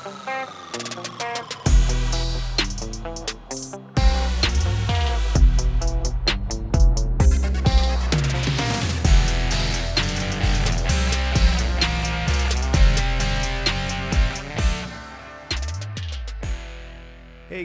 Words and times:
Hey 0.00 0.08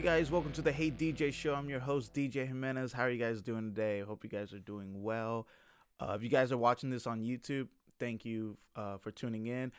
guys, 0.02 0.30
welcome 0.30 0.52
to 0.52 0.62
the 0.62 0.74
Hey 0.74 0.92
DJ 0.92 1.32
Show. 1.32 1.56
I'm 1.56 1.70
your 1.70 1.80
host 1.80 2.14
DJ 2.14 2.46
Jimenez. 2.46 2.92
How 2.92 3.04
are 3.04 3.10
you 3.10 3.18
guys 3.18 3.42
doing 3.42 3.70
today? 3.70 4.02
Hope 4.02 4.26
you 4.26 4.30
guys 4.30 4.52
are 4.52 4.60
doing 4.60 5.02
well. 5.02 5.48
Uh, 6.02 6.16
if 6.18 6.24
you 6.24 6.28
guys 6.28 6.52
are 6.52 6.58
watching 6.58 6.90
this 6.90 7.08
on 7.08 7.22
YouTube, 7.22 7.70
thank 7.98 8.26
you 8.26 8.58
uh, 8.76 8.98
for 8.98 9.12
tuning 9.12 9.48
in. 9.48 9.72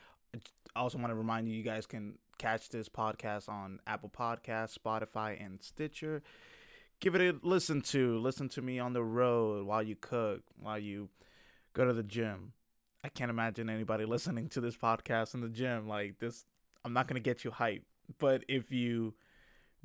I 0.75 0.81
also 0.81 0.97
want 0.97 1.11
to 1.11 1.15
remind 1.15 1.49
you, 1.49 1.55
you 1.55 1.63
guys 1.63 1.85
can 1.87 2.17
catch 2.39 2.69
this 2.69 2.89
podcast 2.89 3.49
on 3.49 3.81
Apple 3.87 4.11
Podcasts, 4.11 4.79
Spotify, 4.79 5.43
and 5.45 5.63
Stitcher. 5.63 6.23
Give 7.01 7.15
it 7.15 7.21
a 7.21 7.39
listen 7.47 7.83
to. 7.83 8.19
Listen 8.19 8.49
to 8.51 8.63
me 8.63 8.79
on 8.79 8.93
the 8.93 9.05
road 9.05 9.67
while 9.67 9.83
you 9.83 9.97
cook, 9.97 10.43
while 10.61 10.79
you 10.79 11.09
go 11.73 11.85
to 11.85 11.93
the 11.93 12.03
gym. 12.03 12.53
I 13.05 13.09
can't 13.09 13.31
imagine 13.31 13.69
anybody 13.69 14.05
listening 14.07 14.49
to 14.51 14.61
this 14.61 14.77
podcast 14.77 15.35
in 15.35 15.41
the 15.41 15.49
gym. 15.49 15.89
Like 15.89 16.19
this, 16.19 16.45
I'm 16.85 16.93
not 16.93 17.07
gonna 17.07 17.21
get 17.21 17.45
you 17.45 17.51
hype, 17.51 17.85
but 18.19 18.45
if 18.49 18.73
you 18.73 19.15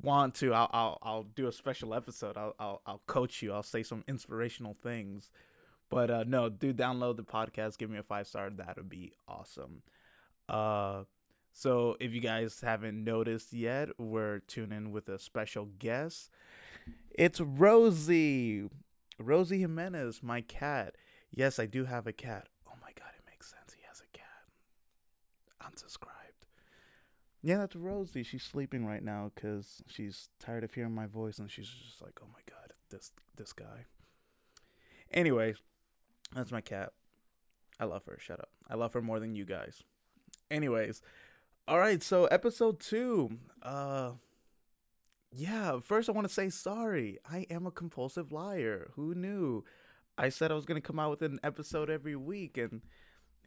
want 0.00 0.34
to, 0.36 0.54
I'll 0.54 0.70
I'll, 0.72 0.98
I'll 1.02 1.22
do 1.22 1.46
a 1.46 1.52
special 1.52 1.94
episode. 1.94 2.36
I'll, 2.36 2.54
I'll 2.58 2.82
I'll 2.86 3.02
coach 3.06 3.42
you. 3.42 3.52
I'll 3.52 3.62
say 3.62 3.82
some 3.82 4.04
inspirational 4.08 4.76
things. 4.82 5.30
But 5.90 6.10
uh, 6.10 6.24
no, 6.26 6.48
do 6.48 6.72
download 6.72 7.16
the 7.16 7.22
podcast. 7.22 7.76
Give 7.76 7.90
me 7.90 7.98
a 7.98 8.02
five 8.02 8.26
star. 8.26 8.48
That 8.48 8.76
would 8.76 8.88
be 8.88 9.12
awesome. 9.28 9.82
Uh, 10.48 11.02
so 11.52 11.96
if 12.00 12.12
you 12.12 12.20
guys 12.20 12.60
haven't 12.60 13.04
noticed 13.04 13.52
yet, 13.52 13.88
we're 13.98 14.40
tuning 14.40 14.76
in 14.76 14.92
with 14.92 15.08
a 15.08 15.18
special 15.18 15.66
guest. 15.78 16.30
It's 17.10 17.40
Rosie, 17.40 18.68
Rosie 19.18 19.60
Jimenez, 19.60 20.22
my 20.22 20.40
cat. 20.40 20.96
Yes, 21.30 21.58
I 21.58 21.66
do 21.66 21.84
have 21.84 22.06
a 22.06 22.12
cat. 22.12 22.48
Oh 22.66 22.74
my 22.80 22.90
god, 22.98 23.10
it 23.16 23.24
makes 23.30 23.50
sense. 23.50 23.74
He 23.74 23.82
has 23.86 24.00
a 24.00 24.16
cat. 24.16 25.70
Unsubscribed. 25.72 26.46
Yeah, 27.42 27.58
that's 27.58 27.76
Rosie. 27.76 28.22
She's 28.22 28.42
sleeping 28.42 28.86
right 28.86 29.02
now 29.02 29.30
because 29.34 29.82
she's 29.86 30.28
tired 30.38 30.64
of 30.64 30.72
hearing 30.72 30.94
my 30.94 31.06
voice, 31.06 31.38
and 31.38 31.50
she's 31.50 31.68
just 31.68 32.00
like, 32.00 32.18
"Oh 32.22 32.28
my 32.32 32.40
god, 32.48 32.72
this 32.90 33.12
this 33.36 33.52
guy." 33.52 33.86
Anyway, 35.10 35.54
that's 36.34 36.52
my 36.52 36.60
cat. 36.60 36.92
I 37.80 37.84
love 37.84 38.04
her. 38.06 38.16
Shut 38.20 38.40
up. 38.40 38.50
I 38.70 38.74
love 38.74 38.94
her 38.94 39.02
more 39.02 39.20
than 39.20 39.34
you 39.34 39.44
guys. 39.44 39.82
Anyways, 40.50 41.02
all 41.68 41.78
right. 41.78 42.02
So 42.02 42.26
episode 42.26 42.80
two. 42.80 43.38
Uh, 43.62 44.12
yeah. 45.32 45.80
First, 45.80 46.08
I 46.08 46.12
want 46.12 46.26
to 46.26 46.32
say 46.32 46.50
sorry. 46.50 47.18
I 47.30 47.46
am 47.50 47.66
a 47.66 47.70
compulsive 47.70 48.32
liar. 48.32 48.90
Who 48.94 49.14
knew? 49.14 49.64
I 50.18 50.28
said 50.28 50.50
I 50.50 50.54
was 50.54 50.64
gonna 50.64 50.80
come 50.80 50.98
out 50.98 51.10
with 51.10 51.22
an 51.22 51.40
episode 51.42 51.88
every 51.88 52.16
week, 52.16 52.58
and 52.58 52.82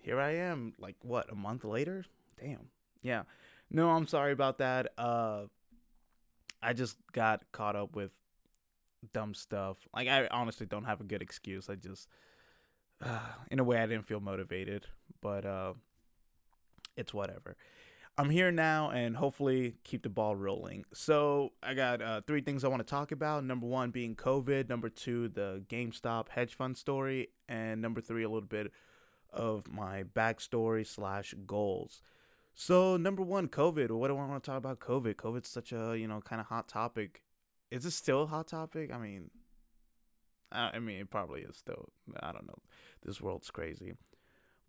here 0.01 0.19
I 0.19 0.31
am. 0.31 0.73
Like 0.79 0.95
what? 1.01 1.31
A 1.31 1.35
month 1.35 1.63
later? 1.63 2.05
Damn. 2.39 2.69
Yeah. 3.01 3.23
No, 3.69 3.89
I'm 3.91 4.07
sorry 4.07 4.31
about 4.31 4.59
that. 4.59 4.93
Uh, 4.97 5.43
I 6.61 6.73
just 6.73 6.97
got 7.11 7.43
caught 7.51 7.75
up 7.75 7.95
with 7.95 8.11
dumb 9.13 9.33
stuff. 9.33 9.77
Like 9.93 10.07
I 10.07 10.27
honestly 10.31 10.65
don't 10.65 10.85
have 10.85 11.01
a 11.01 11.03
good 11.03 11.21
excuse. 11.21 11.69
I 11.69 11.75
just 11.75 12.07
uh, 13.03 13.19
in 13.51 13.59
a 13.59 13.63
way 13.63 13.77
I 13.77 13.85
didn't 13.85 14.07
feel 14.07 14.19
motivated, 14.19 14.87
but 15.21 15.45
uh, 15.45 15.73
it's 16.95 17.13
whatever. 17.13 17.55
I'm 18.17 18.29
here 18.29 18.49
now 18.49 18.91
and 18.91 19.17
hopefully 19.17 19.75
keep 19.83 20.03
the 20.03 20.09
ball 20.09 20.37
rolling. 20.37 20.85
So 20.93 21.51
I 21.61 21.73
got 21.73 22.01
uh, 22.01 22.21
three 22.21 22.39
things 22.39 22.63
I 22.63 22.69
want 22.69 22.79
to 22.79 22.89
talk 22.89 23.11
about. 23.11 23.43
Number 23.43 23.67
one 23.67 23.91
being 23.91 24.15
COVID. 24.15 24.69
Number 24.69 24.87
two, 24.87 25.27
the 25.27 25.63
GameStop 25.67 26.29
hedge 26.29 26.55
fund 26.55 26.77
story, 26.77 27.27
and 27.49 27.81
number 27.81 27.99
three, 27.99 28.23
a 28.23 28.29
little 28.29 28.47
bit 28.47 28.71
of 29.33 29.67
my 29.67 30.03
backstory 30.03 30.87
slash 30.87 31.33
goals. 31.45 32.01
So 32.53 32.95
number 32.95 33.21
one, 33.21 33.49
COVID. 33.49 33.91
What 33.91 34.07
do 34.07 34.17
I 34.17 34.25
want 34.25 34.41
to 34.41 34.49
talk 34.49 34.59
about? 34.59 34.79
COVID. 34.79 35.15
COVID's 35.15 35.49
such 35.49 35.73
a 35.73 35.97
you 35.97 36.07
know 36.07 36.21
kind 36.21 36.39
of 36.39 36.47
hot 36.47 36.69
topic. 36.69 37.21
Is 37.69 37.85
it 37.85 37.91
still 37.91 38.23
a 38.23 38.27
hot 38.27 38.47
topic? 38.47 38.93
I 38.93 38.97
mean, 38.97 39.29
I 40.53 40.79
mean, 40.79 40.99
it 41.01 41.09
probably 41.09 41.41
is 41.41 41.57
still. 41.57 41.89
I 42.21 42.31
don't 42.31 42.47
know. 42.47 42.59
This 43.03 43.19
world's 43.19 43.51
crazy. 43.51 43.95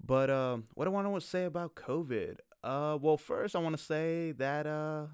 But 0.04 0.30
uh, 0.30 0.58
what 0.74 0.86
do 0.86 0.94
I 0.94 1.00
want 1.00 1.20
to 1.20 1.26
say 1.26 1.44
about 1.44 1.76
COVID? 1.76 2.38
Uh, 2.66 2.98
well, 3.00 3.16
first 3.16 3.54
I 3.54 3.60
want 3.60 3.76
to 3.76 3.82
say 3.82 4.32
that 4.38 4.66
uh, 4.66 5.06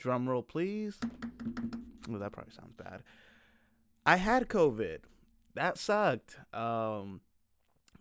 drum 0.00 0.28
roll, 0.28 0.42
please. 0.42 0.98
Well, 2.08 2.18
that 2.18 2.32
probably 2.32 2.54
sounds 2.54 2.72
bad. 2.72 3.04
I 4.04 4.16
had 4.16 4.48
COVID. 4.48 4.98
That 5.54 5.78
sucked. 5.78 6.36
Um, 6.52 7.20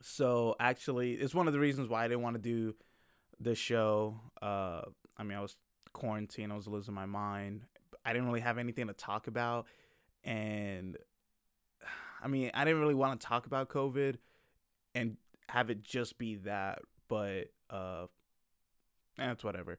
so 0.02 0.56
actually, 0.60 1.14
it's 1.14 1.36
one 1.36 1.46
of 1.46 1.54
the 1.54 1.60
reasons 1.60 1.90
why 1.90 2.06
I 2.06 2.08
didn't 2.08 2.24
want 2.24 2.38
to 2.38 2.42
do 2.42 2.74
the 3.40 3.54
show. 3.54 4.20
Uh, 4.42 4.82
I 5.16 5.22
mean, 5.22 5.38
I 5.38 5.42
was 5.42 5.58
quarantined. 5.94 6.52
I 6.52 6.56
was 6.56 6.68
losing 6.68 6.96
my 6.96 7.06
mind. 7.06 7.62
I 8.04 8.14
didn't 8.14 8.26
really 8.28 8.42
have 8.42 8.58
anything 8.58 8.88
to 8.88 8.94
talk 8.94 9.28
about, 9.28 9.68
and 10.24 10.98
I 12.20 12.28
mean, 12.28 12.50
I 12.56 12.66
didn't 12.66 12.80
really 12.80 12.96
want 12.96 13.22
to 13.22 13.28
talk 13.28 13.46
about 13.46 13.70
COVID 13.70 14.16
and 14.96 15.18
have 15.50 15.70
it 15.70 15.84
just 15.84 16.18
be 16.18 16.38
that, 16.38 16.80
but 17.08 17.52
uh, 17.70 18.08
that's 19.18 19.44
whatever. 19.44 19.78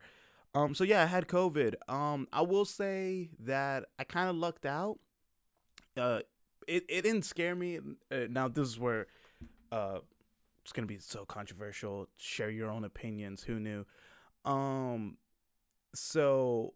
Um, 0.55 0.75
so 0.75 0.85
yeah, 0.85 1.03
I 1.03 1.07
had 1.07 1.29
COVID. 1.29 1.75
Um, 1.89 2.29
I 2.33 2.43
will 2.43 2.65
say 2.65 3.31
that 3.41 3.85
I 3.99 4.05
kind 4.05 4.31
of 4.31 4.37
lucked 4.37 4.65
out. 4.65 4.99
Uh, 5.97 6.21
it 6.67 6.85
it 6.89 7.03
didn't 7.03 7.25
scare 7.25 7.55
me. 7.55 7.79
Uh, 8.11 8.21
now 8.31 8.49
this 8.49 8.67
is 8.69 8.79
where, 8.79 9.07
uh, 9.71 9.99
it's 10.63 10.73
gonna 10.73 10.87
be 10.87 10.99
so 10.99 11.25
controversial. 11.25 12.09
Share 12.17 12.51
your 12.51 12.71
own 12.71 12.85
opinions. 12.85 13.43
Who 13.43 13.61
knew? 13.61 13.85
Um, 14.45 15.19
so 15.95 16.75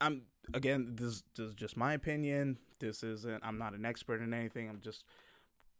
I'm 0.00 0.22
again. 0.54 0.92
This, 0.94 1.22
this 1.36 1.48
is 1.48 1.54
just 1.54 1.76
my 1.76 1.94
opinion. 1.94 2.58
This 2.78 3.02
isn't. 3.02 3.42
I'm 3.44 3.58
not 3.58 3.74
an 3.74 3.84
expert 3.84 4.20
in 4.20 4.32
anything. 4.32 4.68
I'm 4.68 4.80
just 4.80 5.04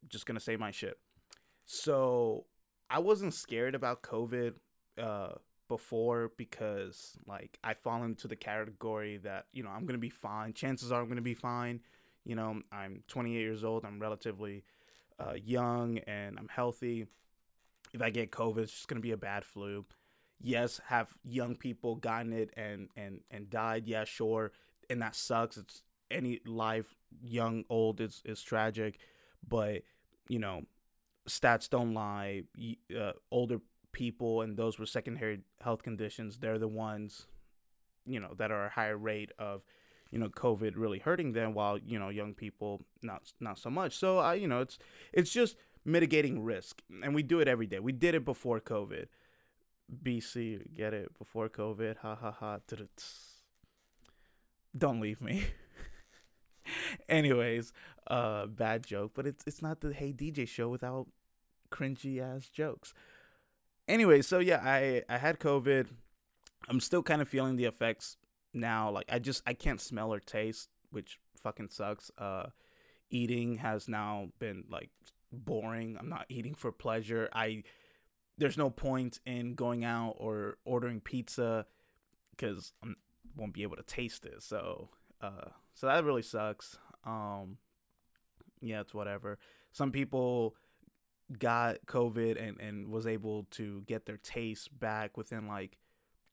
just 0.09 0.27
gonna 0.27 0.41
say 0.41 0.57
my 0.57 0.71
shit. 0.71 0.99
So 1.65 2.47
I 2.91 2.99
wasn't 2.99 3.35
scared 3.35 3.75
about 3.75 4.03
COVID 4.03 4.55
uh, 4.99 5.35
before 5.73 6.33
because 6.37 7.17
like 7.27 7.59
I 7.65 7.73
fall 7.73 8.03
into 8.05 8.29
the 8.29 8.37
category 8.37 9.17
that 9.19 9.47
you 9.55 9.63
know 9.63 9.71
I'm 9.71 9.87
gonna 9.87 9.97
be 9.97 10.11
fine. 10.11 10.53
Chances 10.53 10.93
are 10.93 11.01
I'm 11.01 11.09
gonna 11.09 11.23
be 11.23 11.33
fine. 11.33 11.81
You 12.27 12.37
know 12.37 12.61
I'm 12.71 13.03
28 13.09 13.41
years 13.41 13.65
old. 13.65 13.87
I'm 13.87 13.99
relatively 13.99 14.65
uh, 15.19 15.33
young 15.33 15.97
and 16.01 16.39
I'm 16.39 16.49
healthy. 16.49 17.07
If 17.95 18.03
I 18.03 18.11
get 18.11 18.31
COVID, 18.31 18.59
it's 18.59 18.73
just 18.73 18.89
gonna 18.89 19.01
be 19.01 19.13
a 19.13 19.17
bad 19.17 19.47
flu. 19.47 19.87
Yes, 20.39 20.79
have 20.89 21.15
young 21.25 21.57
people 21.57 21.97
gotten 21.97 22.35
it 22.35 22.51
and 22.55 22.91
and 22.95 23.21
and 23.31 23.49
died? 23.49 23.87
Yeah, 23.87 24.05
sure, 24.05 24.53
and 24.91 25.01
that 25.01 25.15
sucks. 25.15 25.57
It's 25.57 25.83
any 26.11 26.41
life, 26.45 26.95
young, 27.23 27.65
old, 27.71 28.03
is 28.03 28.21
is 28.27 28.43
tragic, 28.43 28.99
but 29.49 29.85
you 30.29 30.39
know, 30.39 30.65
stats 31.27 31.71
don't 31.71 31.95
lie. 31.95 32.43
Uh, 32.95 33.13
older 33.31 33.61
people 33.93 34.41
and 34.43 34.57
those 34.57 34.79
with 34.79 34.89
secondary 34.89 35.41
health 35.61 35.83
conditions, 35.83 36.39
they're 36.39 36.59
the 36.59 36.69
ones, 36.69 37.27
you 38.07 38.21
know, 38.21 38.35
that 38.37 38.51
are 38.51 38.67
a 38.67 38.71
higher 38.71 38.97
rate 38.97 39.33
of, 39.39 39.63
you 40.11 40.19
know, 40.19 40.29
COVID 40.29 40.75
really 40.77 40.99
hurting 40.99 41.33
them, 41.33 41.55
while 41.55 41.79
you 41.79 41.99
know, 41.99 42.09
young 42.09 42.35
people 42.35 42.85
not 43.03 43.33
not 43.41 43.59
so 43.59 43.71
much. 43.71 43.97
So 43.97 44.19
I, 44.19 44.35
you 44.35 44.49
know, 44.49 44.61
it's 44.61 44.79
it's 45.13 45.33
just 45.33 45.57
mitigating 45.85 46.43
risk, 46.43 46.83
and 47.03 47.15
we 47.15 47.23
do 47.23 47.41
it 47.41 47.49
every 47.49 47.67
day. 47.67 47.79
We 47.79 47.93
did 47.93 48.15
it 48.15 48.25
before 48.25 48.61
COVID. 48.61 49.07
BC, 50.03 50.75
get 50.75 50.95
it 50.95 51.17
before 51.19 51.49
COVID. 51.49 51.99
Ha 51.99 52.15
ha 52.15 52.31
ha. 52.31 52.59
Don't 54.77 55.01
leave 55.01 55.21
me. 55.21 55.45
Anyways, 57.09 57.73
uh, 58.07 58.47
bad 58.47 58.87
joke, 58.87 59.13
but 59.15 59.27
it's 59.27 59.45
it's 59.47 59.63
not 59.63 59.81
the 59.81 59.93
Hey 59.93 60.13
DJ 60.13 60.47
show 60.47 60.69
without 60.69 61.09
cringy 61.71 62.21
ass 62.21 62.49
jokes. 62.49 62.95
Anyway, 63.89 64.23
so 64.23 64.39
yeah, 64.39 64.61
I 64.63 65.03
I 65.09 65.19
had 65.19 65.39
COVID. 65.39 65.89
I'm 66.69 66.81
still 66.81 67.03
kind 67.03 67.21
of 67.21 67.29
feeling 67.29 67.57
the 67.57 67.65
effects 67.65 68.17
now. 68.55 68.91
Like 68.91 69.07
I 69.11 69.19
just 69.19 69.43
I 69.47 69.55
can't 69.55 69.81
smell 69.81 70.13
or 70.13 70.21
taste, 70.21 70.69
which 70.91 71.19
fucking 71.37 71.69
sucks. 71.71 72.11
Uh, 72.17 72.47
eating 73.11 73.57
has 73.57 73.89
now 73.89 74.29
been 74.39 74.65
like 74.71 74.91
boring. 75.33 75.97
I'm 75.99 76.09
not 76.09 76.27
eating 76.29 76.55
for 76.55 76.71
pleasure. 76.71 77.29
I 77.33 77.65
there's 78.39 78.57
no 78.57 78.71
point 78.71 79.21
in 79.27 79.55
going 79.55 79.85
out 79.85 80.17
or 80.19 80.59
ordering 80.65 81.01
pizza 81.01 81.67
because 82.31 82.73
I 82.83 82.89
won't 83.37 83.55
be 83.55 83.63
able 83.63 83.77
to 83.77 83.83
taste 83.83 84.25
it. 84.25 84.43
So 84.43 84.91
uh, 85.21 85.51
so 85.75 85.87
that 85.87 86.05
really 86.05 86.23
sucks. 86.23 86.79
Um, 87.05 87.59
yeah, 88.61 88.81
it's 88.81 88.95
whatever. 88.95 89.39
Some 89.73 89.91
people 89.91 90.55
got 91.39 91.87
COVID 91.87 92.41
and, 92.43 92.61
and 92.61 92.89
was 92.89 93.07
able 93.07 93.45
to 93.53 93.83
get 93.87 94.07
their 94.07 94.19
taste 94.19 94.79
back 94.79 95.17
within 95.17 95.47
like 95.47 95.79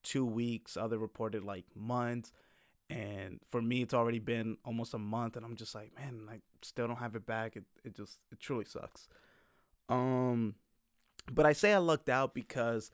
two 0.04 0.26
weeks. 0.26 0.78
Other 0.78 0.98
reported 0.98 1.44
like 1.44 1.66
months. 1.76 2.32
And 2.90 3.40
for 3.50 3.62
me, 3.62 3.84
it's 3.84 3.94
already 3.94 4.20
been 4.20 4.58
almost 4.66 4.96
a 4.96 4.98
month, 4.98 5.36
and 5.36 5.46
I'm 5.46 5.56
just 5.56 5.76
like, 5.76 5.94
man, 5.96 6.22
I 6.28 6.40
still 6.64 6.88
don't 6.88 6.98
have 6.98 7.16
it 7.16 7.26
back. 7.26 7.56
It 7.56 7.66
it 7.84 7.96
just 7.96 8.18
it 8.32 8.40
truly 8.40 8.66
sucks. 8.66 9.08
Um, 9.90 10.56
but 11.32 11.46
I 11.46 11.54
say 11.54 11.72
I 11.72 11.78
lucked 11.78 12.10
out 12.10 12.34
because, 12.34 12.90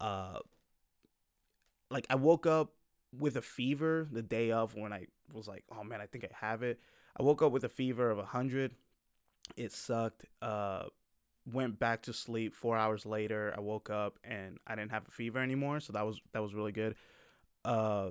uh, 0.00 0.38
like 1.90 2.06
I 2.08 2.14
woke 2.14 2.46
up 2.46 2.74
with 3.18 3.36
a 3.36 3.42
fever 3.42 4.06
the 4.10 4.22
day 4.22 4.52
of 4.52 4.76
when 4.76 4.92
I 4.92 5.06
was 5.32 5.48
like, 5.48 5.64
oh 5.76 5.82
man, 5.82 6.00
I 6.00 6.06
think 6.06 6.24
I 6.24 6.46
have 6.46 6.62
it. 6.62 6.78
I 7.18 7.22
woke 7.22 7.42
up 7.42 7.50
with 7.50 7.64
a 7.64 7.68
fever 7.68 8.10
of 8.10 8.18
100. 8.18 8.72
It 9.56 9.72
sucked. 9.72 10.26
Uh, 10.40 10.84
went 11.52 11.78
back 11.78 12.02
to 12.02 12.12
sleep. 12.12 12.54
Four 12.54 12.76
hours 12.76 13.06
later, 13.06 13.54
I 13.56 13.60
woke 13.60 13.90
up 13.90 14.18
and 14.24 14.58
I 14.66 14.74
didn't 14.74 14.90
have 14.90 15.06
a 15.08 15.10
fever 15.10 15.38
anymore. 15.38 15.80
So 15.80 15.92
that 15.92 16.06
was 16.06 16.20
that 16.32 16.42
was 16.42 16.54
really 16.54 16.72
good. 16.72 16.96
Uh, 17.64 18.10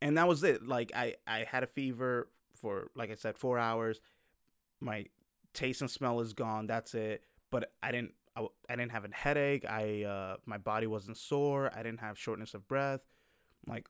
and 0.00 0.18
that 0.18 0.28
was 0.28 0.42
it. 0.44 0.66
Like 0.66 0.92
I 0.94 1.14
I 1.26 1.44
had 1.44 1.62
a 1.62 1.66
fever 1.66 2.28
for 2.54 2.90
like 2.94 3.10
I 3.10 3.14
said, 3.14 3.38
four 3.38 3.58
hours. 3.58 4.00
My 4.80 5.06
taste 5.52 5.80
and 5.80 5.90
smell 5.90 6.20
is 6.20 6.32
gone. 6.32 6.66
That's 6.66 6.94
it. 6.94 7.24
But 7.50 7.72
I 7.82 7.92
didn't 7.92 8.12
I, 8.36 8.46
I 8.68 8.76
didn't 8.76 8.92
have 8.92 9.04
a 9.04 9.08
headache. 9.12 9.64
I 9.68 10.04
uh 10.04 10.36
my 10.46 10.58
body 10.58 10.86
wasn't 10.86 11.16
sore. 11.16 11.70
I 11.74 11.82
didn't 11.82 12.00
have 12.00 12.18
shortness 12.18 12.54
of 12.54 12.68
breath. 12.68 13.00
Like 13.66 13.88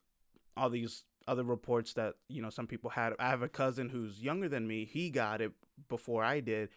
all 0.57 0.71
these 0.71 1.05
other 1.27 1.43
reports 1.43 1.95
that 1.95 2.15
you 2.29 2.43
know 2.43 2.51
some 2.51 2.67
people 2.67 2.91
had. 2.91 3.13
I 3.19 3.29
have 3.29 3.43
a 3.43 3.49
cousin 3.49 3.89
who's 3.89 4.23
younger 4.23 4.49
than 4.49 4.67
me. 4.67 4.85
He 4.85 5.11
got 5.11 5.41
it 5.41 5.53
before 5.89 6.23
I 6.23 6.41
did, 6.41 6.69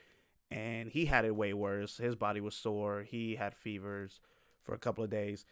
and 0.50 0.90
he 0.90 1.06
had 1.06 1.26
it 1.26 1.36
way 1.36 1.54
worse. 1.54 1.98
His 1.98 2.16
body 2.16 2.42
was 2.42 2.56
sore. 2.56 3.04
He 3.04 3.36
had 3.36 3.56
fevers 3.56 4.20
for 4.64 4.74
a 4.74 4.80
couple 4.80 5.04
of 5.04 5.10
days. 5.10 5.46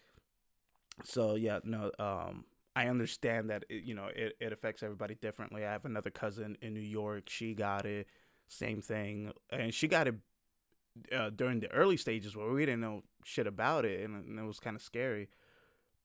So 1.03 1.35
yeah, 1.35 1.59
no. 1.63 1.91
Um, 1.99 2.45
I 2.75 2.87
understand 2.87 3.49
that 3.49 3.65
it, 3.69 3.83
you 3.83 3.93
know 3.93 4.07
it, 4.15 4.35
it 4.39 4.51
affects 4.51 4.83
everybody 4.83 5.15
differently. 5.15 5.65
I 5.65 5.71
have 5.71 5.85
another 5.85 6.09
cousin 6.09 6.57
in 6.61 6.73
New 6.73 6.79
York. 6.79 7.29
She 7.29 7.53
got 7.53 7.85
it, 7.85 8.07
same 8.47 8.81
thing, 8.81 9.31
and 9.49 9.73
she 9.73 9.87
got 9.87 10.07
it 10.07 10.15
uh, 11.13 11.29
during 11.29 11.59
the 11.59 11.71
early 11.71 11.97
stages 11.97 12.35
where 12.35 12.49
we 12.49 12.65
didn't 12.65 12.81
know 12.81 13.03
shit 13.23 13.47
about 13.47 13.85
it, 13.85 14.03
and, 14.03 14.25
and 14.25 14.39
it 14.39 14.43
was 14.43 14.59
kind 14.59 14.75
of 14.75 14.81
scary 14.81 15.29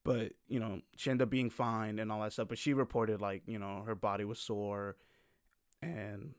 but 0.05 0.33
you 0.49 0.59
know 0.59 0.81
she 0.97 1.11
ended 1.11 1.27
up 1.27 1.31
being 1.31 1.51
fine 1.51 1.99
and 1.99 2.11
all 2.11 2.21
that 2.23 2.33
stuff 2.33 2.49
but 2.49 2.59
she 2.59 2.73
reported 2.73 3.21
like 3.21 3.43
you 3.47 3.59
know 3.59 3.83
her 3.87 3.95
body 3.95 4.25
was 4.25 4.39
sore 4.39 4.97
and 5.83 6.35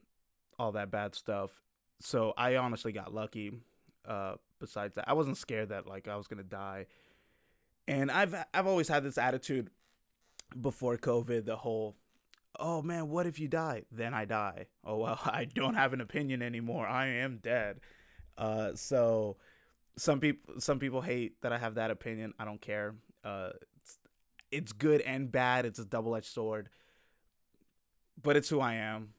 all 0.58 0.72
that 0.72 0.90
bad 0.90 1.14
stuff 1.14 1.50
so 2.02 2.32
i 2.36 2.56
honestly 2.56 2.92
got 2.92 3.14
lucky 3.14 3.52
uh 4.06 4.34
besides 4.62 4.94
that. 4.94 5.08
I 5.08 5.12
wasn't 5.12 5.36
scared 5.36 5.70
that 5.70 5.86
like 5.86 6.08
i 6.08 6.16
was 6.16 6.26
gonna 6.28 6.42
die. 6.42 6.86
And 7.88 8.10
i've 8.10 8.34
i've 8.54 8.66
always 8.66 8.88
had 8.88 9.02
this 9.04 9.18
attitude 9.18 9.70
before 10.60 10.96
covid 10.96 11.44
the 11.44 11.56
whole 11.56 11.96
oh 12.58 12.80
man 12.80 13.08
what 13.08 13.26
if 13.26 13.38
you 13.38 13.48
die? 13.48 13.82
Then 13.90 14.14
i 14.14 14.24
die. 14.24 14.66
Oh 14.84 14.98
well 14.98 15.20
i 15.26 15.44
don't 15.44 15.74
have 15.74 15.92
an 15.92 16.00
opinion 16.00 16.42
anymore. 16.42 16.86
I 16.86 17.06
am 17.08 17.40
dead. 17.42 17.80
Uh 18.38 18.74
so 18.74 19.36
some 19.96 20.20
people 20.20 20.60
some 20.60 20.78
people 20.78 21.02
hate 21.02 21.40
that 21.42 21.52
i 21.52 21.58
have 21.58 21.74
that 21.74 21.90
opinion. 21.90 22.32
I 22.38 22.44
don't 22.44 22.60
care. 22.60 22.94
Uh, 23.24 23.50
it's, 23.76 23.98
it's 24.50 24.72
good 24.72 25.00
and 25.02 25.30
bad. 25.30 25.64
It's 25.64 25.78
a 25.78 25.84
double 25.84 26.16
edged 26.16 26.26
sword, 26.26 26.68
but 28.20 28.36
it's 28.36 28.48
who 28.48 28.58
I 28.58 28.74
am. 28.74 29.10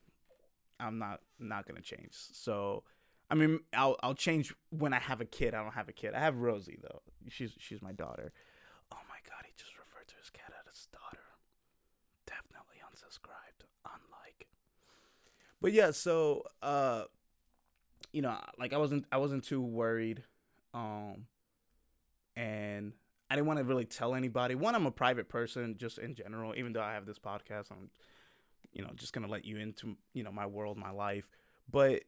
I'm 0.84 1.00
not 1.00 1.22
not 1.40 1.68
gonna 1.68 1.82
change. 1.82 2.12
So, 2.12 2.84
I 3.30 3.36
mean, 3.36 3.60
I'll 3.74 3.98
I'll 4.04 4.14
change 4.14 4.54
when 4.70 4.94
I 4.94 5.00
have 5.00 5.22
a 5.22 5.26
kid. 5.26 5.54
I 5.54 5.64
don't 5.64 5.74
have 5.74 5.90
a 5.90 5.94
kid. 5.94 6.14
I 6.14 6.20
have 6.20 6.38
Rosie 6.38 6.78
though. 6.82 7.02
She's 7.30 7.54
she's 7.58 7.82
my 7.82 7.94
daughter. 7.94 8.34
Oh 8.92 9.00
my 9.10 9.16
god, 9.28 9.46
he 9.46 9.54
just 9.58 9.78
referred 9.78 10.08
to 10.10 10.16
his 10.20 10.30
cat 10.30 10.52
as 10.60 10.78
his 10.78 10.88
daughter. 10.88 11.24
Definitely 12.26 12.78
unsubscribed. 12.86 13.66
Unlike. 13.86 14.48
But 15.62 15.74
yeah, 15.74 15.92
so 15.92 16.44
uh, 16.62 17.04
you 18.12 18.22
know, 18.22 18.38
like 18.60 18.74
I 18.74 18.78
wasn't 18.78 19.06
I 19.12 19.18
wasn't 19.18 19.44
too 19.44 19.62
worried, 19.62 20.24
um, 20.74 21.28
and 22.36 22.94
I 23.30 23.36
didn't 23.36 23.48
want 23.48 23.60
to 23.60 23.66
really 23.66 23.86
tell 23.86 24.14
anybody. 24.14 24.54
One, 24.54 24.76
I'm 24.76 24.86
a 24.86 24.92
private 24.92 25.30
person, 25.30 25.76
just 25.78 25.98
in 25.98 26.14
general. 26.14 26.54
Even 26.56 26.74
though 26.74 26.84
I 26.84 26.94
have 26.94 27.06
this 27.06 27.18
podcast, 27.18 27.72
I'm, 27.72 27.90
you 28.74 28.84
know, 28.84 28.90
just 28.96 29.14
gonna 29.14 29.28
let 29.28 29.46
you 29.46 29.58
into, 29.58 29.98
you 30.14 30.24
know, 30.24 30.32
my 30.32 30.46
world, 30.46 30.78
my 30.78 30.92
life. 30.92 31.28
But 31.70 32.04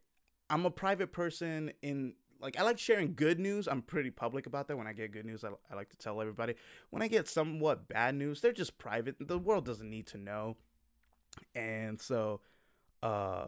I'm 0.50 0.66
a 0.66 0.72
private 0.72 1.12
person 1.12 1.72
in 1.82 2.14
like 2.42 2.60
I 2.60 2.64
like 2.64 2.78
sharing 2.78 3.16
good 3.16 3.40
news. 3.40 3.68
I'm 3.68 3.82
pretty 3.82 4.12
public 4.12 4.46
about 4.46 4.68
that. 4.68 4.78
When 4.78 4.88
I 4.88 4.94
get 4.94 5.12
good 5.12 5.26
news, 5.26 5.44
I, 5.44 5.50
I 5.72 5.76
like 5.76 5.90
to 5.90 5.98
tell 5.98 6.22
everybody. 6.22 6.56
When 6.90 7.02
I 7.02 7.08
get 7.08 7.28
somewhat 7.28 7.88
bad 7.88 8.16
news, 8.16 8.42
they're 8.42 8.52
just 8.52 8.78
private. 8.78 9.16
The 9.20 9.40
world 9.40 9.66
doesn't 9.66 9.90
need 9.90 10.08
to 10.08 10.18
know. 10.18 10.58
And 11.54 12.02
so, 12.02 12.42
uh, 13.02 13.48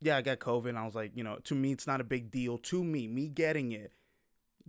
yeah, 0.00 0.16
I 0.16 0.22
got 0.22 0.38
COVID. 0.38 0.76
I 0.76 0.84
was 0.84 0.94
like, 0.94 1.12
you 1.14 1.24
know, 1.24 1.38
to 1.44 1.54
me, 1.54 1.72
it's 1.72 1.86
not 1.86 2.00
a 2.00 2.04
big 2.04 2.30
deal. 2.30 2.58
To 2.58 2.84
me, 2.84 3.08
me 3.08 3.28
getting 3.28 3.72
it 3.72 3.92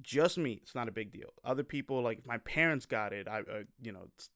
just 0.01 0.37
me, 0.37 0.59
it's 0.61 0.75
not 0.75 0.87
a 0.87 0.91
big 0.91 1.11
deal. 1.11 1.33
Other 1.43 1.63
people, 1.63 2.01
like 2.01 2.25
my 2.25 2.37
parents 2.39 2.85
got 2.85 3.13
it. 3.13 3.27
I, 3.27 3.39
uh, 3.39 3.63
you 3.81 3.91
know, 3.91 4.07
it's, 4.15 4.29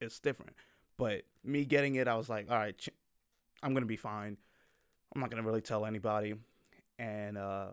it's 0.00 0.18
different. 0.18 0.54
But 0.98 1.22
me 1.44 1.64
getting 1.64 1.96
it, 1.96 2.08
I 2.08 2.16
was 2.16 2.28
like, 2.28 2.50
all 2.50 2.56
right, 2.56 2.88
I'm 3.62 3.74
gonna 3.74 3.86
be 3.86 3.96
fine. 3.96 4.36
I'm 5.14 5.20
not 5.20 5.30
gonna 5.30 5.42
really 5.42 5.60
tell 5.60 5.86
anybody, 5.86 6.34
and 6.98 7.38
uh, 7.38 7.68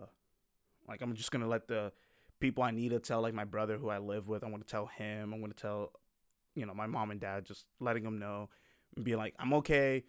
like 0.87 1.01
I'm 1.01 1.15
just 1.15 1.31
gonna 1.31 1.47
let 1.47 1.67
the 1.67 1.91
people 2.39 2.63
I 2.63 2.71
need 2.71 2.89
to 2.89 2.99
tell, 2.99 3.21
like 3.21 3.33
my 3.33 3.45
brother 3.45 3.77
who 3.77 3.89
I 3.89 3.99
live 3.99 4.27
with, 4.27 4.43
I'm 4.43 4.51
gonna 4.51 4.63
tell 4.63 4.87
him. 4.87 5.33
I'm 5.33 5.41
gonna 5.41 5.53
tell, 5.53 5.91
you 6.55 6.65
know, 6.65 6.73
my 6.73 6.87
mom 6.87 7.11
and 7.11 7.19
dad, 7.19 7.45
just 7.45 7.65
letting 7.79 8.03
them 8.03 8.19
know, 8.19 8.49
and 8.95 9.05
be 9.05 9.15
like, 9.15 9.33
I'm 9.39 9.53
okay, 9.53 10.03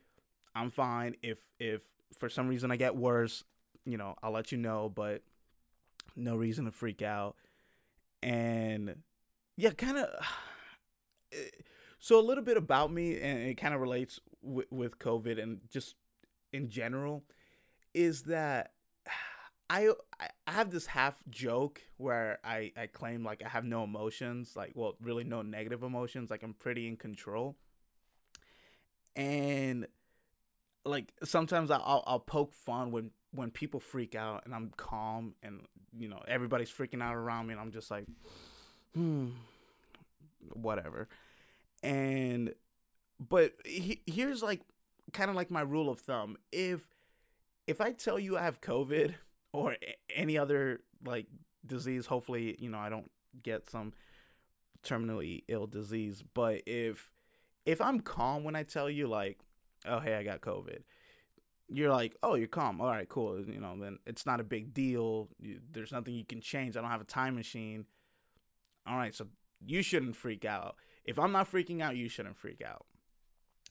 I'm 0.55 0.70
fine. 0.70 1.16
If 1.22 1.38
if 1.58 1.82
for 2.19 2.28
some 2.28 2.49
reason 2.49 2.70
I 2.70 2.76
get 2.76 2.96
worse, 2.96 3.44
you 3.84 3.96
know, 3.96 4.16
I'll 4.22 4.32
let 4.32 4.52
you 4.52 4.58
know. 4.58 4.88
But 4.88 5.22
no 6.16 6.37
reason 6.37 6.64
to 6.64 6.72
freak 6.72 7.02
out. 7.02 7.37
And 8.22 8.96
yeah, 9.56 9.70
kind 9.70 9.99
of. 9.99 10.08
So 12.05 12.21
a 12.21 12.21
little 12.21 12.45
bit 12.45 12.59
about 12.59 12.93
me, 12.93 13.19
and 13.19 13.39
it 13.49 13.55
kind 13.55 13.73
of 13.73 13.81
relates 13.81 14.21
with, 14.43 14.71
with 14.71 14.99
COVID 14.99 15.43
and 15.43 15.61
just 15.71 15.95
in 16.53 16.69
general, 16.69 17.25
is 17.95 18.25
that 18.25 18.73
I 19.71 19.89
I 20.21 20.51
have 20.53 20.71
this 20.71 20.85
half 20.85 21.23
joke 21.31 21.81
where 21.97 22.41
I 22.45 22.73
I 22.77 22.89
claim 22.89 23.25
like 23.25 23.43
I 23.43 23.49
have 23.49 23.65
no 23.65 23.85
emotions, 23.85 24.53
like 24.55 24.73
well, 24.75 24.97
really 25.01 25.25
no 25.25 25.41
negative 25.41 25.83
emotions, 25.83 26.31
like 26.31 26.43
I'm 26.43 26.53
pretty 26.53 26.87
in 26.87 26.99
control. 26.99 27.56
And 29.17 29.87
like 30.85 31.11
sometimes 31.25 31.71
I'll 31.71 32.05
I'll 32.07 32.21
poke 32.21 32.52
fun 32.52 32.90
when 32.90 33.12
when 33.31 33.50
people 33.50 33.81
freak 33.81 34.14
out 34.14 34.43
and 34.45 34.55
I'm 34.55 34.73
calm 34.76 35.37
and 35.43 35.62
you 35.99 36.11
know 36.11 36.23
everybody's 36.28 36.71
freaking 36.71 37.02
out 37.02 37.14
around 37.14 37.47
me 37.47 37.52
and 37.52 37.61
I'm 37.62 37.73
just 37.73 37.90
like 37.90 38.05
hmm 38.95 39.28
whatever 40.52 41.09
and 41.85 42.55
but 43.21 43.53
he, 43.64 44.00
here's 44.07 44.43
like 44.43 44.62
kind 45.12 45.31
of 45.31 45.37
like 45.37 45.50
my 45.50 45.61
rule 45.61 45.91
of 45.91 46.00
thumb 46.00 46.37
if 46.50 46.88
if 47.67 47.81
I 47.81 47.93
tell 47.93 48.19
you 48.19 48.37
I 48.37 48.43
have 48.43 48.61
covid 48.61 49.14
or 49.53 49.76
any 50.14 50.37
other 50.38 50.81
like 51.05 51.26
disease 51.64 52.07
hopefully 52.07 52.57
you 52.59 52.71
know 52.71 52.79
I 52.79 52.88
don't 52.88 53.11
get 53.43 53.69
some 53.69 53.93
terminally 54.83 55.45
ill 55.49 55.67
disease 55.67 56.23
but 56.35 56.62
if 56.67 57.11
if 57.64 57.81
I'm 57.81 58.00
calm 58.00 58.45
when 58.45 58.57
I 58.57 58.62
tell 58.62 58.91
you 58.91 59.07
like 59.07 59.38
oh 59.87 60.00
hey 60.00 60.14
I 60.14 60.25
got 60.25 60.41
covid 60.41 60.81
you're 61.69 61.91
like, 61.91 62.14
oh, 62.23 62.35
you're 62.35 62.47
calm. 62.47 62.81
All 62.81 62.88
right, 62.88 63.09
cool. 63.09 63.41
You 63.41 63.61
know, 63.61 63.75
then 63.79 63.99
it's 64.07 64.26
not 64.26 64.41
a 64.41 64.45
big 64.45 64.75
deal. 64.75 65.29
You, 65.41 65.61
there's 65.73 65.93
nothing 65.93 66.14
you 66.14 66.25
can 66.25 66.41
change. 66.41 66.76
I 66.76 66.83
don't 66.83 66.91
have 66.91 67.00
a 67.00 67.05
time 67.05 67.37
machine. 67.37 67.87
All 68.87 68.97
right, 68.97 69.14
so 69.14 69.26
you 69.64 69.83
shouldn't 69.83 70.14
freak 70.14 70.45
out. 70.45 70.76
If 71.04 71.18
I'm 71.18 71.32
not 71.32 71.50
freaking 71.50 71.80
out, 71.80 71.96
you 71.96 72.08
shouldn't 72.08 72.37
freak 72.37 72.62
out. 72.62 72.87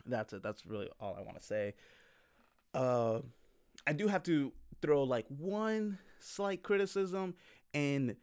That's 0.05 0.33
it. 0.33 0.43
That's 0.43 0.65
really 0.65 0.89
all 0.99 1.15
I 1.17 1.21
want 1.21 1.39
to 1.39 1.43
say. 1.43 1.73
Uh, 2.73 3.19
I 3.87 3.93
do 3.93 4.07
have 4.07 4.23
to 4.23 4.51
throw 4.81 5.03
like 5.03 5.25
one 5.27 5.97
slight 6.19 6.63
criticism 6.63 7.35
and 7.73 8.15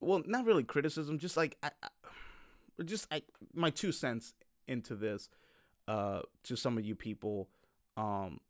well, 0.00 0.22
not 0.26 0.44
really 0.44 0.64
criticism, 0.64 1.18
just 1.18 1.36
like 1.36 1.56
I, 1.62 1.70
I 1.82 2.82
just 2.84 3.06
I 3.10 3.22
my 3.54 3.70
two 3.70 3.92
cents 3.92 4.34
into 4.66 4.94
this 4.94 5.28
uh 5.86 6.20
to 6.42 6.56
some 6.56 6.78
of 6.78 6.84
you 6.84 6.94
people 6.94 7.48
um 7.96 8.40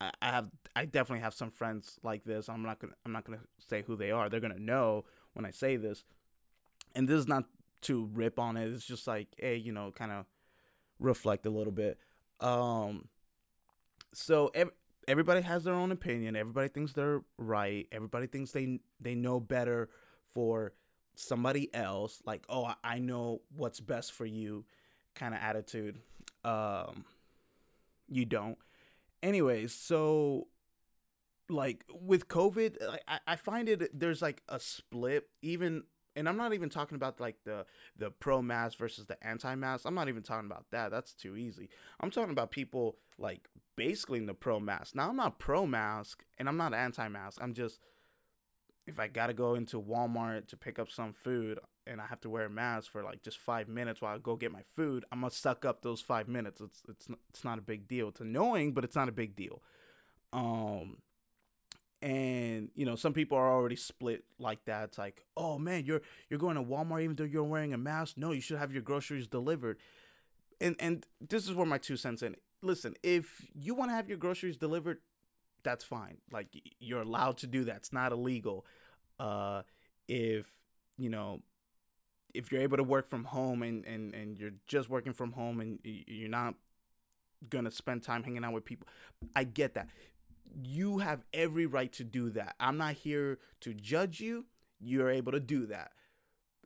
I, 0.00 0.10
have 0.22 0.50
I 0.76 0.84
definitely 0.84 1.22
have 1.22 1.34
some 1.34 1.50
friends 1.50 1.98
like 2.02 2.24
this. 2.24 2.48
I'm 2.48 2.62
not 2.62 2.78
gonna 2.78 2.94
I'm 3.04 3.12
not 3.12 3.24
gonna 3.24 3.40
say 3.58 3.82
who 3.82 3.96
they 3.96 4.10
are. 4.10 4.28
They're 4.28 4.40
gonna 4.40 4.58
know 4.58 5.04
when 5.34 5.44
I 5.44 5.50
say 5.50 5.76
this. 5.76 6.04
And 6.94 7.08
this 7.08 7.18
is 7.18 7.28
not 7.28 7.44
to 7.84 8.08
rip 8.12 8.38
on 8.38 8.56
it. 8.56 8.72
It's 8.72 8.84
just 8.84 9.06
like, 9.06 9.28
hey, 9.38 9.56
you 9.56 9.72
know, 9.72 9.90
kind 9.90 10.12
of 10.12 10.26
reflect 10.98 11.46
a 11.46 11.50
little 11.50 11.72
bit. 11.72 11.98
Um 12.40 13.08
so 14.12 14.50
ev- 14.54 14.72
everybody 15.08 15.40
has 15.42 15.64
their 15.64 15.74
own 15.74 15.92
opinion. 15.92 16.36
Everybody 16.36 16.68
thinks 16.68 16.92
they're 16.92 17.22
right. 17.38 17.86
Everybody 17.92 18.26
thinks 18.26 18.52
they 18.52 18.80
they 19.00 19.14
know 19.14 19.40
better 19.40 19.88
for 20.26 20.72
somebody 21.14 21.72
else, 21.74 22.20
like, 22.26 22.44
oh, 22.48 22.72
I 22.82 22.98
know 22.98 23.42
what's 23.56 23.80
best 23.80 24.12
for 24.12 24.26
you 24.26 24.64
kind 25.14 25.34
of 25.34 25.40
attitude. 25.40 25.98
Um, 26.44 27.04
you 28.08 28.24
don't. 28.24 28.58
Anyways, 29.22 29.74
so 29.74 30.48
like 31.48 31.84
with 31.88 32.28
COVID, 32.28 32.76
I, 33.08 33.20
I 33.26 33.36
find 33.36 33.68
it 33.68 33.98
there's 33.98 34.20
like 34.20 34.42
a 34.48 34.60
split 34.60 35.28
even 35.42 35.84
and 36.16 36.28
I'm 36.28 36.36
not 36.36 36.54
even 36.54 36.68
talking 36.68 36.96
about 36.96 37.20
like 37.20 37.36
the 37.44 37.66
the 37.98 38.10
pro 38.10 38.42
mask 38.42 38.78
versus 38.78 39.06
the 39.06 39.22
anti 39.26 39.54
mask. 39.54 39.84
I'm 39.86 39.94
not 39.94 40.08
even 40.08 40.22
talking 40.22 40.46
about 40.46 40.66
that. 40.70 40.90
That's 40.90 41.12
too 41.12 41.36
easy. 41.36 41.68
I'm 42.00 42.10
talking 42.10 42.30
about 42.30 42.50
people 42.50 42.96
like 43.18 43.48
basically 43.76 44.18
in 44.18 44.26
the 44.26 44.34
pro 44.34 44.60
mask. 44.60 44.94
Now 44.94 45.08
I'm 45.08 45.16
not 45.16 45.38
pro 45.38 45.66
mask 45.66 46.24
and 46.38 46.48
I'm 46.48 46.56
not 46.56 46.74
anti 46.74 47.08
mask. 47.08 47.38
I'm 47.42 47.54
just 47.54 47.80
if 48.86 49.00
I 49.00 49.08
gotta 49.08 49.32
go 49.32 49.54
into 49.54 49.80
Walmart 49.80 50.48
to 50.48 50.56
pick 50.56 50.78
up 50.78 50.90
some 50.90 51.12
food 51.12 51.58
and 51.86 52.00
I 52.00 52.06
have 52.06 52.20
to 52.22 52.30
wear 52.30 52.46
a 52.46 52.50
mask 52.50 52.92
for 52.92 53.02
like 53.02 53.22
just 53.22 53.38
five 53.38 53.68
minutes 53.68 54.00
while 54.00 54.14
I 54.14 54.18
go 54.18 54.36
get 54.36 54.52
my 54.52 54.62
food, 54.76 55.04
I'm 55.10 55.20
gonna 55.20 55.30
suck 55.30 55.64
up 55.64 55.82
those 55.82 56.00
five 56.00 56.28
minutes. 56.28 56.60
It's 56.60 56.82
it's 56.88 57.08
it's 57.30 57.44
not 57.44 57.58
a 57.58 57.62
big 57.62 57.88
deal. 57.88 58.08
It's 58.08 58.20
annoying, 58.20 58.72
but 58.72 58.84
it's 58.84 58.96
not 58.96 59.08
a 59.08 59.12
big 59.12 59.36
deal. 59.36 59.62
Um, 60.32 60.98
and 62.04 62.68
you 62.74 62.84
know 62.84 62.96
some 62.96 63.14
people 63.14 63.38
are 63.38 63.50
already 63.50 63.76
split 63.76 64.24
like 64.38 64.62
that. 64.66 64.84
It's 64.84 64.98
like 64.98 65.24
oh 65.38 65.58
man 65.58 65.86
you're 65.86 66.02
you're 66.28 66.38
going 66.38 66.56
to 66.56 66.62
walmart 66.62 67.02
even 67.02 67.16
though 67.16 67.24
you're 67.24 67.42
wearing 67.42 67.72
a 67.72 67.78
mask? 67.78 68.18
No 68.18 68.32
you 68.32 68.42
should 68.42 68.58
have 68.58 68.72
your 68.72 68.82
groceries 68.82 69.26
delivered. 69.26 69.78
And 70.60 70.76
and 70.78 71.06
this 71.26 71.48
is 71.48 71.54
where 71.54 71.66
my 71.66 71.78
two 71.78 71.96
cents 71.96 72.22
in. 72.22 72.36
Listen 72.62 72.94
if 73.02 73.46
you 73.54 73.74
want 73.74 73.90
to 73.90 73.94
have 73.94 74.08
your 74.08 74.18
groceries 74.18 74.58
delivered 74.58 74.98
that's 75.62 75.82
fine. 75.82 76.18
Like 76.30 76.48
you're 76.78 77.00
allowed 77.00 77.38
to 77.38 77.46
do 77.46 77.64
that. 77.64 77.76
It's 77.76 77.92
not 77.92 78.12
illegal. 78.12 78.66
Uh 79.18 79.62
if 80.06 80.46
you 80.98 81.08
know 81.08 81.40
if 82.34 82.52
you're 82.52 82.60
able 82.60 82.76
to 82.76 82.84
work 82.84 83.08
from 83.08 83.24
home 83.24 83.62
and 83.62 83.86
and 83.86 84.14
and 84.14 84.38
you're 84.38 84.52
just 84.66 84.90
working 84.90 85.14
from 85.14 85.32
home 85.32 85.60
and 85.60 85.78
you're 85.84 86.28
not 86.28 86.54
gonna 87.48 87.70
spend 87.70 88.02
time 88.02 88.22
hanging 88.22 88.44
out 88.44 88.52
with 88.52 88.64
people 88.64 88.86
i 89.36 89.44
get 89.44 89.74
that 89.74 89.88
you 90.62 90.98
have 90.98 91.24
every 91.32 91.66
right 91.66 91.92
to 91.94 92.04
do 92.04 92.30
that. 92.30 92.54
I'm 92.60 92.76
not 92.76 92.94
here 92.94 93.38
to 93.60 93.74
judge 93.74 94.20
you. 94.20 94.46
You're 94.80 95.10
able 95.10 95.32
to 95.32 95.40
do 95.40 95.66
that. 95.66 95.92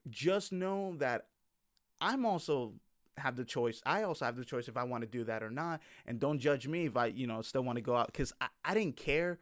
Just 0.08 0.52
know 0.52 0.94
that 0.98 1.26
I'm 2.00 2.24
also 2.24 2.74
have 3.18 3.36
the 3.36 3.44
choice. 3.44 3.82
I 3.84 4.02
also 4.02 4.24
have 4.24 4.36
the 4.36 4.44
choice 4.44 4.68
if 4.68 4.76
I 4.76 4.84
want 4.84 5.02
to 5.02 5.08
do 5.08 5.24
that 5.24 5.42
or 5.42 5.50
not. 5.50 5.80
And 6.06 6.18
don't 6.18 6.38
judge 6.38 6.66
me 6.66 6.86
if 6.86 6.96
I, 6.96 7.06
you 7.06 7.26
know, 7.26 7.42
still 7.42 7.62
want 7.62 7.76
to 7.76 7.82
go 7.82 7.96
out 7.96 8.06
because 8.06 8.32
I, 8.40 8.48
I 8.64 8.74
didn't 8.74 8.96
care. 8.96 9.38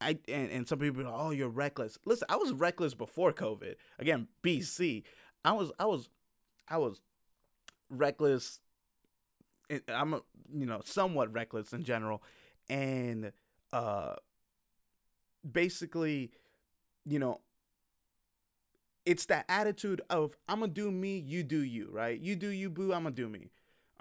I 0.00 0.18
and, 0.28 0.50
and 0.50 0.68
some 0.68 0.78
people, 0.78 1.06
are, 1.06 1.14
oh, 1.14 1.30
you're 1.30 1.48
reckless. 1.48 1.98
Listen, 2.04 2.26
I 2.28 2.36
was 2.36 2.52
reckless 2.52 2.94
before 2.94 3.32
COVID. 3.32 3.74
Again, 3.98 4.28
BC. 4.42 5.04
I 5.44 5.52
was 5.52 5.72
I 5.78 5.86
was 5.86 6.08
I 6.68 6.78
was 6.78 7.00
reckless. 7.88 8.60
I'm 9.88 10.14
a, 10.14 10.22
you 10.52 10.66
know 10.66 10.82
somewhat 10.84 11.32
reckless 11.32 11.72
in 11.72 11.82
general, 11.84 12.22
and 12.68 13.32
uh 13.72 14.14
basically 15.50 16.30
you 17.04 17.18
know 17.18 17.40
it's 19.04 19.26
that 19.26 19.44
attitude 19.48 20.02
of 20.10 20.36
i'm 20.48 20.60
gonna 20.60 20.72
do 20.72 20.90
me 20.90 21.18
you 21.18 21.42
do 21.42 21.60
you 21.60 21.88
right? 21.90 22.20
You 22.20 22.36
do 22.36 22.48
you 22.48 22.68
boo 22.68 22.92
i'm 22.92 23.04
gonna 23.04 23.14
do 23.14 23.28
me 23.28 23.50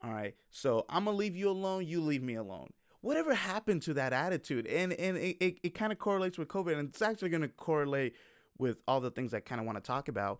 all 0.03 0.11
right? 0.11 0.35
So 0.51 0.85
i'm 0.89 1.05
gonna 1.05 1.17
leave 1.17 1.35
you 1.35 1.49
alone 1.49 1.85
you 1.85 2.01
leave 2.01 2.23
me 2.23 2.35
alone. 2.35 2.71
Whatever 3.01 3.35
happened 3.35 3.83
to 3.83 3.93
that 3.93 4.13
attitude? 4.13 4.65
And 4.65 4.91
and 4.93 5.15
it, 5.15 5.37
it, 5.39 5.59
it 5.61 5.69
kind 5.75 5.91
of 5.91 5.99
correlates 5.99 6.37
with 6.37 6.47
covid 6.47 6.77
and 6.77 6.89
it's 6.89 7.01
actually 7.01 7.29
to 7.29 7.47
correlate 7.47 8.15
with 8.57 8.77
all 8.87 9.01
the 9.01 9.11
things 9.11 9.33
i 9.33 9.39
kind 9.39 9.59
of 9.59 9.65
want 9.67 9.77
to 9.77 9.81
talk 9.81 10.07
about 10.07 10.39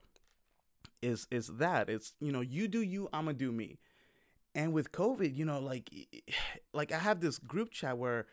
is 1.01 1.27
is 1.29 1.47
that 1.57 1.89
it's 1.89 2.13
you 2.19 2.31
know 2.31 2.41
you 2.41 2.67
do 2.67 2.81
you 2.81 3.07
i'm 3.13 3.25
gonna 3.25 3.37
do 3.37 3.51
me. 3.51 3.77
And 4.55 4.73
with 4.73 4.91
covid 4.91 5.35
you 5.35 5.45
know 5.45 5.59
like 5.59 5.89
like 6.73 6.91
i 6.91 6.97
have 6.97 7.19
this 7.19 7.37
group 7.37 7.71
chat 7.71 7.97
where 7.97 8.25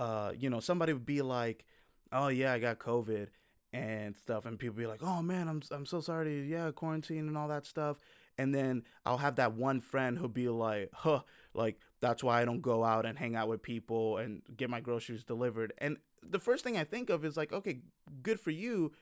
uh, 0.00 0.32
you 0.36 0.50
know, 0.50 0.60
somebody 0.60 0.92
would 0.92 1.06
be 1.06 1.22
like, 1.22 1.64
"Oh 2.12 2.28
yeah, 2.28 2.52
I 2.52 2.58
got 2.58 2.78
COVID." 2.78 3.28
and 3.72 4.16
stuff 4.16 4.46
and 4.46 4.58
people 4.58 4.74
be 4.74 4.84
like 4.84 5.00
oh 5.00 5.22
man 5.22 5.46
i'm 5.46 5.62
i'm 5.70 5.86
so 5.86 6.00
sorry 6.00 6.24
to, 6.24 6.44
yeah 6.44 6.72
quarantine 6.72 7.28
and 7.28 7.38
all 7.38 7.46
that 7.46 7.64
stuff 7.64 7.98
and 8.36 8.52
then 8.52 8.82
i'll 9.06 9.18
have 9.18 9.36
that 9.36 9.52
one 9.52 9.80
friend 9.80 10.18
who'll 10.18 10.26
be 10.26 10.48
like 10.48 10.90
huh 10.92 11.20
like 11.54 11.78
that's 12.00 12.24
why 12.24 12.42
i 12.42 12.44
don't 12.44 12.62
go 12.62 12.82
out 12.82 13.06
and 13.06 13.16
hang 13.16 13.36
out 13.36 13.46
with 13.46 13.62
people 13.62 14.18
and 14.18 14.42
get 14.56 14.68
my 14.68 14.80
groceries 14.80 15.22
delivered 15.22 15.72
and 15.78 15.98
the 16.20 16.40
first 16.40 16.64
thing 16.64 16.76
i 16.76 16.82
think 16.82 17.10
of 17.10 17.24
is 17.24 17.36
like 17.36 17.52
okay 17.52 17.78
good 18.22 18.40
for 18.40 18.50
you. 18.50 18.92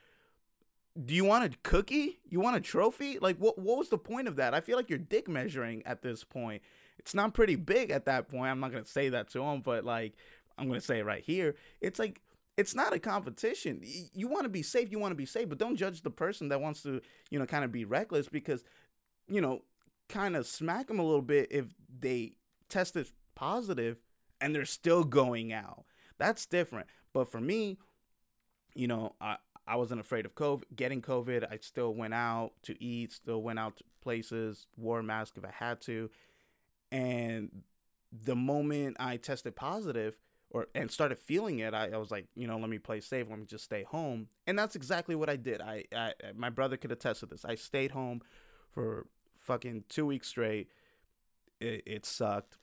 Do 1.05 1.13
you 1.13 1.23
want 1.23 1.53
a 1.53 1.57
cookie? 1.63 2.19
You 2.29 2.39
want 2.39 2.57
a 2.57 2.61
trophy? 2.61 3.19
Like 3.19 3.37
what 3.37 3.57
what 3.57 3.77
was 3.77 3.89
the 3.89 3.97
point 3.97 4.27
of 4.27 4.35
that? 4.37 4.53
I 4.53 4.61
feel 4.61 4.75
like 4.75 4.89
you're 4.89 4.99
dick 4.99 5.27
measuring 5.27 5.85
at 5.85 6.01
this 6.01 6.23
point. 6.23 6.61
It's 6.97 7.13
not 7.13 7.33
pretty 7.33 7.55
big 7.55 7.91
at 7.91 8.05
that 8.05 8.27
point. 8.27 8.51
I'm 8.51 8.59
not 8.59 8.71
going 8.71 8.83
to 8.83 8.89
say 8.89 9.09
that 9.09 9.29
to 9.31 9.41
him 9.41 9.61
but 9.61 9.85
like 9.85 10.13
I'm 10.59 10.67
going 10.67 10.79
to 10.79 10.85
say 10.85 10.99
it 10.99 11.05
right 11.05 11.23
here. 11.23 11.55
It's 11.81 11.99
like 11.99 12.21
it's 12.57 12.75
not 12.75 12.93
a 12.93 12.99
competition. 12.99 13.81
You 14.13 14.27
want 14.27 14.43
to 14.43 14.49
be 14.49 14.63
safe, 14.63 14.91
you 14.91 14.99
want 14.99 15.11
to 15.11 15.15
be 15.15 15.25
safe, 15.25 15.47
but 15.47 15.57
don't 15.57 15.77
judge 15.77 16.01
the 16.01 16.11
person 16.11 16.49
that 16.49 16.61
wants 16.61 16.83
to, 16.83 17.01
you 17.29 17.39
know, 17.39 17.45
kind 17.45 17.63
of 17.63 17.71
be 17.71 17.85
reckless 17.85 18.27
because, 18.27 18.63
you 19.27 19.39
know, 19.39 19.61
kind 20.09 20.35
of 20.35 20.45
smack 20.45 20.87
them 20.87 20.99
a 20.99 21.03
little 21.03 21.21
bit 21.21 21.47
if 21.51 21.65
they 21.99 22.33
tested 22.67 23.07
positive 23.35 23.97
and 24.41 24.53
they're 24.53 24.65
still 24.65 25.03
going 25.03 25.53
out. 25.53 25.85
That's 26.17 26.45
different. 26.45 26.87
But 27.13 27.31
for 27.31 27.39
me, 27.39 27.77
you 28.75 28.87
know, 28.87 29.15
I 29.21 29.37
I 29.69 29.75
wasn't 29.75 30.01
afraid 30.01 30.25
of 30.25 30.33
COVID, 30.33 30.63
getting 30.75 30.99
COVID. 30.99 31.49
I 31.49 31.59
still 31.61 31.93
went 31.93 32.15
out 32.15 32.53
to 32.63 32.83
eat, 32.83 33.11
still 33.11 33.43
went 33.43 33.59
out 33.59 33.77
to 33.77 33.83
places, 34.01 34.65
wore 34.75 34.99
a 34.99 35.03
mask 35.03 35.35
if 35.37 35.45
I 35.45 35.51
had 35.51 35.79
to. 35.81 36.09
And 36.91 37.61
the 38.11 38.35
moment 38.35 38.97
I 38.99 39.17
tested 39.17 39.55
positive, 39.55 40.15
or 40.51 40.67
and 40.73 40.89
started 40.89 41.19
feeling 41.19 41.59
it, 41.59 41.73
I, 41.73 41.89
I 41.89 41.97
was 41.97 42.11
like, 42.11 42.25
you 42.35 42.47
know, 42.47 42.57
let 42.57 42.69
me 42.69 42.79
play 42.79 42.99
safe. 42.99 43.27
Let 43.29 43.39
me 43.39 43.45
just 43.45 43.63
stay 43.63 43.83
home. 43.83 44.27
And 44.47 44.57
that's 44.57 44.75
exactly 44.75 45.15
what 45.15 45.29
I 45.29 45.35
did. 45.35 45.61
I, 45.61 45.85
I 45.95 46.13
my 46.35 46.49
brother 46.49 46.77
could 46.77 46.91
attest 46.91 47.21
to 47.21 47.25
this. 47.25 47.45
I 47.45 47.55
stayed 47.55 47.91
home 47.91 48.21
for 48.71 49.07
fucking 49.37 49.85
two 49.89 50.05
weeks 50.05 50.27
straight. 50.27 50.69
It, 51.59 51.83
it 51.85 52.05
sucked, 52.05 52.57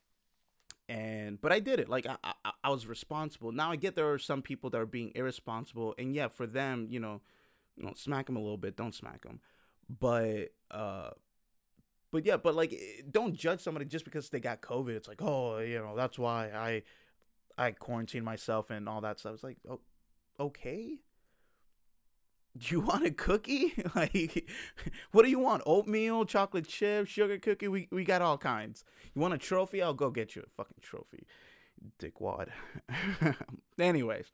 and 0.89 1.41
but 1.41 1.53
I 1.53 1.61
did 1.61 1.79
it. 1.81 1.89
Like 1.89 2.07
I, 2.07 2.17
I, 2.25 2.53
I 2.65 2.71
was 2.71 2.87
responsible. 2.87 3.53
Now 3.53 3.71
I 3.71 3.77
get 3.77 3.95
there 3.95 4.11
are 4.13 4.19
some 4.19 4.43
people 4.43 4.71
that 4.71 4.81
are 4.81 4.87
being 4.87 5.13
irresponsible, 5.15 5.95
and 5.99 6.15
yeah, 6.15 6.29
for 6.29 6.47
them, 6.47 6.89
you 6.91 6.99
know, 6.99 7.21
you 7.77 7.85
know, 7.85 7.93
smack 7.95 8.27
them 8.27 8.37
a 8.37 8.41
little 8.41 8.57
bit. 8.57 8.77
Don't 8.77 8.95
smack 8.95 9.23
them, 9.23 9.41
but 10.01 10.53
uh 10.71 11.11
but 12.13 12.25
yeah, 12.25 12.37
but 12.39 12.55
like, 12.55 12.75
don't 13.11 13.35
judge 13.35 13.61
somebody 13.61 13.85
just 13.85 14.05
because 14.05 14.31
they 14.31 14.41
got 14.41 14.63
COVID. 14.63 14.91
It's 14.91 15.09
like, 15.09 15.21
oh, 15.21 15.59
you 15.59 15.79
know, 15.79 15.95
that's 15.95 16.19
why 16.19 16.51
I 16.55 16.83
I 17.59 17.71
quarantined 17.73 18.25
myself 18.25 18.71
and 18.71 18.89
all 18.89 19.01
that 19.01 19.19
stuff. 19.19 19.35
It's 19.35 19.45
like, 19.45 19.59
oh, 19.69 19.81
okay. 20.39 20.99
Do 22.57 22.75
you 22.75 22.81
want 22.87 23.07
a 23.07 23.11
cookie? 23.11 23.75
like, 23.95 24.49
what 25.13 25.23
do 25.25 25.31
you 25.31 25.39
want? 25.39 25.63
Oatmeal, 25.67 26.25
chocolate 26.25 26.69
chip, 26.69 27.07
sugar 27.07 27.39
cookie? 27.39 27.69
We 27.69 27.89
we 27.91 28.05
got 28.05 28.23
all 28.23 28.39
kinds. 28.39 28.85
You 29.15 29.21
want 29.21 29.35
a 29.35 29.39
trophy? 29.39 29.83
I'll 29.83 29.95
go 29.95 30.11
get 30.11 30.37
you 30.37 30.43
a 30.43 30.51
fucking 30.57 30.79
trophy, 30.83 31.27
dickwad. 31.99 32.49
Anyways, 33.79 34.27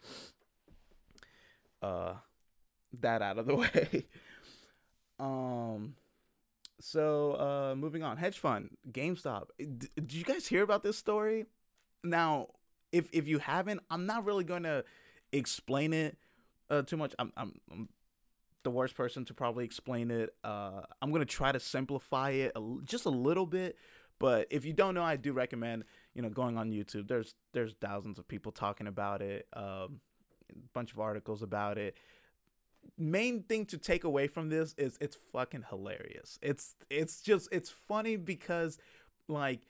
uh, 1.81 2.14
that 3.00 3.23
out 3.23 3.38
of 3.38 3.47
the 3.47 3.55
way. 3.57 4.07
um, 5.21 5.95
so 6.81 7.33
uh, 7.35 7.75
moving 7.76 8.02
on. 8.02 8.17
Hedge 8.17 8.38
fund, 8.38 8.76
GameStop. 8.91 9.47
D- 9.59 9.88
did 9.95 10.12
you 10.12 10.25
guys 10.25 10.49
hear 10.49 10.62
about 10.62 10.83
this 10.83 10.99
story? 10.99 11.47
Now, 12.02 12.49
if 12.93 13.09
if 13.13 13.27
you 13.27 13.39
haven't, 13.39 13.81
I'm 13.91 14.07
not 14.07 14.25
really 14.25 14.45
going 14.45 14.63
to 14.65 14.85
explain 15.33 15.93
it 15.93 16.17
uh, 16.71 16.83
too 16.83 16.97
much. 16.97 17.15
I'm, 17.19 17.33
I'm, 17.37 17.53
I'm 17.71 17.89
the 18.63 18.71
worst 18.71 18.95
person 18.95 19.25
to 19.27 19.35
probably 19.35 19.65
explain 19.65 20.11
it. 20.11 20.35
Uh, 20.45 20.83
I'm 21.01 21.11
gonna 21.13 21.25
try 21.25 21.53
to 21.53 21.61
simplify 21.61 22.31
it 22.31 22.53
a, 22.55 22.63
just 22.85 23.07
a 23.07 23.11
little 23.11 23.47
bit, 23.47 23.77
but 24.19 24.47
if 24.51 24.65
you 24.65 24.73
don't 24.73 24.95
know, 24.95 25.03
I 25.03 25.17
do 25.17 25.33
recommend 25.33 25.85
you 26.15 26.23
know 26.23 26.29
going 26.29 26.57
on 26.57 26.71
YouTube. 26.71 27.09
There's 27.09 27.35
there's 27.53 27.75
thousands 27.81 28.19
of 28.19 28.29
people 28.29 28.53
talking 28.53 28.87
about 28.87 29.23
it, 29.23 29.47
um, 29.55 30.01
a 30.51 30.59
bunch 30.73 30.93
of 30.93 31.01
articles 31.01 31.43
about 31.43 31.79
it. 31.79 31.97
Main 32.99 33.45
thing 33.45 33.67
to 33.67 33.79
take 33.79 34.05
away 34.05 34.27
from 34.27 34.49
this 34.49 34.75
is 34.77 34.97
it's 35.01 35.17
fucking 35.33 35.65
hilarious. 35.69 36.39
It's 36.43 36.75
it's 36.91 37.21
just 37.21 37.49
it's 37.53 37.71
funny 37.71 38.17
because 38.17 38.79
like 39.29 39.61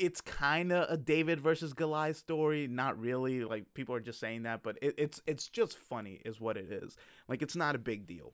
it's 0.00 0.20
kind 0.22 0.72
of 0.72 0.90
a 0.90 0.96
David 0.96 1.40
versus 1.40 1.74
Goliath 1.74 2.16
story. 2.16 2.66
Not 2.66 2.98
really. 2.98 3.44
Like 3.44 3.74
people 3.74 3.94
are 3.94 4.00
just 4.00 4.18
saying 4.18 4.44
that, 4.44 4.62
but 4.62 4.78
it, 4.80 4.94
it's 4.96 5.20
it's 5.26 5.48
just 5.48 5.76
funny, 5.76 6.20
is 6.24 6.40
what 6.40 6.56
it 6.56 6.72
is. 6.72 6.96
Like 7.28 7.42
it's 7.42 7.54
not 7.54 7.74
a 7.74 7.78
big 7.78 8.06
deal. 8.06 8.32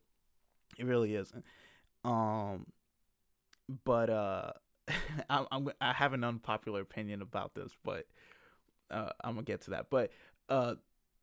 It 0.79 0.87
really 0.87 1.15
isn't. 1.17 1.45
Um, 2.05 2.67
but 3.85 4.09
uh, 4.09 4.53
I'm, 5.31 5.47
I'm 5.51 5.69
I 5.81 5.93
have 5.93 6.13
an 6.13 6.23
unpopular 6.23 6.81
opinion 6.81 7.21
about 7.21 7.55
this, 7.55 7.73
but 7.85 8.07
uh, 8.91 9.11
I'm 9.23 9.35
gonna 9.35 9.43
get 9.43 9.63
to 9.63 9.71
that. 9.71 9.91
But 9.91 10.13
uh, 10.49 10.75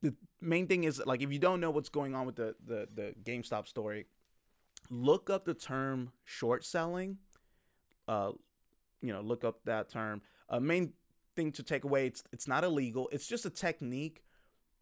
the 0.02 0.14
main 0.42 0.68
thing 0.68 0.84
is 0.84 1.02
like 1.06 1.22
if 1.22 1.32
you 1.32 1.40
don't 1.40 1.62
know 1.62 1.72
what's 1.72 1.90
going 1.90 2.14
on 2.14 2.26
with 2.26 2.36
the 2.36 2.56
the 2.66 2.88
the 2.94 3.16
GameStop 3.24 3.68
story, 3.68 4.08
look 4.90 5.30
up 5.30 5.46
the 5.46 5.54
term 5.54 6.12
short 6.26 6.66
selling. 6.66 7.20
Uh, 8.08 8.32
you 9.04 9.14
know, 9.14 9.22
look 9.22 9.44
up 9.44 9.60
that 9.66 9.90
term. 9.90 10.22
A 10.50 10.56
uh, 10.56 10.60
main 10.60 10.94
thing 11.36 11.52
to 11.52 11.64
take 11.64 11.84
away 11.84 12.08
it's 12.08 12.24
it's 12.32 12.48
not 12.48 12.64
illegal. 12.64 13.10
It's 13.12 13.28
just 13.28 13.46
a 13.46 13.50
technique. 13.50 14.24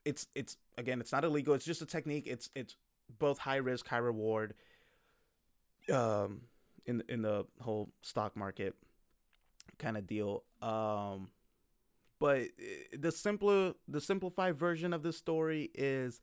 It's 0.06 0.28
it's 0.36 0.56
again, 0.78 1.02
it's 1.02 1.12
not 1.12 1.26
illegal. 1.26 1.54
It's 1.54 1.66
just 1.66 1.82
a 1.82 1.86
technique. 1.86 2.28
It's 2.28 2.50
it's 2.56 2.78
both 3.20 3.40
high 3.40 3.58
risk, 3.58 3.88
high 3.88 3.98
reward. 3.98 4.54
Um, 5.92 6.42
in 6.86 7.04
in 7.10 7.22
the 7.22 7.46
whole 7.60 7.90
stock 8.02 8.36
market 8.38 8.76
kind 9.78 9.98
of 9.98 10.08
deal. 10.08 10.44
Um, 10.62 11.30
but 12.20 12.42
eh, 12.42 12.98
the 12.98 13.12
simpler, 13.12 13.74
the 13.88 14.02
simplified 14.02 14.58
version 14.58 14.94
of 14.94 15.04
the 15.04 15.14
story 15.14 15.72
is, 15.74 16.22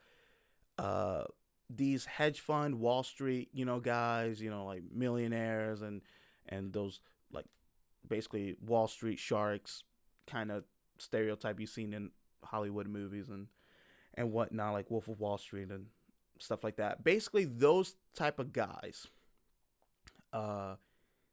uh, 0.78 1.24
these 1.68 2.04
hedge 2.06 2.40
fund 2.40 2.76
Wall 2.76 3.02
Street, 3.02 3.50
you 3.52 3.64
know, 3.64 3.80
guys, 3.80 4.40
you 4.40 4.50
know, 4.50 4.64
like 4.64 4.84
millionaires 4.94 5.82
and 5.82 6.02
and 6.48 6.72
those 6.72 7.00
basically 8.06 8.56
Wall 8.64 8.88
Street 8.88 9.18
sharks 9.18 9.82
kind 10.26 10.50
of 10.50 10.64
stereotype 10.98 11.58
you've 11.60 11.70
seen 11.70 11.92
in 11.92 12.10
Hollywood 12.44 12.86
movies 12.88 13.28
and 13.28 13.46
and 14.14 14.32
whatnot, 14.32 14.72
like 14.72 14.90
Wolf 14.90 15.08
of 15.08 15.20
Wall 15.20 15.38
Street 15.38 15.70
and 15.70 15.86
stuff 16.38 16.64
like 16.64 16.76
that. 16.76 17.04
Basically, 17.04 17.44
those 17.44 17.94
type 18.14 18.38
of 18.38 18.52
guys, 18.52 19.06
uh, 20.32 20.74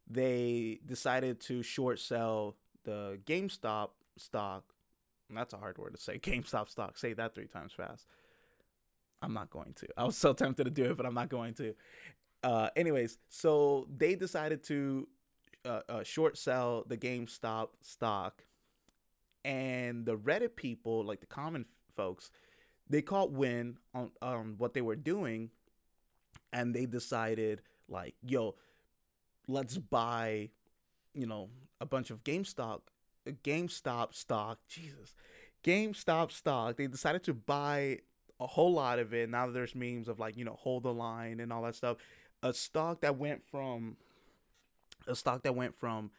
they 0.07 0.79
decided 0.85 1.39
to 1.41 1.63
short 1.63 1.99
sell 1.99 2.55
the 2.83 3.19
GameStop 3.25 3.89
stock. 4.17 4.63
That's 5.29 5.53
a 5.53 5.57
hard 5.57 5.77
word 5.77 5.95
to 5.95 6.01
say. 6.01 6.19
GameStop 6.19 6.69
stock. 6.69 6.97
Say 6.97 7.13
that 7.13 7.33
three 7.33 7.47
times 7.47 7.73
fast. 7.73 8.05
I'm 9.21 9.33
not 9.33 9.49
going 9.49 9.73
to. 9.77 9.87
I 9.97 10.03
was 10.03 10.17
so 10.17 10.33
tempted 10.33 10.65
to 10.65 10.69
do 10.69 10.91
it, 10.91 10.97
but 10.97 11.05
I'm 11.05 11.15
not 11.15 11.29
going 11.29 11.55
to. 11.55 11.73
Uh, 12.43 12.69
anyways, 12.75 13.17
so 13.29 13.87
they 13.97 14.13
decided 14.13 14.63
to 14.65 15.07
uh, 15.65 15.81
uh, 15.89 16.03
short 16.03 16.37
sell 16.37 16.83
the 16.87 16.97
GameStop 16.97 17.69
stock, 17.81 18.43
and 19.43 20.05
the 20.05 20.17
Reddit 20.17 20.55
people, 20.55 21.03
like 21.03 21.19
the 21.19 21.25
common 21.25 21.65
folks, 21.95 22.31
they 22.89 23.01
caught 23.01 23.31
wind 23.31 23.77
on 23.93 24.11
um 24.21 24.55
what 24.57 24.73
they 24.73 24.81
were 24.81 24.95
doing, 24.95 25.49
and 26.53 26.73
they 26.73 26.85
decided 26.85 27.61
like, 27.87 28.15
yo, 28.21 28.55
let's 29.47 29.77
buy, 29.77 30.49
you 31.13 31.27
know, 31.27 31.49
a 31.81 31.85
bunch 31.85 32.09
of 32.09 32.23
GameStop, 32.23 32.81
GameStop 33.43 34.13
stock. 34.13 34.59
Jesus, 34.67 35.13
GameStop 35.63 36.31
stock. 36.31 36.77
They 36.77 36.87
decided 36.87 37.23
to 37.23 37.33
buy 37.33 37.99
a 38.39 38.47
whole 38.47 38.73
lot 38.73 38.99
of 38.99 39.13
it. 39.13 39.29
Now 39.29 39.47
there's 39.47 39.75
memes 39.75 40.07
of 40.07 40.19
like, 40.19 40.37
you 40.37 40.45
know, 40.45 40.57
hold 40.59 40.83
the 40.83 40.93
line 40.93 41.39
and 41.39 41.51
all 41.53 41.63
that 41.63 41.75
stuff. 41.75 41.97
A 42.43 42.53
stock 42.53 43.01
that 43.01 43.17
went 43.17 43.43
from 43.49 43.97
a 45.07 45.15
stock 45.15 45.43
that 45.43 45.55
went 45.55 45.75
from 45.75 46.11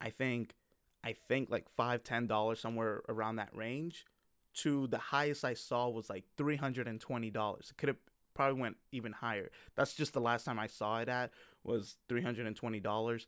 I 0.00 0.10
think 0.10 0.54
I 1.02 1.14
think 1.28 1.50
like 1.50 1.68
five, 1.68 2.02
ten 2.02 2.26
dollars 2.26 2.60
somewhere 2.60 3.02
around 3.08 3.36
that 3.36 3.54
range 3.54 4.06
to 4.54 4.86
the 4.86 4.98
highest 4.98 5.44
I 5.44 5.54
saw 5.54 5.88
was 5.88 6.08
like 6.08 6.24
three 6.36 6.56
hundred 6.56 6.88
and 6.88 7.00
twenty 7.00 7.30
dollars. 7.30 7.68
It 7.70 7.76
could 7.76 7.88
have 7.88 7.98
probably 8.34 8.60
went 8.60 8.76
even 8.92 9.12
higher. 9.12 9.50
That's 9.76 9.94
just 9.94 10.12
the 10.12 10.20
last 10.20 10.44
time 10.44 10.58
I 10.58 10.66
saw 10.66 10.98
it 11.00 11.08
at 11.08 11.30
was 11.62 11.96
three 12.08 12.22
hundred 12.22 12.46
and 12.46 12.56
twenty 12.56 12.80
dollars. 12.80 13.26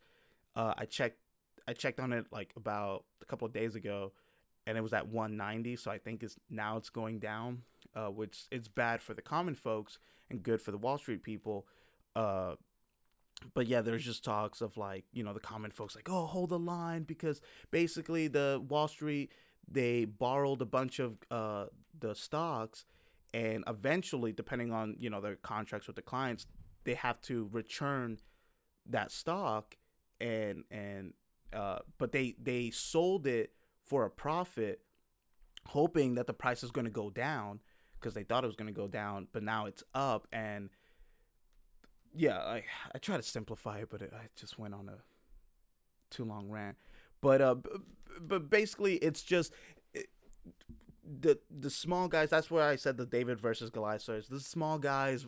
Uh, 0.55 0.75
I 0.77 0.87
checked 0.87 1.19
I 1.69 1.73
checked 1.73 2.01
on 2.01 2.13
it 2.13 2.27
like 2.31 2.53
about 2.57 3.05
a 3.23 3.27
couple 3.27 3.47
of 3.47 3.53
days 3.53 3.75
ago, 3.75 4.13
and 4.67 4.79
it 4.79 4.81
was 4.81 4.93
at 4.93 5.09
one 5.09 5.37
ninety. 5.37 5.77
So 5.77 5.91
I 5.91 5.99
think 5.99 6.23
it's 6.23 6.37
now 6.49 6.77
it's 6.77 6.91
going 6.91 7.19
down 7.19 7.63
uh, 7.97 8.09
which 8.09 8.45
it's 8.51 8.69
bad 8.69 9.01
for 9.01 9.15
the 9.15 9.23
common 9.23 9.55
folks 9.55 9.99
and 10.31 10.43
good 10.43 10.61
for 10.61 10.71
the 10.71 10.79
Wall 10.79 10.99
Street 10.99 11.23
people. 11.23 11.67
Uh, 12.15 12.55
but 13.55 13.67
yeah, 13.67 13.81
there's 13.81 14.05
just 14.05 14.25
talks 14.25 14.61
of 14.61 14.77
like, 14.77 15.05
you 15.13 15.23
know, 15.23 15.33
the 15.33 15.41
common 15.41 15.71
folks 15.71 15.95
like, 15.95 16.09
oh, 16.11 16.27
hold 16.27 16.51
the 16.51 16.59
line 16.59 17.03
because 17.03 17.41
basically 17.71 18.29
the 18.29 18.63
Wall 18.69 18.89
Street, 18.89 19.33
they 19.69 20.05
borrowed 20.05 20.63
a 20.63 20.67
bunch 20.67 20.99
of 20.99 21.19
uh, 21.31 21.67
the 21.99 22.15
stocks 22.15 22.85
and 23.35 23.65
eventually, 23.67 24.33
depending 24.33 24.73
on, 24.73 24.97
you 24.99 25.11
know, 25.11 25.21
their 25.21 25.37
contracts 25.37 25.87
with 25.87 25.97
the 25.97 26.03
clients, 26.03 26.47
they 26.85 26.95
have 26.95 27.21
to 27.23 27.49
return 27.53 28.19
that 28.89 29.11
stock 29.11 29.77
and, 30.21 30.65
and, 30.71 31.13
uh, 31.53 31.81
but 31.99 32.13
they, 32.13 32.35
they 32.41 32.71
sold 32.71 33.27
it 33.27 33.53
for 33.85 34.05
a 34.05 34.11
profit 34.11 34.81
hoping 35.67 36.15
that 36.15 36.27
the 36.27 36.33
price 36.33 36.63
is 36.63 36.71
going 36.71 36.85
to 36.85 36.91
go 36.91 37.11
down 37.11 37.61
because 38.01 38.15
they 38.15 38.23
thought 38.23 38.45
it 38.45 38.47
was 38.47 38.57
going 38.57 38.73
to 38.73 38.81
go 38.81 38.89
down, 38.89 39.27
but 39.33 39.43
now 39.43 39.67
it's 39.67 39.83
up. 39.95 40.29
And 40.33 40.71
yeah, 42.17 42.39
I 42.39 42.65
I 42.95 42.99
try 42.99 43.17
to 43.17 43.23
simplify 43.23 43.79
it, 43.79 43.89
but 43.91 44.03
it, 44.03 44.13
I 44.15 44.27
just 44.37 44.59
went 44.59 44.75
on 44.75 44.89
a 44.89 44.99
too 46.11 46.25
long 46.25 46.49
rant. 46.49 46.77
But 47.21 47.41
uh, 47.41 47.57
but 48.21 48.51
basically, 48.51 48.95
it's 48.97 49.23
just 49.23 49.53
it, 49.95 50.07
the 51.05 51.39
the 51.51 51.71
small 51.71 52.09
guys. 52.09 52.31
That's 52.31 52.51
where 52.51 52.65
I 52.65 52.77
said 52.77 52.97
the 52.97 53.07
David 53.07 53.41
versus 53.41 53.71
Goliath 53.71 54.03
story. 54.03 54.23
The 54.29 54.41
small 54.41 54.79
guys 54.79 55.27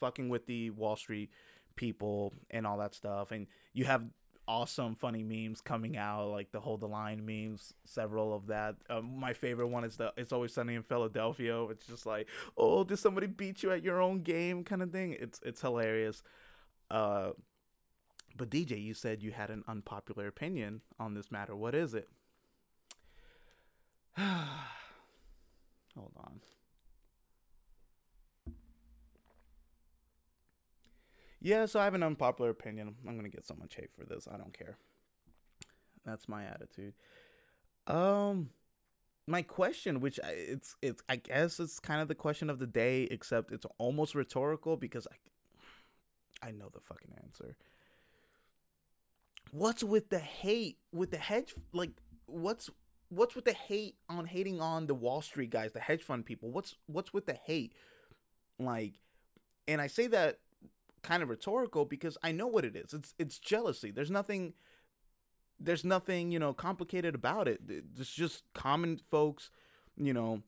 fucking 0.00 0.28
with 0.28 0.46
the 0.46 0.70
Wall 0.70 0.96
Street 0.96 1.30
people 1.76 2.32
and 2.50 2.66
all 2.66 2.78
that 2.78 2.94
stuff, 2.94 3.30
and 3.30 3.46
you 3.72 3.84
have 3.84 4.04
awesome 4.50 4.96
funny 4.96 5.22
memes 5.22 5.60
coming 5.60 5.96
out 5.96 6.26
like 6.26 6.50
the 6.50 6.58
hold 6.58 6.80
the 6.80 6.88
line 6.88 7.24
memes 7.24 7.72
several 7.84 8.34
of 8.34 8.48
that. 8.48 8.74
Um, 8.90 9.16
my 9.16 9.32
favorite 9.32 9.68
one 9.68 9.84
is 9.84 9.96
the 9.96 10.12
it's 10.16 10.32
always 10.32 10.52
sunny 10.52 10.74
in 10.74 10.82
philadelphia. 10.82 11.62
It's 11.66 11.86
just 11.86 12.04
like 12.04 12.26
oh 12.56 12.82
did 12.82 12.98
somebody 12.98 13.28
beat 13.28 13.62
you 13.62 13.70
at 13.70 13.84
your 13.84 14.02
own 14.02 14.22
game? 14.22 14.64
kind 14.64 14.82
of 14.82 14.90
thing. 14.90 15.16
It's 15.20 15.38
it's 15.44 15.60
hilarious. 15.60 16.24
Uh 16.90 17.30
but 18.36 18.50
dj 18.50 18.82
you 18.82 18.92
said 18.92 19.22
you 19.22 19.30
had 19.30 19.50
an 19.50 19.62
unpopular 19.68 20.26
opinion 20.26 20.80
on 20.98 21.14
this 21.14 21.30
matter. 21.30 21.54
What 21.54 21.76
is 21.76 21.94
it? 21.94 22.08
Hold 24.16 26.12
on 26.16 26.40
Yeah, 31.40 31.66
so 31.66 31.80
I 31.80 31.84
have 31.84 31.94
an 31.94 32.02
unpopular 32.02 32.50
opinion. 32.50 32.94
I'm 33.06 33.16
gonna 33.16 33.28
get 33.28 33.46
so 33.46 33.54
much 33.58 33.74
hate 33.74 33.90
for 33.96 34.04
this. 34.04 34.28
I 34.32 34.36
don't 34.36 34.56
care. 34.56 34.76
That's 36.04 36.28
my 36.28 36.44
attitude. 36.44 36.94
Um, 37.86 38.50
my 39.26 39.42
question, 39.42 40.00
which 40.00 40.18
it's 40.24 40.76
it's 40.82 41.02
I 41.08 41.16
guess 41.16 41.60
it's 41.60 41.78
kind 41.78 42.02
of 42.02 42.08
the 42.08 42.14
question 42.14 42.50
of 42.50 42.58
the 42.58 42.66
day, 42.66 43.04
except 43.04 43.52
it's 43.52 43.66
almost 43.78 44.14
rhetorical 44.14 44.76
because 44.76 45.06
I 45.06 46.48
I 46.48 46.50
know 46.50 46.68
the 46.72 46.80
fucking 46.80 47.14
answer. 47.22 47.56
What's 49.52 49.82
with 49.82 50.10
the 50.10 50.18
hate 50.18 50.78
with 50.92 51.10
the 51.10 51.18
hedge 51.18 51.54
like 51.72 51.90
what's 52.26 52.70
what's 53.08 53.34
with 53.34 53.44
the 53.44 53.52
hate 53.52 53.96
on 54.08 54.26
hating 54.26 54.60
on 54.60 54.86
the 54.86 54.94
Wall 54.94 55.22
Street 55.22 55.50
guys, 55.50 55.72
the 55.72 55.80
hedge 55.80 56.02
fund 56.02 56.26
people? 56.26 56.50
What's 56.50 56.76
what's 56.86 57.12
with 57.12 57.26
the 57.26 57.38
hate? 57.46 57.72
Like 58.58 58.94
and 59.66 59.80
I 59.80 59.86
say 59.86 60.06
that 60.08 60.38
kind 61.02 61.22
of 61.22 61.28
rhetorical 61.28 61.84
because 61.84 62.16
I 62.22 62.32
know 62.32 62.46
what 62.46 62.64
it 62.64 62.76
is. 62.76 62.92
It's 62.92 63.14
it's 63.18 63.38
jealousy. 63.38 63.90
There's 63.90 64.10
nothing 64.10 64.54
there's 65.60 65.84
nothing, 65.84 66.32
you 66.32 66.38
know, 66.38 66.54
complicated 66.54 67.14
about 67.14 67.46
it. 67.46 67.60
It's 67.68 68.10
just 68.10 68.44
common 68.54 68.98
folks, 69.10 69.50
you 69.96 70.14
know, 70.14 70.42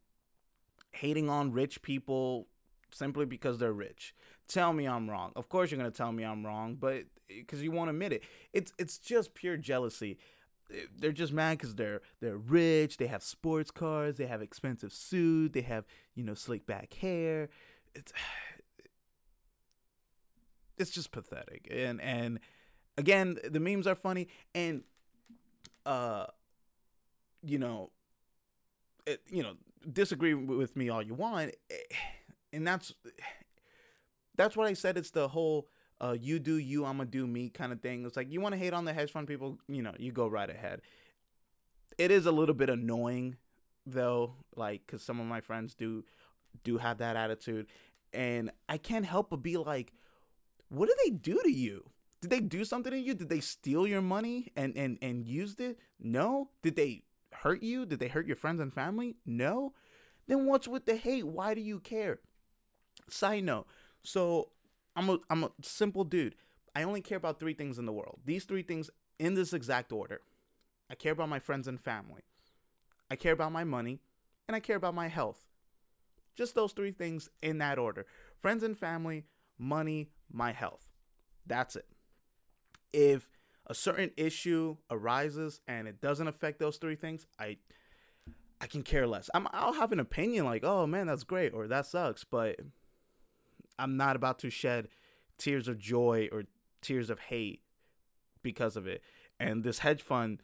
hating 0.92 1.28
on 1.28 1.52
rich 1.52 1.82
people 1.82 2.48
simply 2.90 3.26
because 3.26 3.58
they're 3.58 3.72
rich. 3.72 4.14
Tell 4.48 4.72
me 4.72 4.86
I'm 4.86 5.08
wrong. 5.08 5.32
Of 5.36 5.48
course 5.48 5.70
you're 5.70 5.78
going 5.78 5.90
to 5.90 5.96
tell 5.96 6.12
me 6.12 6.24
I'm 6.24 6.44
wrong, 6.44 6.76
but 6.76 7.04
cuz 7.46 7.62
you 7.62 7.70
won't 7.70 7.90
admit 7.90 8.12
it. 8.12 8.22
It's 8.52 8.72
it's 8.78 8.98
just 8.98 9.34
pure 9.34 9.56
jealousy. 9.56 10.18
Eh, 10.72 10.86
they're 10.96 11.12
just 11.12 11.32
mad 11.32 11.58
cuz 11.58 11.74
they're 11.74 12.00
they're 12.20 12.38
rich, 12.38 12.96
they 12.96 13.06
have 13.06 13.22
sports 13.22 13.70
cars, 13.70 14.16
they 14.16 14.26
have 14.26 14.42
expensive 14.42 14.92
suits, 14.92 15.54
they 15.54 15.62
have, 15.62 15.84
you 16.14 16.24
know, 16.24 16.34
slick 16.34 16.66
back 16.66 16.94
hair. 16.94 17.48
It's 17.94 18.12
it's 20.78 20.90
just 20.90 21.12
pathetic. 21.12 21.68
And 21.70 22.00
and 22.00 22.40
again, 22.96 23.38
the 23.48 23.60
memes 23.60 23.86
are 23.86 23.94
funny 23.94 24.28
and 24.54 24.82
uh 25.84 26.26
you 27.42 27.58
know 27.58 27.90
it, 29.06 29.20
you 29.28 29.42
know 29.42 29.54
disagree 29.92 30.32
with 30.32 30.76
me 30.76 30.88
all 30.88 31.02
you 31.02 31.12
want 31.14 31.52
eh, 31.70 31.74
and 32.52 32.64
that's 32.64 32.94
that's 34.36 34.56
what 34.56 34.68
I 34.68 34.74
said 34.74 34.96
it's 34.96 35.10
the 35.10 35.26
whole 35.28 35.66
uh 36.00 36.16
you 36.18 36.38
do 36.38 36.56
you 36.56 36.84
I'm 36.84 36.98
gonna 36.98 37.10
do 37.10 37.26
me 37.26 37.48
kind 37.48 37.72
of 37.72 37.80
thing. 37.80 38.04
It's 38.06 38.16
like 38.16 38.30
you 38.30 38.40
want 38.40 38.54
to 38.54 38.58
hate 38.58 38.72
on 38.72 38.84
the 38.84 38.92
hedge 38.92 39.10
fund 39.10 39.26
people, 39.26 39.58
you 39.68 39.82
know, 39.82 39.92
you 39.98 40.12
go 40.12 40.28
right 40.28 40.48
ahead. 40.48 40.82
It 41.98 42.10
is 42.10 42.26
a 42.26 42.32
little 42.32 42.54
bit 42.54 42.70
annoying 42.70 43.36
though, 43.84 44.36
like 44.54 44.86
cuz 44.86 45.02
some 45.02 45.18
of 45.18 45.26
my 45.26 45.40
friends 45.40 45.74
do 45.74 46.04
do 46.62 46.78
have 46.78 46.98
that 46.98 47.16
attitude 47.16 47.66
and 48.12 48.50
I 48.68 48.78
can't 48.78 49.06
help 49.06 49.30
but 49.30 49.42
be 49.42 49.56
like 49.56 49.92
what 50.72 50.88
did 50.88 50.96
they 51.04 51.10
do 51.10 51.38
to 51.42 51.52
you? 51.52 51.84
Did 52.22 52.30
they 52.30 52.40
do 52.40 52.64
something 52.64 52.92
to 52.92 52.98
you? 52.98 53.14
Did 53.14 53.28
they 53.28 53.40
steal 53.40 53.86
your 53.86 54.00
money 54.00 54.52
and 54.56 54.74
and 54.76 54.96
and 55.02 55.26
used 55.26 55.60
it? 55.60 55.78
No. 56.00 56.48
Did 56.62 56.76
they 56.76 57.02
hurt 57.32 57.62
you? 57.62 57.84
Did 57.84 57.98
they 57.98 58.08
hurt 58.08 58.26
your 58.26 58.36
friends 58.36 58.60
and 58.60 58.72
family? 58.72 59.16
No. 59.26 59.74
Then 60.28 60.46
what's 60.46 60.66
with 60.68 60.86
the 60.86 60.96
hate? 60.96 61.26
Why 61.26 61.54
do 61.54 61.60
you 61.60 61.78
care? 61.78 62.20
Side 63.10 63.44
note. 63.44 63.66
So 64.02 64.48
I'm 64.96 65.10
a 65.10 65.18
I'm 65.28 65.44
a 65.44 65.50
simple 65.62 66.04
dude. 66.04 66.36
I 66.74 66.84
only 66.84 67.02
care 67.02 67.18
about 67.18 67.38
three 67.38 67.54
things 67.54 67.78
in 67.78 67.84
the 67.84 67.92
world. 67.92 68.20
These 68.24 68.44
three 68.44 68.62
things 68.62 68.88
in 69.18 69.34
this 69.34 69.52
exact 69.52 69.92
order. 69.92 70.22
I 70.90 70.94
care 70.94 71.12
about 71.12 71.28
my 71.28 71.38
friends 71.38 71.68
and 71.68 71.78
family. 71.78 72.22
I 73.10 73.16
care 73.16 73.32
about 73.32 73.52
my 73.52 73.64
money, 73.64 74.00
and 74.48 74.56
I 74.56 74.60
care 74.60 74.76
about 74.76 74.94
my 74.94 75.08
health. 75.08 75.48
Just 76.34 76.54
those 76.54 76.72
three 76.72 76.92
things 76.92 77.28
in 77.42 77.58
that 77.58 77.78
order. 77.78 78.06
Friends 78.38 78.62
and 78.62 78.76
family, 78.76 79.24
money, 79.58 80.10
my 80.30 80.52
health. 80.52 80.88
That's 81.46 81.76
it. 81.76 81.86
If 82.92 83.28
a 83.66 83.74
certain 83.74 84.10
issue 84.16 84.76
arises 84.90 85.60
and 85.66 85.88
it 85.88 86.00
doesn't 86.00 86.28
affect 86.28 86.58
those 86.58 86.76
three 86.76 86.96
things, 86.96 87.26
I 87.38 87.56
I 88.60 88.66
can 88.66 88.82
care 88.82 89.06
less. 89.06 89.28
I'm 89.34 89.48
I'll 89.52 89.72
have 89.72 89.92
an 89.92 90.00
opinion 90.00 90.44
like, 90.44 90.62
"Oh 90.64 90.86
man, 90.86 91.06
that's 91.06 91.24
great," 91.24 91.52
or 91.52 91.66
"That 91.66 91.86
sucks," 91.86 92.24
but 92.24 92.60
I'm 93.78 93.96
not 93.96 94.16
about 94.16 94.38
to 94.40 94.50
shed 94.50 94.88
tears 95.38 95.68
of 95.68 95.78
joy 95.78 96.28
or 96.30 96.44
tears 96.80 97.10
of 97.10 97.18
hate 97.18 97.62
because 98.42 98.76
of 98.76 98.86
it. 98.86 99.02
And 99.40 99.64
this 99.64 99.80
hedge 99.80 100.02
fund 100.02 100.42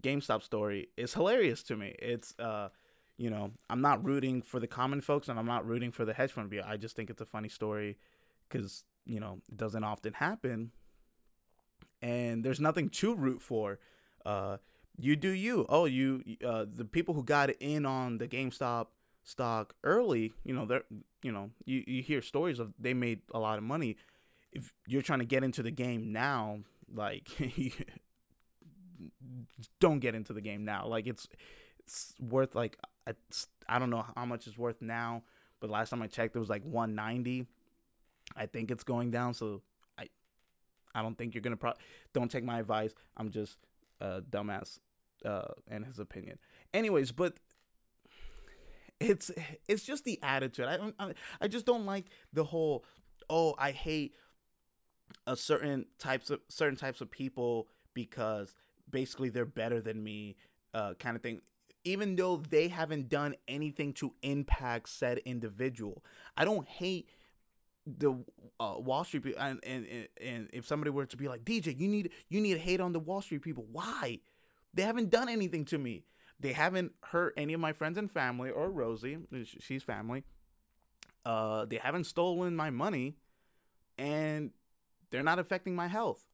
GameStop 0.00 0.42
story 0.42 0.88
is 0.96 1.14
hilarious 1.14 1.62
to 1.64 1.76
me. 1.76 1.94
It's 1.98 2.34
uh 2.38 2.68
you 3.16 3.30
know, 3.30 3.50
I'm 3.68 3.80
not 3.80 4.04
rooting 4.04 4.42
for 4.42 4.60
the 4.60 4.68
common 4.68 5.00
folks 5.00 5.28
and 5.28 5.38
I'm 5.38 5.46
not 5.46 5.66
rooting 5.66 5.90
for 5.90 6.04
the 6.04 6.14
hedge 6.14 6.30
fund. 6.30 6.54
I 6.64 6.76
just 6.76 6.94
think 6.94 7.10
it's 7.10 7.20
a 7.20 7.26
funny 7.26 7.48
story 7.48 7.98
cuz 8.48 8.84
you 9.04 9.20
know, 9.20 9.40
it 9.48 9.56
doesn't 9.56 9.84
often 9.84 10.12
happen. 10.12 10.72
And 12.02 12.44
there's 12.44 12.60
nothing 12.60 12.88
to 12.90 13.14
root 13.14 13.42
for. 13.42 13.78
Uh 14.24 14.58
you 14.98 15.16
do 15.16 15.30
you. 15.30 15.66
Oh, 15.68 15.84
you 15.84 16.22
uh 16.44 16.66
the 16.72 16.84
people 16.84 17.14
who 17.14 17.22
got 17.22 17.50
in 17.50 17.86
on 17.86 18.18
the 18.18 18.28
GameStop 18.28 18.88
stock 19.24 19.74
early, 19.84 20.32
you 20.44 20.54
know, 20.54 20.66
they're 20.66 20.84
you 21.22 21.32
know, 21.32 21.50
you, 21.64 21.82
you 21.86 22.02
hear 22.02 22.22
stories 22.22 22.58
of 22.58 22.72
they 22.78 22.94
made 22.94 23.20
a 23.32 23.38
lot 23.38 23.58
of 23.58 23.64
money. 23.64 23.96
If 24.52 24.72
you're 24.86 25.02
trying 25.02 25.18
to 25.18 25.24
get 25.24 25.44
into 25.44 25.62
the 25.62 25.70
game 25.70 26.12
now, 26.12 26.60
like 26.92 27.28
don't 29.80 30.00
get 30.00 30.14
into 30.14 30.32
the 30.32 30.40
game 30.40 30.64
now. 30.64 30.86
Like 30.86 31.06
it's 31.06 31.28
it's 31.80 32.14
worth 32.20 32.54
like 32.54 32.78
I, 33.06 33.12
I 33.68 33.78
don't 33.78 33.90
know 33.90 34.04
how 34.16 34.24
much 34.24 34.46
it's 34.46 34.58
worth 34.58 34.80
now, 34.80 35.22
but 35.60 35.70
last 35.70 35.90
time 35.90 36.02
I 36.02 36.06
checked 36.06 36.36
it 36.36 36.38
was 36.38 36.48
like 36.48 36.62
190. 36.62 37.46
I 38.36 38.46
think 38.46 38.70
it's 38.70 38.84
going 38.84 39.10
down, 39.10 39.34
so 39.34 39.62
I 39.98 40.08
I 40.94 41.02
don't 41.02 41.16
think 41.16 41.34
you're 41.34 41.42
gonna 41.42 41.56
pro. 41.56 41.72
Don't 42.12 42.30
take 42.30 42.44
my 42.44 42.58
advice. 42.60 42.94
I'm 43.16 43.30
just 43.30 43.58
a 44.00 44.20
dumbass 44.20 44.78
uh, 45.24 45.48
in 45.70 45.82
his 45.82 45.98
opinion. 45.98 46.38
Anyways, 46.72 47.12
but 47.12 47.34
it's 49.00 49.30
it's 49.68 49.84
just 49.84 50.04
the 50.04 50.18
attitude. 50.22 50.66
I 50.66 50.76
don't 50.76 50.94
I, 50.98 51.14
I 51.40 51.48
just 51.48 51.66
don't 51.66 51.86
like 51.86 52.06
the 52.32 52.44
whole 52.44 52.84
oh 53.30 53.54
I 53.58 53.72
hate 53.72 54.14
a 55.26 55.36
certain 55.36 55.86
types 55.98 56.30
of 56.30 56.40
certain 56.48 56.76
types 56.76 57.00
of 57.00 57.10
people 57.10 57.68
because 57.94 58.54
basically 58.90 59.28
they're 59.28 59.44
better 59.44 59.80
than 59.80 60.02
me 60.02 60.36
uh, 60.74 60.94
kind 60.94 61.16
of 61.16 61.22
thing 61.22 61.40
even 61.84 62.16
though 62.16 62.36
they 62.36 62.68
haven't 62.68 63.08
done 63.08 63.34
anything 63.46 63.92
to 63.92 64.12
impact 64.22 64.88
said 64.88 65.18
individual 65.18 66.02
i 66.36 66.44
don't 66.44 66.68
hate 66.68 67.08
the 67.98 68.12
uh, 68.60 68.74
wall 68.78 69.04
street 69.04 69.24
people 69.24 69.40
and, 69.40 69.60
and 69.64 69.86
and 70.20 70.50
if 70.52 70.66
somebody 70.66 70.90
were 70.90 71.06
to 71.06 71.16
be 71.16 71.28
like 71.28 71.44
dj 71.44 71.78
you 71.78 71.88
need 71.88 72.10
you 72.28 72.40
need 72.40 72.54
to 72.54 72.58
hate 72.58 72.80
on 72.80 72.92
the 72.92 72.98
wall 72.98 73.22
street 73.22 73.42
people 73.42 73.64
why 73.70 74.18
they 74.74 74.82
haven't 74.82 75.10
done 75.10 75.28
anything 75.28 75.64
to 75.64 75.78
me 75.78 76.04
they 76.40 76.52
haven't 76.52 76.92
hurt 77.04 77.34
any 77.36 77.52
of 77.52 77.60
my 77.60 77.72
friends 77.72 77.96
and 77.96 78.10
family 78.10 78.50
or 78.50 78.70
rosie 78.70 79.18
she's 79.60 79.82
family 79.82 80.24
uh 81.24 81.64
they 81.64 81.76
haven't 81.76 82.04
stolen 82.04 82.54
my 82.56 82.70
money 82.70 83.16
and 83.96 84.50
they're 85.10 85.22
not 85.22 85.38
affecting 85.38 85.74
my 85.74 85.86
health 85.86 86.28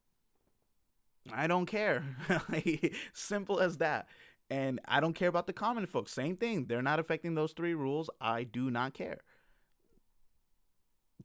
I 1.32 1.46
don't 1.46 1.66
care. 1.66 2.04
Simple 3.12 3.60
as 3.60 3.78
that. 3.78 4.08
And 4.50 4.80
I 4.86 5.00
don't 5.00 5.14
care 5.14 5.28
about 5.28 5.46
the 5.46 5.52
common 5.52 5.86
folks. 5.86 6.12
Same 6.12 6.36
thing. 6.36 6.66
They're 6.66 6.82
not 6.82 6.98
affecting 6.98 7.34
those 7.34 7.52
three 7.52 7.74
rules. 7.74 8.10
I 8.20 8.44
do 8.44 8.70
not 8.70 8.92
care. 8.94 9.20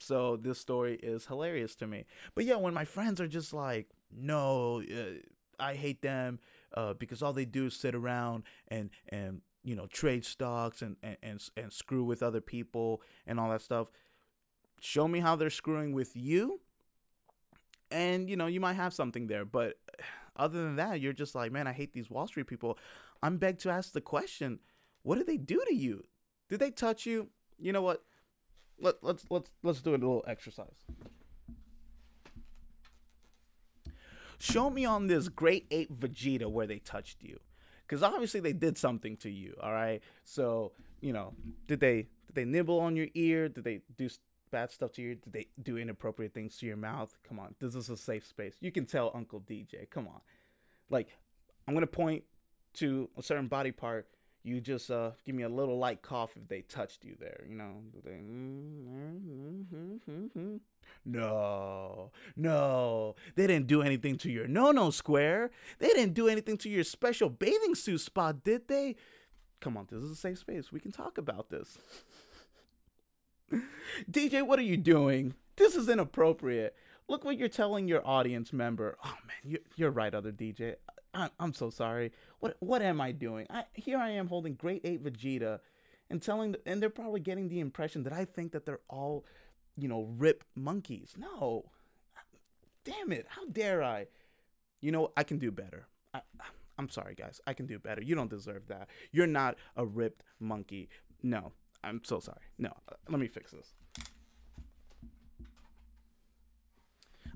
So 0.02 0.38
this 0.38 0.60
story 0.60 0.96
is 1.02 1.26
hilarious 1.26 1.76
to 1.76 1.88
me. 1.88 2.06
But 2.36 2.46
yeah, 2.46 2.56
when 2.56 2.74
my 2.74 2.86
friends 2.86 3.20
are 3.20 3.28
just 3.28 3.54
like, 3.54 3.90
no, 4.12 4.82
uh, 4.82 5.20
I 5.60 5.76
hate 5.76 6.02
them 6.02 6.40
uh, 6.76 6.94
because 6.94 7.22
all 7.22 7.34
they 7.34 7.46
do 7.46 7.68
is 7.68 7.76
sit 7.76 7.96
around 7.96 8.44
and 8.68 8.90
and 9.10 9.42
you 9.64 9.76
know 9.76 9.88
trade 9.88 10.26
stocks 10.26 10.82
and, 10.82 10.96
and 11.04 11.18
and 11.22 11.50
and 11.58 11.74
screw 11.74 12.04
with 12.04 12.24
other 12.24 12.42
people 12.42 13.02
and 13.28 13.40
all 13.40 13.50
that 13.50 13.62
stuff. 13.62 13.92
Show 14.80 15.08
me 15.08 15.20
how 15.20 15.36
they're 15.36 15.50
screwing 15.50 15.94
with 15.94 16.16
you, 16.16 16.62
and 17.92 18.30
you 18.30 18.38
know 18.38 18.48
you 18.48 18.60
might 18.60 18.74
have 18.74 18.94
something 18.94 19.28
there. 19.28 19.46
But 19.46 19.76
other 20.36 20.64
than 20.64 20.78
that, 20.78 21.02
you're 21.02 21.14
just 21.14 21.36
like, 21.36 21.52
man, 21.52 21.68
I 21.68 21.74
hate 21.74 21.94
these 21.94 22.10
Wall 22.10 22.28
Street 22.28 22.48
people. 22.48 22.78
I'm 23.22 23.38
begged 23.38 23.60
to 23.62 23.70
ask 23.70 23.92
the 23.92 24.02
question, 24.02 24.60
what 25.04 25.18
did 25.18 25.28
they 25.28 25.38
do 25.38 25.62
to 25.68 25.76
you? 25.76 26.06
Did 26.48 26.60
they 26.62 26.72
touch 26.72 27.06
you? 27.06 27.28
You 27.58 27.74
know 27.74 27.82
what? 27.82 28.04
Let, 28.82 28.96
let's 29.02 29.26
let's 29.30 29.52
let's 29.64 29.82
do 29.82 29.92
a 29.92 29.92
little 29.92 30.24
exercise. 30.28 30.86
Show 34.40 34.70
me 34.70 34.86
on 34.86 35.08
this 35.08 35.28
great 35.28 35.66
ape 35.70 35.94
Vegeta 35.94 36.50
where 36.50 36.66
they 36.66 36.80
touched 36.80 37.22
you, 37.22 37.40
because 37.86 38.02
obviously 38.02 38.40
they 38.40 38.54
did 38.54 38.78
something 38.78 39.18
to 39.18 39.30
you. 39.30 39.56
All 39.62 39.74
right, 39.74 40.02
so 40.24 40.72
you 41.02 41.12
know, 41.12 41.34
did 41.68 41.80
they 41.82 42.08
did 42.28 42.36
they 42.36 42.46
nibble 42.46 42.80
on 42.80 42.96
your 42.96 43.08
ear? 43.16 43.50
Did 43.50 43.66
they 43.66 43.82
do 43.98 44.10
bad 44.52 44.72
stuff 44.72 44.94
to 44.94 45.02
you? 45.02 45.16
Did 45.16 45.34
they 45.34 45.48
do 45.62 45.78
inappropriate 45.78 46.34
things 46.34 46.58
to 46.60 46.66
your 46.66 46.78
mouth? 46.78 47.18
Come 47.28 47.38
on, 47.38 47.56
this 47.60 47.76
is 47.76 47.90
a 47.90 47.98
safe 47.98 48.26
space. 48.26 48.56
You 48.62 48.72
can 48.72 48.86
tell 48.86 49.12
Uncle 49.14 49.42
DJ. 49.42 49.90
Come 49.90 50.08
on, 50.08 50.22
like 50.90 51.10
I'm 51.68 51.74
gonna 51.74 51.88
point 51.88 52.24
to 52.76 53.10
a 53.18 53.24
certain 53.24 53.48
body 53.48 53.72
part. 53.72 54.08
You 54.44 54.62
just 54.62 54.90
uh, 54.90 55.12
give 55.26 55.36
me 55.36 55.44
a 55.44 55.50
little 55.50 55.78
light 55.78 56.02
cough 56.02 56.32
if 56.36 56.48
they 56.48 56.62
touched 56.62 57.04
you 57.04 57.16
there. 57.20 57.44
You 57.48 57.56
know, 57.56 57.74
they, 58.06 58.20
no, 61.06 62.12
no, 62.36 63.16
they 63.36 63.48
didn't 63.48 63.68
do 63.68 63.82
anything 63.82 64.18
to 64.20 64.32
your 64.32 64.48
no 64.48 64.72
no 64.72 64.92
square. 64.92 65.52
They 65.80 65.90
didn't 65.90 66.14
do 66.14 66.30
anything 66.30 66.58
to 66.60 66.70
your 66.70 66.86
special 66.86 67.30
bathing 67.30 67.76
suit 67.76 68.00
spot, 68.02 68.44
did 68.44 68.68
they? 68.70 68.96
Come 69.60 69.76
on, 69.76 69.88
this 69.92 70.02
is 70.02 70.12
a 70.12 70.16
safe 70.16 70.40
space. 70.40 70.72
We 70.72 70.80
can 70.80 70.92
talk 70.94 71.18
about 71.18 71.50
this. 71.50 71.78
DJ, 74.10 74.46
what 74.46 74.60
are 74.60 74.64
you 74.64 74.78
doing? 74.78 75.34
This 75.58 75.76
is 75.76 75.90
inappropriate. 75.90 76.76
Look 77.10 77.26
what 77.26 77.38
you're 77.38 77.50
telling 77.50 77.88
your 77.88 78.06
audience 78.08 78.54
member. 78.54 78.98
Oh 79.04 79.18
man, 79.28 79.58
you're 79.76 79.92
right, 79.92 80.14
other 80.14 80.32
DJ. 80.32 80.76
I, 81.14 81.30
am 81.40 81.54
so 81.54 81.70
sorry. 81.70 82.12
What 82.40 82.58
what 82.60 82.82
am 82.82 83.02
I 83.02 83.12
doing? 83.12 83.48
I, 83.50 83.66
here 83.74 83.98
I 83.98 84.10
am 84.12 84.28
holding 84.28 84.54
Great 84.54 84.82
ape 84.86 85.04
Vegeta, 85.04 85.60
and 86.10 86.22
telling, 86.22 86.56
and 86.66 86.82
they're 86.82 86.90
probably 86.90 87.20
getting 87.20 87.50
the 87.50 87.60
impression 87.60 88.04
that 88.04 88.14
I 88.14 88.26
think 88.26 88.52
that 88.52 88.66
they're 88.66 88.82
all, 88.90 89.26
you 89.78 89.88
know, 89.88 90.08
ripped 90.18 90.46
monkeys. 90.56 91.16
No, 91.18 91.66
damn 92.84 93.12
it! 93.12 93.26
How 93.30 93.46
dare 93.46 93.84
I? 93.84 94.08
You 94.82 94.92
know, 94.92 95.12
I 95.18 95.24
can 95.24 95.40
do 95.40 95.52
better. 95.52 95.88
I, 96.14 96.22
I'm 96.78 96.90
sorry, 96.90 97.16
guys. 97.16 97.42
I 97.46 97.54
can 97.54 97.66
do 97.66 97.80
better. 97.80 98.02
You 98.02 98.16
don't 98.16 98.30
deserve 98.30 98.68
that. 98.68 98.88
You're 99.12 99.28
not 99.28 99.58
a 99.76 99.86
ripped 99.86 100.24
monkey. 100.40 100.90
No, 101.22 101.52
I'm 101.84 102.02
so 102.04 102.20
sorry. 102.20 102.38
No, 102.58 102.70
uh, 102.90 102.96
let 103.10 103.20
me 103.20 103.28
fix 103.28 103.52
this. 103.52 103.74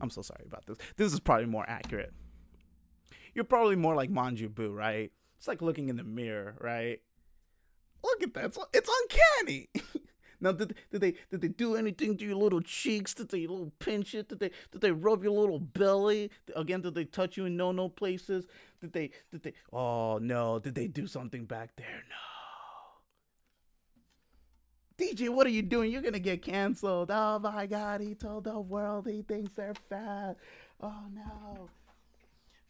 I'm 0.01 0.09
so 0.09 0.21
sorry 0.21 0.43
about 0.45 0.65
this. 0.65 0.77
This 0.97 1.13
is 1.13 1.19
probably 1.19 1.45
more 1.45 1.65
accurate. 1.67 2.13
You're 3.33 3.45
probably 3.45 3.75
more 3.75 3.95
like 3.95 4.11
Majin 4.11 4.53
Buu, 4.53 4.73
right? 4.73 5.11
It's 5.37 5.47
like 5.47 5.61
looking 5.61 5.89
in 5.89 5.97
the 5.97 6.03
mirror, 6.03 6.55
right? 6.59 7.01
Look 8.03 8.23
at 8.23 8.33
that. 8.33 8.45
It's, 8.45 8.57
it's 8.73 8.89
uncanny. 9.01 9.69
now, 10.41 10.51
did, 10.51 10.75
did 10.91 11.01
they 11.01 11.15
did 11.31 11.41
they 11.41 11.47
do 11.47 11.75
anything 11.75 12.17
to 12.17 12.25
your 12.25 12.35
little 12.35 12.61
cheeks? 12.61 13.13
Did 13.13 13.29
they 13.29 13.47
little 13.47 13.71
pinch 13.79 14.13
it? 14.13 14.29
Did 14.29 14.39
they 14.39 14.51
did 14.71 14.81
they 14.81 14.91
rub 14.91 15.23
your 15.23 15.33
little 15.33 15.59
belly? 15.59 16.31
Again, 16.55 16.81
did 16.81 16.95
they 16.95 17.05
touch 17.05 17.37
you 17.37 17.45
in 17.45 17.57
no 17.57 17.71
no 17.71 17.89
places? 17.89 18.45
Did 18.81 18.93
they 18.93 19.11
did 19.31 19.43
they? 19.43 19.53
Oh 19.71 20.17
no! 20.19 20.59
Did 20.59 20.75
they 20.75 20.87
do 20.87 21.07
something 21.07 21.45
back 21.45 21.75
there? 21.75 22.03
No. 22.09 22.15
DJ, 24.97 25.29
what 25.29 25.47
are 25.47 25.51
you 25.51 25.61
doing? 25.63 25.91
You're 25.91 26.01
gonna 26.01 26.19
get 26.19 26.41
canceled. 26.43 27.09
Oh 27.11 27.39
my 27.39 27.65
god, 27.65 28.01
he 28.01 28.13
told 28.13 28.43
the 28.43 28.59
world 28.59 29.07
he 29.07 29.23
thinks 29.23 29.51
they're 29.55 29.73
fat. 29.89 30.35
Oh 30.81 31.05
no. 31.13 31.69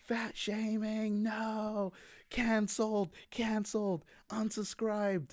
Fat 0.04 0.36
shaming, 0.36 1.24
no. 1.24 1.94
Canceled, 2.30 3.12
canceled, 3.30 4.04
unsubscribed. 4.30 5.30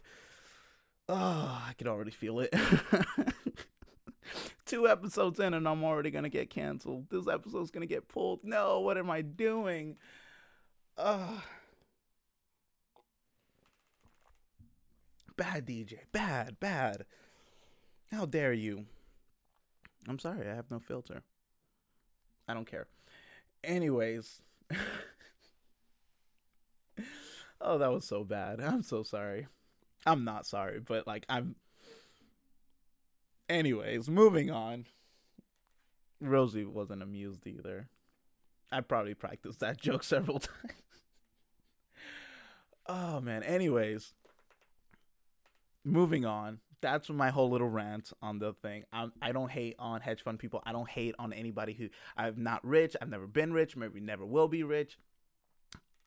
Oh, 1.09 1.65
I 1.69 1.73
can 1.77 1.89
already 1.89 2.13
feel 2.13 2.39
it. 2.39 2.55
Two 4.65 4.87
episodes 4.87 5.41
in 5.41 5.55
and 5.55 5.67
I'm 5.67 5.83
already 5.83 6.13
gonna 6.13 6.29
get 6.29 6.51
canceled. 6.51 7.11
This 7.11 7.27
episode's 7.27 7.73
gonna 7.73 7.87
get 7.87 8.07
pulled. 8.07 8.45
No, 8.45 8.79
what 8.79 8.97
am 8.97 9.11
I 9.11 9.23
doing? 9.23 9.97
Ugh. 10.97 11.43
Bad 15.37 15.67
DJ. 15.67 15.95
Bad, 16.13 16.61
bad. 16.61 17.07
How 18.13 18.25
dare 18.25 18.53
you? 18.53 18.87
I'm 20.07 20.21
sorry, 20.21 20.49
I 20.49 20.55
have 20.55 20.71
no 20.71 20.79
filter. 20.79 21.25
I 22.47 22.55
don't 22.55 22.71
care. 22.71 22.87
Anyways. 23.65 24.43
Oh, 27.61 27.79
that 27.79 27.93
was 27.93 28.05
so 28.05 28.25
bad. 28.25 28.61
I'm 28.65 28.83
so 28.83 29.03
sorry. 29.03 29.47
I'm 30.07 30.25
not 30.25 30.47
sorry, 30.47 30.81
but 30.81 31.07
like 31.07 31.27
I'm 31.29 31.57
Anyways, 33.51 34.09
moving 34.09 34.49
on. 34.49 34.87
Rosie 36.21 36.65
wasn't 36.65 37.03
amused 37.03 37.45
either. 37.49 37.89
I 38.71 38.81
probably 38.81 39.15
practiced 39.15 39.59
that 39.59 39.77
joke 39.81 40.05
several 40.05 40.39
times. 40.39 40.75
oh 42.87 43.21
man. 43.21 43.43
Anyways, 43.43 44.13
moving 45.85 46.25
on. 46.25 46.61
That's 46.81 47.11
my 47.11 47.31
whole 47.31 47.51
little 47.51 47.69
rant 47.69 48.13
on 48.23 48.39
the 48.39 48.55
thing. 48.55 48.85
I'm, 48.93 49.13
I 49.21 49.33
don't 49.33 49.51
hate 49.51 49.77
on 49.79 50.01
hedge 50.01 50.23
fund 50.23 50.39
people. 50.39 50.63
I 50.65 50.73
don't 50.73 50.89
hate 50.89 51.15
on 51.19 51.33
anybody 51.33 51.75
who 51.75 51.89
I'm 52.17 52.43
not 52.43 52.65
rich. 52.65 52.97
I've 53.01 53.11
never 53.11 53.27
been 53.27 53.53
rich. 53.53 53.77
Maybe 53.77 54.01
never 54.01 54.25
will 54.25 54.49
be 54.49 54.63
rich. 54.63 54.99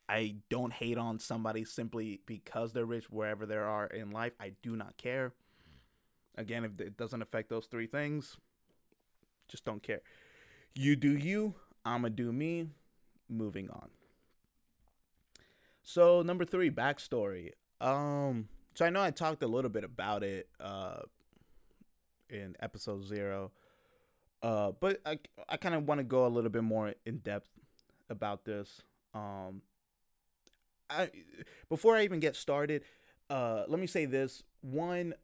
I 0.08 0.36
don't 0.50 0.72
hate 0.72 0.98
on 0.98 1.18
somebody 1.18 1.64
simply 1.64 2.20
because 2.26 2.72
they're 2.72 2.84
rich 2.84 3.08
wherever 3.08 3.46
they 3.46 3.56
are 3.56 3.86
in 3.86 4.10
life. 4.10 4.32
I 4.40 4.52
do 4.62 4.76
not 4.76 4.96
care. 4.96 5.32
Again, 6.36 6.64
if 6.64 6.80
it 6.80 6.96
doesn't 6.96 7.22
affect 7.22 7.48
those 7.48 7.66
three 7.66 7.86
things, 7.86 8.36
just 9.48 9.64
don't 9.64 9.82
care. 9.82 10.00
You 10.74 10.96
do 10.96 11.16
you. 11.16 11.54
I'ma 11.84 12.08
do 12.08 12.32
me. 12.32 12.68
Moving 13.28 13.70
on. 13.70 13.90
So 15.82 16.22
number 16.22 16.44
three, 16.44 16.70
backstory. 16.70 17.50
Um, 17.80 18.48
so 18.74 18.84
I 18.84 18.90
know 18.90 19.02
I 19.02 19.10
talked 19.10 19.42
a 19.42 19.46
little 19.46 19.70
bit 19.70 19.84
about 19.84 20.22
it 20.22 20.48
uh 20.60 21.00
in 22.30 22.56
episode 22.60 23.04
zero. 23.04 23.52
Uh, 24.42 24.72
but 24.78 25.00
I 25.06 25.18
I 25.48 25.56
kind 25.56 25.74
of 25.74 25.88
want 25.88 26.00
to 26.00 26.04
go 26.04 26.26
a 26.26 26.28
little 26.28 26.50
bit 26.50 26.64
more 26.64 26.94
in 27.06 27.18
depth 27.18 27.48
about 28.10 28.44
this. 28.44 28.82
Um, 29.14 29.62
I 30.90 31.10
before 31.70 31.96
I 31.96 32.04
even 32.04 32.20
get 32.20 32.36
started, 32.36 32.82
uh, 33.30 33.64
let 33.68 33.80
me 33.80 33.86
say 33.86 34.04
this: 34.04 34.42
one, 34.60 35.14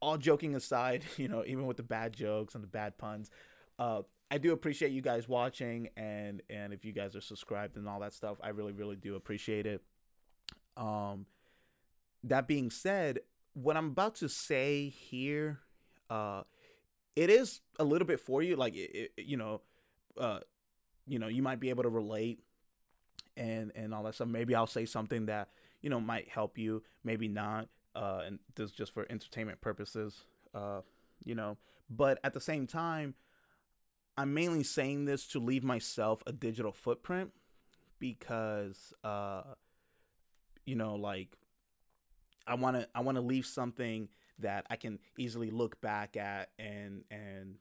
all 0.00 0.16
joking 0.16 0.54
aside, 0.54 1.04
you 1.18 1.28
know, 1.28 1.44
even 1.46 1.66
with 1.66 1.76
the 1.76 1.82
bad 1.82 2.14
jokes 2.14 2.54
and 2.54 2.64
the 2.64 2.68
bad 2.68 2.96
puns, 2.96 3.30
uh, 3.78 4.02
I 4.30 4.38
do 4.38 4.52
appreciate 4.52 4.90
you 4.92 5.02
guys 5.02 5.28
watching 5.28 5.90
and 5.96 6.40
and 6.48 6.72
if 6.72 6.82
you 6.82 6.92
guys 6.92 7.14
are 7.14 7.20
subscribed 7.20 7.76
and 7.76 7.86
all 7.86 8.00
that 8.00 8.14
stuff, 8.14 8.38
I 8.42 8.48
really 8.50 8.72
really 8.72 8.96
do 8.96 9.16
appreciate 9.16 9.66
it. 9.66 9.82
Um, 10.78 11.26
that 12.28 12.46
being 12.46 12.70
said, 12.70 13.20
what 13.54 13.76
I'm 13.76 13.86
about 13.86 14.16
to 14.16 14.28
say 14.28 14.88
here, 14.88 15.60
uh, 16.10 16.42
it 17.14 17.30
is 17.30 17.60
a 17.78 17.84
little 17.84 18.06
bit 18.06 18.20
for 18.20 18.42
you, 18.42 18.56
like 18.56 18.74
it, 18.76 19.12
it, 19.16 19.24
you 19.24 19.36
know, 19.36 19.62
uh, 20.18 20.40
you 21.06 21.18
know, 21.18 21.28
you 21.28 21.42
might 21.42 21.60
be 21.60 21.70
able 21.70 21.84
to 21.84 21.88
relate 21.88 22.40
and 23.36 23.72
and 23.74 23.94
all 23.94 24.02
that 24.04 24.14
stuff. 24.14 24.28
Maybe 24.28 24.54
I'll 24.54 24.66
say 24.66 24.84
something 24.84 25.26
that 25.26 25.48
you 25.82 25.90
know 25.90 26.00
might 26.00 26.28
help 26.28 26.58
you, 26.58 26.82
maybe 27.04 27.28
not. 27.28 27.68
Uh, 27.94 28.22
and 28.26 28.38
this 28.54 28.72
just 28.72 28.92
for 28.92 29.06
entertainment 29.08 29.60
purposes, 29.60 30.24
uh, 30.54 30.80
you 31.24 31.34
know. 31.34 31.56
But 31.88 32.18
at 32.24 32.34
the 32.34 32.40
same 32.40 32.66
time, 32.66 33.14
I'm 34.18 34.34
mainly 34.34 34.62
saying 34.62 35.04
this 35.04 35.26
to 35.28 35.38
leave 35.38 35.64
myself 35.64 36.22
a 36.26 36.32
digital 36.32 36.72
footprint 36.72 37.32
because, 37.98 38.92
uh, 39.04 39.42
you 40.64 40.74
know, 40.74 40.94
like 40.94 41.38
I 42.46 42.54
want 42.54 42.76
to 42.76 42.88
I 42.94 43.00
want 43.00 43.16
to 43.16 43.22
leave 43.22 43.46
something 43.46 44.08
that 44.38 44.66
I 44.70 44.76
can 44.76 44.98
easily 45.18 45.50
look 45.50 45.80
back 45.80 46.16
at 46.16 46.50
and 46.58 47.04
and 47.10 47.56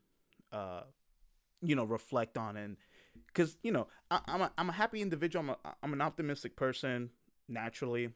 uh, 0.51 0.81
you 1.61 1.75
know 1.75 1.85
reflect 1.85 2.37
on 2.37 2.57
and 2.57 2.77
because 3.27 3.57
you 3.63 3.71
know 3.71 3.87
I, 4.11 4.19
am 4.27 4.49
I'm 4.57 4.69
a 4.69 4.73
happy 4.73 5.01
individual. 5.01 5.43
I'm 5.43 5.49
a, 5.49 5.75
I'm 5.83 5.93
an 5.93 6.01
optimistic 6.01 6.55
person 6.55 7.09
naturally, 7.47 8.09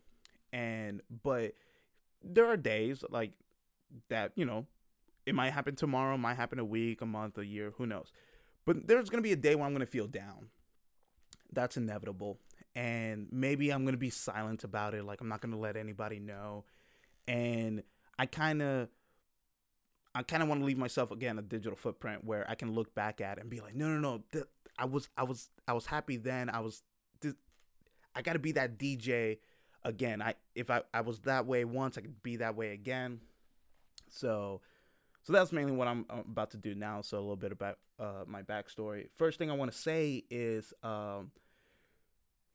and 0.51 1.01
but 1.23 1.53
there 2.23 2.45
are 2.45 2.57
days 2.57 3.03
like 3.09 3.31
that. 4.09 4.31
You 4.35 4.45
know, 4.45 4.65
it 5.25 5.35
might 5.35 5.51
happen 5.51 5.75
tomorrow, 5.75 6.17
might 6.17 6.35
happen 6.35 6.59
a 6.59 6.65
week, 6.65 7.01
a 7.01 7.05
month, 7.05 7.37
a 7.37 7.45
year, 7.45 7.73
who 7.77 7.85
knows. 7.85 8.11
But 8.65 8.87
there's 8.87 9.09
gonna 9.09 9.23
be 9.23 9.31
a 9.31 9.37
day 9.37 9.55
when 9.55 9.65
I'm 9.65 9.73
gonna 9.73 9.85
feel 9.85 10.07
down. 10.07 10.49
That's 11.51 11.77
inevitable, 11.77 12.39
and 12.75 13.27
maybe 13.31 13.71
I'm 13.71 13.85
gonna 13.85 13.97
be 13.97 14.09
silent 14.09 14.63
about 14.63 14.93
it. 14.93 15.03
Like 15.03 15.21
I'm 15.21 15.29
not 15.29 15.41
gonna 15.41 15.59
let 15.59 15.77
anybody 15.77 16.19
know, 16.19 16.65
and 17.27 17.83
I 18.17 18.25
kind 18.25 18.61
of 18.61 18.89
I 20.15 20.23
kind 20.23 20.41
of 20.41 20.49
want 20.49 20.61
to 20.61 20.65
leave 20.65 20.77
myself 20.77 21.11
again 21.11 21.37
a 21.37 21.41
digital 21.41 21.77
footprint 21.77 22.23
where 22.23 22.45
I 22.49 22.55
can 22.55 22.73
look 22.73 22.93
back 22.95 23.21
at 23.21 23.39
and 23.39 23.49
be 23.49 23.61
like, 23.61 23.75
no, 23.75 23.87
no, 23.87 23.99
no, 23.99 24.23
th- 24.31 24.45
I 24.77 24.85
was, 24.85 25.07
I 25.15 25.23
was, 25.23 25.49
I 25.67 25.73
was 25.73 25.85
happy 25.85 26.17
then. 26.17 26.49
I 26.49 26.61
was, 26.61 26.83
th- 27.21 27.35
I 28.15 28.21
got 28.21 28.33
to 28.33 28.39
be 28.39 28.53
that 28.53 28.79
DJ 28.79 29.37
again. 29.83 30.21
I 30.21 30.33
if 30.55 30.69
I 30.69 30.81
I 30.93 31.01
was 31.01 31.19
that 31.21 31.45
way 31.45 31.63
once, 31.63 31.97
I 31.97 32.01
could 32.01 32.21
be 32.23 32.37
that 32.37 32.55
way 32.55 32.71
again. 32.71 33.19
So, 34.09 34.61
so 35.21 35.33
that's 35.33 35.51
mainly 35.51 35.73
what 35.73 35.87
I'm, 35.87 36.05
I'm 36.09 36.19
about 36.19 36.51
to 36.51 36.57
do 36.57 36.73
now. 36.73 37.01
So 37.01 37.17
a 37.17 37.21
little 37.21 37.35
bit 37.35 37.51
about 37.51 37.77
uh, 37.99 38.23
my 38.25 38.41
backstory. 38.41 39.09
First 39.17 39.37
thing 39.37 39.51
I 39.51 39.53
want 39.53 39.71
to 39.71 39.77
say 39.77 40.23
is, 40.31 40.73
um, 40.81 41.31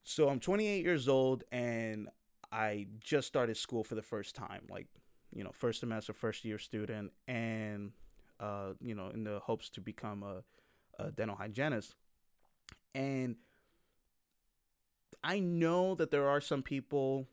so 0.05 0.29
I'm 0.29 0.39
28 0.39 0.85
years 0.85 1.09
old 1.09 1.45
and 1.51 2.09
I 2.53 2.87
just 3.01 3.27
started 3.27 3.57
school 3.57 3.83
for 3.83 3.95
the 3.95 4.03
first 4.03 4.37
time, 4.37 4.63
like 4.71 4.87
you 5.33 5.43
know, 5.43 5.51
first 5.53 5.81
semester, 5.81 6.13
first 6.13 6.45
year 6.45 6.59
student, 6.59 7.13
and 7.27 7.93
uh, 8.39 8.75
you 8.81 8.95
know, 8.95 9.09
in 9.09 9.25
the 9.25 9.41
hopes 9.41 9.69
to 9.71 9.81
become 9.81 10.23
a, 10.23 11.03
a 11.03 11.11
dental 11.11 11.37
hygienist. 11.37 11.97
And 12.95 13.37
I 15.25 15.41
know 15.41 15.95
that 15.97 16.11
there 16.11 16.29
are 16.29 16.41
some 16.41 16.63
people 16.63 17.27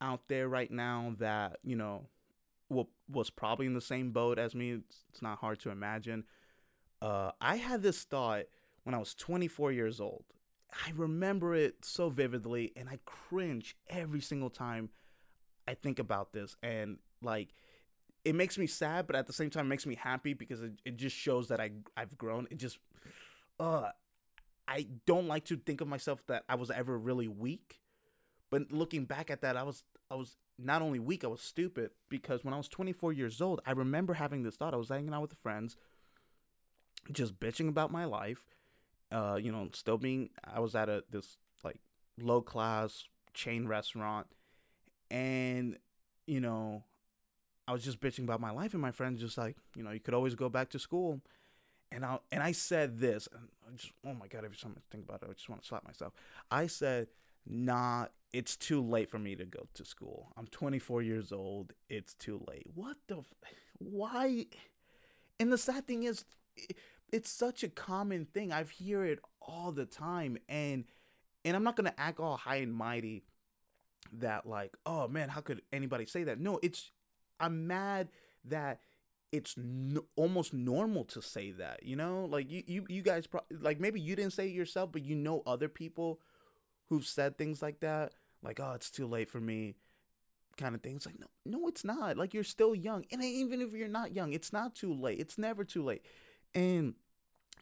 out 0.00 0.28
there 0.28 0.48
right 0.48 0.70
now 0.70 1.14
that 1.18 1.58
you 1.62 1.76
know 1.76 2.06
was 3.08 3.30
probably 3.30 3.66
in 3.66 3.74
the 3.74 3.80
same 3.80 4.10
boat 4.10 4.38
as 4.38 4.54
me. 4.54 4.72
It's, 4.72 5.04
it's 5.10 5.22
not 5.22 5.38
hard 5.38 5.60
to 5.60 5.70
imagine. 5.70 6.24
Uh, 7.00 7.30
I 7.40 7.56
had 7.56 7.82
this 7.82 8.02
thought 8.02 8.44
when 8.82 8.94
I 8.94 8.98
was 8.98 9.14
24 9.14 9.72
years 9.72 10.00
old. 10.00 10.24
I 10.72 10.92
remember 10.94 11.54
it 11.54 11.84
so 11.84 12.10
vividly, 12.10 12.72
and 12.76 12.88
I 12.88 12.98
cringe 13.04 13.76
every 13.88 14.20
single 14.20 14.50
time 14.50 14.90
I 15.66 15.74
think 15.74 15.98
about 15.98 16.32
this. 16.32 16.56
And 16.62 16.98
like 17.22 17.48
it 18.24 18.34
makes 18.34 18.58
me 18.58 18.66
sad, 18.66 19.06
but 19.06 19.16
at 19.16 19.26
the 19.26 19.32
same 19.32 19.50
time 19.50 19.66
it 19.66 19.68
makes 19.70 19.86
me 19.86 19.94
happy 19.94 20.34
because 20.34 20.62
it, 20.62 20.72
it 20.84 20.96
just 20.96 21.16
shows 21.16 21.48
that 21.48 21.60
I 21.60 21.70
I've 21.96 22.16
grown. 22.18 22.46
It 22.50 22.58
just 22.58 22.78
uh 23.58 23.88
I 24.66 24.86
don't 25.06 25.26
like 25.26 25.46
to 25.46 25.56
think 25.56 25.80
of 25.80 25.88
myself 25.88 26.24
that 26.26 26.44
I 26.48 26.56
was 26.56 26.70
ever 26.70 26.98
really 26.98 27.28
weak. 27.28 27.80
But 28.50 28.72
looking 28.72 29.04
back 29.04 29.30
at 29.30 29.42
that, 29.42 29.56
I 29.56 29.62
was 29.62 29.84
I 30.10 30.14
was 30.14 30.36
not 30.58 30.82
only 30.82 30.98
weak, 30.98 31.24
I 31.24 31.28
was 31.28 31.40
stupid 31.40 31.90
because 32.08 32.44
when 32.44 32.52
I 32.54 32.56
was 32.56 32.68
24 32.68 33.12
years 33.12 33.40
old, 33.40 33.60
I 33.66 33.72
remember 33.72 34.14
having 34.14 34.42
this 34.42 34.56
thought. 34.56 34.74
I 34.74 34.78
was 34.78 34.88
hanging 34.88 35.14
out 35.14 35.22
with 35.22 35.34
friends, 35.42 35.76
just 37.12 37.38
bitching 37.38 37.68
about 37.68 37.92
my 37.92 38.04
life. 38.04 38.44
Uh, 39.10 39.38
you 39.40 39.50
know, 39.50 39.68
still 39.72 39.98
being 39.98 40.30
I 40.44 40.60
was 40.60 40.74
at 40.74 40.88
a 40.88 41.04
this 41.10 41.38
like 41.64 41.78
low 42.20 42.42
class 42.42 43.04
chain 43.34 43.66
restaurant 43.66 44.26
and 45.10 45.78
you 46.26 46.40
know, 46.40 46.84
I 47.66 47.72
was 47.72 47.82
just 47.84 48.00
bitching 48.00 48.24
about 48.24 48.40
my 48.40 48.50
life, 48.50 48.72
and 48.72 48.82
my 48.82 48.90
friends 48.90 49.20
just 49.20 49.38
like, 49.38 49.56
you 49.76 49.82
know, 49.82 49.90
you 49.90 50.00
could 50.00 50.14
always 50.14 50.34
go 50.34 50.48
back 50.48 50.70
to 50.70 50.78
school. 50.78 51.20
And 51.90 52.04
I 52.04 52.18
and 52.30 52.42
I 52.42 52.52
said 52.52 52.98
this, 52.98 53.28
and 53.32 53.48
I 53.66 53.74
just 53.76 53.92
oh 54.06 54.14
my 54.14 54.26
god, 54.26 54.44
every 54.44 54.56
time 54.56 54.74
I 54.76 54.80
think 54.90 55.04
about 55.04 55.22
it, 55.22 55.28
I 55.30 55.32
just 55.32 55.48
want 55.48 55.62
to 55.62 55.68
slap 55.68 55.84
myself. 55.86 56.12
I 56.50 56.66
said, 56.66 57.08
"Nah, 57.46 58.06
it's 58.32 58.56
too 58.56 58.82
late 58.82 59.10
for 59.10 59.18
me 59.18 59.34
to 59.36 59.46
go 59.46 59.66
to 59.74 59.84
school. 59.84 60.32
I'm 60.36 60.46
24 60.48 61.02
years 61.02 61.32
old. 61.32 61.72
It's 61.88 62.12
too 62.14 62.44
late." 62.46 62.66
What 62.74 62.98
the? 63.06 63.18
F- 63.18 63.34
why? 63.78 64.46
And 65.40 65.50
the 65.50 65.58
sad 65.58 65.86
thing 65.86 66.02
is, 66.02 66.24
it's 67.12 67.30
such 67.30 67.62
a 67.62 67.68
common 67.68 68.26
thing. 68.26 68.52
I've 68.52 68.70
hear 68.70 69.04
it 69.04 69.20
all 69.40 69.72
the 69.72 69.86
time, 69.86 70.38
and 70.48 70.84
and 71.44 71.56
I'm 71.56 71.64
not 71.64 71.76
gonna 71.76 71.94
act 71.96 72.20
all 72.20 72.36
high 72.36 72.56
and 72.56 72.72
mighty 72.72 73.24
that 74.12 74.46
like, 74.46 74.76
oh 74.86 75.08
man, 75.08 75.28
how 75.28 75.40
could 75.40 75.62
anybody 75.72 76.06
say 76.06 76.24
that? 76.24 76.40
No, 76.40 76.58
it's 76.62 76.90
I'm 77.40 77.66
mad 77.66 78.08
that 78.44 78.80
it's 79.32 79.56
almost 80.16 80.54
normal 80.54 81.04
to 81.04 81.20
say 81.20 81.50
that, 81.52 81.82
you 81.82 81.96
know? 81.96 82.26
Like 82.30 82.50
you 82.50 82.62
you 82.66 82.86
you 82.88 83.02
guys 83.02 83.26
pro- 83.26 83.40
like 83.60 83.80
maybe 83.80 84.00
you 84.00 84.16
didn't 84.16 84.32
say 84.32 84.48
it 84.48 84.54
yourself, 84.54 84.92
but 84.92 85.04
you 85.04 85.14
know 85.14 85.42
other 85.46 85.68
people 85.68 86.20
who've 86.88 87.06
said 87.06 87.36
things 87.36 87.60
like 87.62 87.80
that, 87.80 88.12
like 88.42 88.60
oh, 88.60 88.72
it's 88.74 88.90
too 88.90 89.06
late 89.06 89.28
for 89.30 89.40
me 89.40 89.74
kind 90.56 90.74
of 90.74 90.82
thing. 90.82 90.96
It's 90.96 91.06
like 91.06 91.20
no, 91.20 91.26
no, 91.44 91.68
it's 91.68 91.84
not. 91.84 92.16
Like 92.16 92.34
you're 92.34 92.44
still 92.44 92.74
young. 92.74 93.04
And 93.12 93.22
even 93.22 93.60
if 93.60 93.72
you're 93.72 93.88
not 93.88 94.14
young, 94.14 94.32
it's 94.32 94.52
not 94.52 94.74
too 94.74 94.92
late. 94.92 95.20
It's 95.20 95.38
never 95.38 95.64
too 95.64 95.84
late. 95.84 96.02
And 96.54 96.94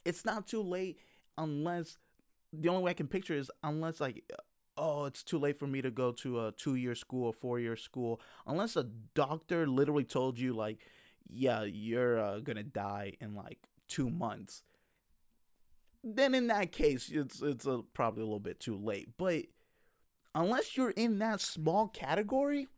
it's 0.04 0.24
not 0.24 0.46
too 0.46 0.62
late 0.62 0.98
unless 1.36 1.98
the 2.52 2.68
only 2.68 2.82
way 2.82 2.90
I 2.92 2.94
can 2.94 3.08
picture 3.08 3.34
is 3.34 3.50
unless 3.62 4.00
like 4.00 4.24
oh, 4.76 5.06
it's 5.06 5.22
too 5.22 5.38
late 5.38 5.58
for 5.58 5.66
me 5.66 5.80
to 5.82 5.90
go 5.90 6.12
to 6.12 6.46
a 6.46 6.52
two 6.52 6.74
year 6.74 6.94
school 6.94 7.26
or 7.26 7.32
four 7.32 7.58
year 7.58 7.76
school. 7.76 8.20
Unless 8.46 8.76
a 8.76 8.84
doctor 9.14 9.66
literally 9.66 10.04
told 10.04 10.38
you, 10.38 10.52
like, 10.52 10.78
yeah, 11.28 11.62
you're 11.64 12.18
uh, 12.20 12.40
gonna 12.40 12.62
die 12.62 13.14
in 13.20 13.34
like 13.34 13.68
two 13.88 14.10
months, 14.10 14.62
then 16.02 16.34
in 16.34 16.46
that 16.48 16.72
case, 16.72 17.10
it's 17.10 17.42
it's 17.42 17.66
a, 17.66 17.82
probably 17.94 18.22
a 18.22 18.26
little 18.26 18.40
bit 18.40 18.60
too 18.60 18.76
late. 18.76 19.10
But 19.16 19.46
unless 20.34 20.76
you're 20.76 20.90
in 20.90 21.18
that 21.18 21.40
small 21.40 21.88
category, 21.88 22.68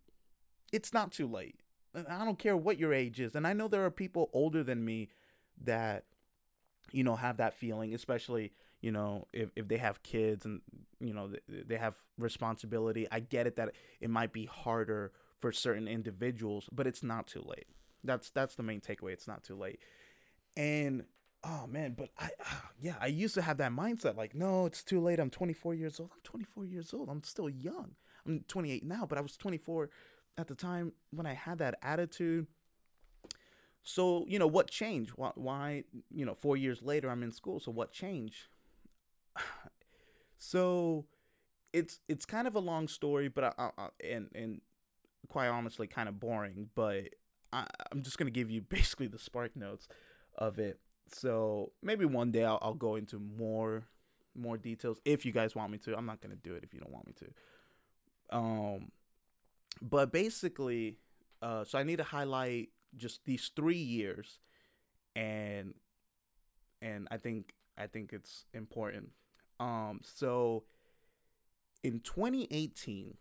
it's 0.72 0.92
not 0.92 1.12
too 1.12 1.26
late. 1.26 1.56
I 1.94 2.24
don't 2.24 2.38
care 2.38 2.56
what 2.56 2.78
your 2.78 2.92
age 2.92 3.18
is, 3.18 3.34
and 3.34 3.46
I 3.46 3.54
know 3.54 3.66
there 3.66 3.84
are 3.84 3.90
people 3.90 4.30
older 4.32 4.62
than 4.62 4.84
me 4.84 5.08
that 5.64 6.04
you 6.92 7.04
know 7.04 7.16
have 7.16 7.38
that 7.38 7.54
feeling, 7.54 7.94
especially 7.94 8.52
you 8.80 8.92
know 8.92 9.26
if, 9.32 9.50
if 9.56 9.68
they 9.68 9.76
have 9.78 10.02
kids 10.02 10.44
and 10.44 10.60
you 11.00 11.12
know 11.12 11.30
they 11.48 11.76
have 11.76 11.94
responsibility. 12.18 13.06
I 13.10 13.20
get 13.20 13.46
it 13.46 13.56
that 13.56 13.72
it 14.00 14.10
might 14.10 14.32
be 14.32 14.46
harder 14.46 15.12
for 15.40 15.52
certain 15.52 15.88
individuals, 15.88 16.68
but 16.72 16.86
it's 16.86 17.02
not 17.02 17.26
too 17.26 17.42
late. 17.46 17.66
That's 18.04 18.30
that's 18.30 18.54
the 18.54 18.62
main 18.62 18.80
takeaway. 18.80 19.12
It's 19.12 19.28
not 19.28 19.44
too 19.44 19.56
late. 19.56 19.80
And 20.56 21.04
oh 21.44 21.66
man, 21.66 21.94
but 21.96 22.10
I 22.18 22.30
uh, 22.40 22.54
yeah, 22.80 22.96
I 23.00 23.06
used 23.06 23.34
to 23.34 23.42
have 23.42 23.58
that 23.58 23.72
mindset 23.72 24.16
like, 24.16 24.34
no, 24.34 24.66
it's 24.66 24.82
too 24.82 25.00
late. 25.00 25.18
I'm 25.18 25.30
24 25.30 25.74
years 25.74 26.00
old. 26.00 26.10
I'm 26.12 26.20
24 26.22 26.64
years 26.66 26.94
old. 26.94 27.08
I'm 27.08 27.22
still 27.22 27.48
young. 27.48 27.92
I'm 28.26 28.44
28 28.48 28.84
now, 28.84 29.06
but 29.06 29.18
I 29.18 29.20
was 29.20 29.36
24 29.36 29.90
at 30.36 30.46
the 30.46 30.54
time 30.54 30.92
when 31.10 31.26
I 31.26 31.34
had 31.34 31.58
that 31.58 31.76
attitude. 31.82 32.46
So, 33.88 34.26
you 34.28 34.38
know, 34.38 34.46
what 34.46 34.68
changed? 34.68 35.12
Why, 35.16 35.30
why 35.34 35.84
you 36.10 36.26
know, 36.26 36.34
4 36.34 36.58
years 36.58 36.82
later 36.82 37.08
I'm 37.08 37.22
in 37.22 37.32
school. 37.32 37.58
So 37.58 37.70
what 37.70 37.90
changed? 37.90 38.48
so 40.38 41.06
it's 41.72 42.00
it's 42.06 42.26
kind 42.26 42.46
of 42.46 42.54
a 42.54 42.58
long 42.58 42.86
story, 42.86 43.28
but 43.28 43.44
I, 43.44 43.70
I, 43.78 43.88
and 44.04 44.28
and 44.34 44.60
quite 45.28 45.48
honestly 45.48 45.86
kind 45.86 46.06
of 46.06 46.20
boring, 46.20 46.68
but 46.74 47.04
I, 47.50 47.64
I'm 47.90 48.02
just 48.02 48.18
gonna 48.18 48.30
give 48.30 48.50
you 48.50 48.60
basically 48.68 49.06
the 49.06 49.16
SparkNotes 49.16 49.86
of 50.36 50.58
it. 50.58 50.78
So 51.10 51.72
maybe 51.82 52.04
one 52.04 52.30
day 52.30 52.44
I'll, 52.44 52.58
I'll 52.60 52.74
go 52.74 52.96
into 52.96 53.18
more 53.18 53.84
more 54.36 54.58
details 54.58 55.00
if 55.06 55.24
you 55.24 55.32
guys 55.32 55.56
want 55.56 55.72
me 55.72 55.78
to. 55.78 55.96
I'm 55.96 56.04
not 56.04 56.20
gonna 56.20 56.36
do 56.36 56.54
it 56.54 56.62
if 56.62 56.74
you 56.74 56.80
don't 56.80 56.92
want 56.92 57.06
me 57.06 57.14
to. 57.20 58.36
Um, 58.36 58.92
but 59.80 60.12
basically, 60.12 60.98
uh, 61.40 61.64
so 61.64 61.78
I 61.78 61.84
need 61.84 61.96
to 61.96 62.04
highlight 62.04 62.68
just 62.96 63.24
these 63.24 63.50
three 63.54 63.76
years, 63.78 64.38
and 65.14 65.74
and 66.80 67.08
I 67.10 67.16
think 67.16 67.54
I 67.76 67.86
think 67.86 68.12
it's 68.12 68.44
important. 68.52 69.10
Um, 69.60 70.00
so 70.02 70.64
in 71.82 72.00
2018, 72.00 73.16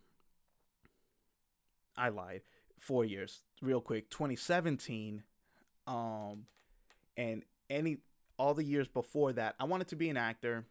I 1.98 2.10
lied. 2.10 2.42
Four 2.78 3.06
years, 3.06 3.42
real 3.62 3.82
quick. 3.82 4.10
2017, 4.12 5.24
um, 5.88 6.46
and 7.16 7.44
any 7.70 7.98
all 8.38 8.54
the 8.54 8.64
years 8.64 8.88
before 8.88 9.34
that, 9.34 9.56
I 9.60 9.64
wanted 9.64 9.88
to 9.90 9.96
be 9.96 10.10
an 10.10 10.18
actor. 10.18 10.66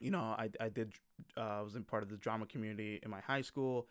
You 0.00 0.12
know, 0.12 0.20
I 0.20 0.50
I 0.60 0.68
did. 0.68 0.92
Uh, 1.36 1.40
I 1.40 1.60
was 1.62 1.74
in 1.74 1.82
part 1.82 2.04
of 2.04 2.08
the 2.08 2.16
drama 2.16 2.46
community 2.46 3.00
in 3.02 3.10
my 3.10 3.20
high 3.20 3.42
school. 3.42 3.88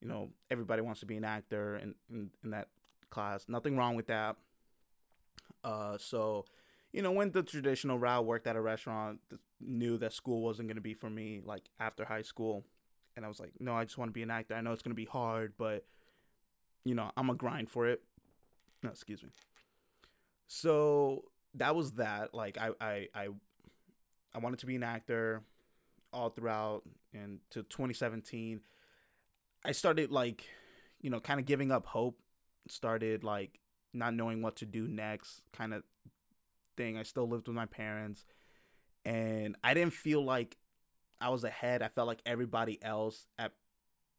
You 0.00 0.06
know, 0.06 0.30
everybody 0.50 0.82
wants 0.82 1.00
to 1.00 1.06
be 1.06 1.16
an 1.16 1.24
actor 1.24 1.76
in, 1.76 1.96
in 2.08 2.50
that 2.50 2.68
class. 3.10 3.46
Nothing 3.48 3.76
wrong 3.76 3.94
with 3.96 4.06
that. 4.06 4.36
Uh, 5.64 5.98
so, 5.98 6.44
you 6.92 7.02
know, 7.02 7.12
went 7.12 7.32
the 7.32 7.42
traditional 7.42 7.98
route. 7.98 8.24
Worked 8.24 8.46
at 8.46 8.56
a 8.56 8.60
restaurant. 8.60 9.20
Knew 9.60 9.98
that 9.98 10.12
school 10.12 10.42
wasn't 10.42 10.68
going 10.68 10.76
to 10.76 10.82
be 10.82 10.94
for 10.94 11.10
me. 11.10 11.40
Like 11.44 11.68
after 11.80 12.04
high 12.04 12.22
school, 12.22 12.64
and 13.16 13.24
I 13.24 13.28
was 13.28 13.40
like, 13.40 13.52
no, 13.58 13.74
I 13.74 13.84
just 13.84 13.98
want 13.98 14.08
to 14.10 14.12
be 14.12 14.22
an 14.22 14.30
actor. 14.30 14.54
I 14.54 14.60
know 14.60 14.72
it's 14.72 14.82
going 14.82 14.92
to 14.92 14.96
be 14.96 15.04
hard, 15.04 15.54
but 15.58 15.84
you 16.84 16.94
know, 16.94 17.10
I'm 17.16 17.30
a 17.30 17.34
grind 17.34 17.68
for 17.68 17.86
it. 17.86 18.02
No, 18.82 18.90
excuse 18.90 19.22
me. 19.22 19.30
So 20.46 21.24
that 21.54 21.74
was 21.74 21.92
that. 21.92 22.32
Like 22.34 22.58
I 22.58 22.70
I 22.80 23.08
I 23.14 23.28
I 24.34 24.38
wanted 24.38 24.60
to 24.60 24.66
be 24.66 24.76
an 24.76 24.82
actor 24.82 25.42
all 26.12 26.30
throughout 26.30 26.82
and 27.12 27.38
to 27.50 27.62
2017 27.62 28.60
I 29.64 29.72
started 29.72 30.10
like 30.10 30.44
you 31.00 31.10
know 31.10 31.20
kind 31.20 31.38
of 31.40 31.46
giving 31.46 31.70
up 31.70 31.86
hope 31.86 32.18
started 32.70 33.24
like 33.24 33.60
not 33.92 34.14
knowing 34.14 34.42
what 34.42 34.56
to 34.56 34.66
do 34.66 34.86
next 34.86 35.42
kind 35.52 35.74
of 35.74 35.82
thing 36.76 36.96
I 36.96 37.02
still 37.02 37.28
lived 37.28 37.48
with 37.48 37.56
my 37.56 37.66
parents 37.66 38.24
and 39.04 39.56
I 39.64 39.74
didn't 39.74 39.94
feel 39.94 40.24
like 40.24 40.56
I 41.20 41.30
was 41.30 41.44
ahead 41.44 41.82
I 41.82 41.88
felt 41.88 42.06
like 42.06 42.22
everybody 42.26 42.78
else 42.82 43.26
at 43.38 43.52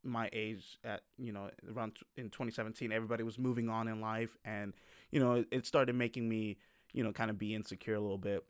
my 0.03 0.29
age 0.33 0.79
at 0.83 1.01
you 1.17 1.31
know 1.31 1.49
around 1.73 1.97
in 2.17 2.25
2017 2.25 2.91
everybody 2.91 3.23
was 3.23 3.37
moving 3.37 3.69
on 3.69 3.87
in 3.87 4.01
life 4.01 4.37
and 4.45 4.73
you 5.11 5.19
know 5.19 5.43
it, 5.51 5.65
started 5.65 5.95
making 5.95 6.27
me 6.27 6.57
you 6.93 7.03
know, 7.03 7.11
kind 7.11 7.29
of 7.29 7.37
be 7.37 7.55
insecure 7.55 7.95
a 7.95 7.99
little 7.99 8.17
bit. 8.17 8.43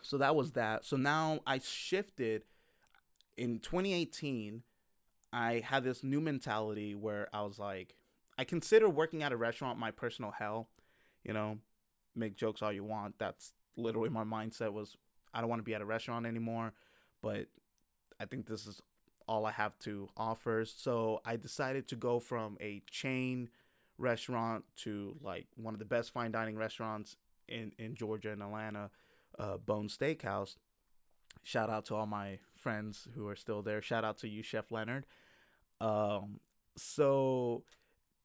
So 0.00 0.18
that 0.18 0.34
was 0.34 0.52
that. 0.52 0.84
So 0.84 0.96
now 0.96 1.40
I 1.46 1.58
shifted 1.58 2.42
in 3.36 3.60
2018. 3.60 4.62
I 5.32 5.62
had 5.64 5.84
this 5.84 6.02
new 6.02 6.20
mentality 6.20 6.94
where 6.94 7.28
I 7.32 7.42
was 7.42 7.58
like, 7.58 7.94
I 8.38 8.44
consider 8.44 8.88
working 8.88 9.22
at 9.22 9.32
a 9.32 9.36
restaurant 9.36 9.78
my 9.78 9.90
personal 9.90 10.30
hell. 10.30 10.68
You 11.24 11.32
know, 11.32 11.58
make 12.14 12.36
jokes 12.36 12.62
all 12.62 12.72
you 12.72 12.84
want. 12.84 13.18
That's 13.18 13.52
literally 13.76 14.10
my 14.10 14.24
mindset 14.24 14.72
was 14.72 14.96
I 15.32 15.40
don't 15.40 15.48
want 15.48 15.60
to 15.60 15.64
be 15.64 15.74
at 15.74 15.80
a 15.80 15.86
restaurant 15.86 16.26
anymore, 16.26 16.72
but 17.22 17.46
I 18.20 18.26
think 18.26 18.46
this 18.46 18.66
is 18.66 18.82
all 19.26 19.46
I 19.46 19.52
have 19.52 19.78
to 19.80 20.08
offer. 20.16 20.64
So 20.64 21.20
I 21.24 21.36
decided 21.36 21.88
to 21.88 21.96
go 21.96 22.20
from 22.20 22.58
a 22.60 22.82
chain 22.90 23.48
restaurant 23.98 24.64
to 24.76 25.16
like 25.22 25.46
one 25.56 25.74
of 25.74 25.78
the 25.78 25.86
best 25.86 26.12
fine 26.12 26.32
dining 26.32 26.56
restaurants 26.56 27.16
in 27.48 27.72
in 27.78 27.94
Georgia 27.94 28.32
and 28.32 28.42
Atlanta, 28.42 28.90
uh, 29.38 29.56
Bones 29.58 29.96
Steakhouse. 29.96 30.56
Shout 31.42 31.70
out 31.70 31.86
to 31.86 31.94
all 31.94 32.06
my 32.06 32.38
friends 32.54 33.08
who 33.14 33.26
are 33.26 33.36
still 33.36 33.62
there. 33.62 33.82
Shout 33.82 34.04
out 34.04 34.18
to 34.18 34.28
you, 34.28 34.42
Chef 34.42 34.70
Leonard. 34.70 35.06
Um, 35.80 36.40
so 36.76 37.64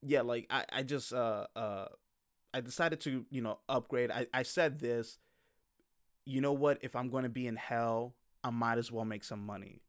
yeah, 0.01 0.21
like 0.21 0.47
I 0.49 0.65
I 0.71 0.83
just 0.83 1.13
uh 1.13 1.47
uh 1.55 1.87
I 2.53 2.61
decided 2.61 2.99
to 3.01 3.25
you 3.29 3.41
know 3.41 3.59
upgrade. 3.69 4.11
I 4.11 4.27
I 4.33 4.43
said 4.43 4.79
this. 4.79 5.19
You 6.25 6.41
know 6.41 6.53
what? 6.53 6.79
If 6.81 6.95
I'm 6.95 7.09
to 7.09 7.29
be 7.29 7.47
in 7.47 7.55
hell, 7.55 8.13
I 8.43 8.49
might 8.49 8.77
as 8.77 8.91
well 8.91 9.05
make 9.05 9.23
some 9.23 9.45
money. 9.45 9.81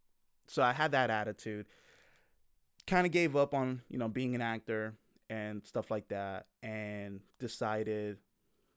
So 0.46 0.62
I 0.62 0.72
had 0.72 0.92
that 0.92 1.10
attitude. 1.10 1.66
Kind 2.86 3.06
of 3.06 3.12
gave 3.12 3.36
up 3.36 3.54
on 3.54 3.82
you 3.88 3.98
know 3.98 4.08
being 4.08 4.34
an 4.34 4.40
actor 4.42 4.94
and 5.28 5.66
stuff 5.66 5.90
like 5.90 6.08
that, 6.08 6.46
and 6.62 7.20
decided 7.38 8.18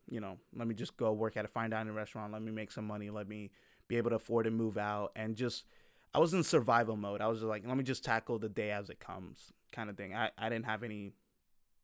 you 0.09 0.19
know, 0.19 0.37
let 0.53 0.67
me 0.67 0.75
just 0.75 0.97
go 0.97 1.13
work 1.13 1.37
at 1.37 1.45
a 1.45 1.47
fine 1.47 1.69
dining 1.69 1.93
restaurant. 1.93 2.33
Let 2.33 2.41
me 2.41 2.51
make 2.51 2.71
some 2.71 2.85
money. 2.85 3.09
Let 3.09 3.29
me 3.29 3.51
be 3.87 3.97
able 3.97 4.09
to 4.09 4.17
afford 4.17 4.45
to 4.45 4.51
move 4.51 4.77
out 4.77 5.11
and 5.15 5.35
just 5.35 5.65
I 6.13 6.19
was 6.19 6.33
in 6.33 6.43
survival 6.43 6.97
mode. 6.97 7.21
I 7.21 7.27
was 7.27 7.39
just 7.39 7.47
like, 7.47 7.65
let 7.65 7.77
me 7.77 7.83
just 7.83 8.03
tackle 8.03 8.37
the 8.37 8.49
day 8.49 8.71
as 8.71 8.89
it 8.89 8.99
comes, 8.99 9.53
kind 9.71 9.89
of 9.89 9.95
thing. 9.95 10.13
I, 10.13 10.31
I 10.37 10.49
didn't 10.49 10.65
have 10.65 10.83
any, 10.83 11.13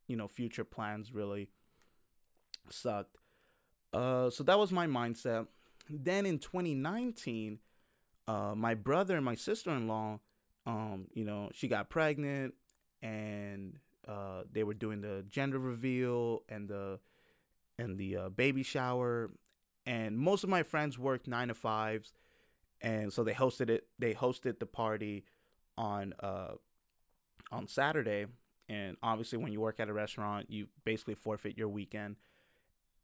you 0.08 0.16
know, 0.16 0.26
future 0.26 0.64
plans 0.64 1.12
really. 1.12 1.48
Sucked. 2.70 3.16
Uh, 3.92 4.28
so 4.30 4.42
that 4.44 4.58
was 4.58 4.72
my 4.72 4.86
mindset. 4.86 5.46
Then 5.88 6.26
in 6.26 6.38
2019, 6.38 7.58
uh, 8.26 8.54
my 8.54 8.74
brother 8.74 9.16
and 9.16 9.24
my 9.24 9.34
sister 9.34 9.70
in 9.70 9.88
law, 9.88 10.20
um, 10.66 11.06
you 11.14 11.24
know, 11.24 11.48
she 11.54 11.66
got 11.68 11.88
pregnant 11.88 12.54
and 13.00 13.78
uh, 14.06 14.42
they 14.50 14.64
were 14.64 14.74
doing 14.74 15.00
the 15.00 15.24
gender 15.28 15.58
reveal 15.58 16.42
and 16.48 16.68
the 16.68 16.98
and 17.78 17.96
the 17.96 18.16
uh, 18.16 18.28
baby 18.28 18.62
shower. 18.62 19.30
And 19.86 20.18
most 20.18 20.44
of 20.44 20.50
my 20.50 20.62
friends 20.62 20.98
worked 20.98 21.26
nine 21.26 21.48
to 21.48 21.54
fives, 21.54 22.12
and 22.82 23.12
so 23.12 23.24
they 23.24 23.32
hosted 23.32 23.70
it. 23.70 23.86
They 23.98 24.12
hosted 24.12 24.58
the 24.58 24.66
party 24.66 25.24
on 25.78 26.14
uh, 26.20 26.52
on 27.50 27.68
Saturday. 27.68 28.26
And 28.68 28.96
obviously, 29.02 29.38
when 29.38 29.52
you 29.52 29.60
work 29.60 29.80
at 29.80 29.88
a 29.88 29.92
restaurant, 29.92 30.50
you 30.50 30.68
basically 30.84 31.14
forfeit 31.14 31.56
your 31.56 31.68
weekend. 31.68 32.16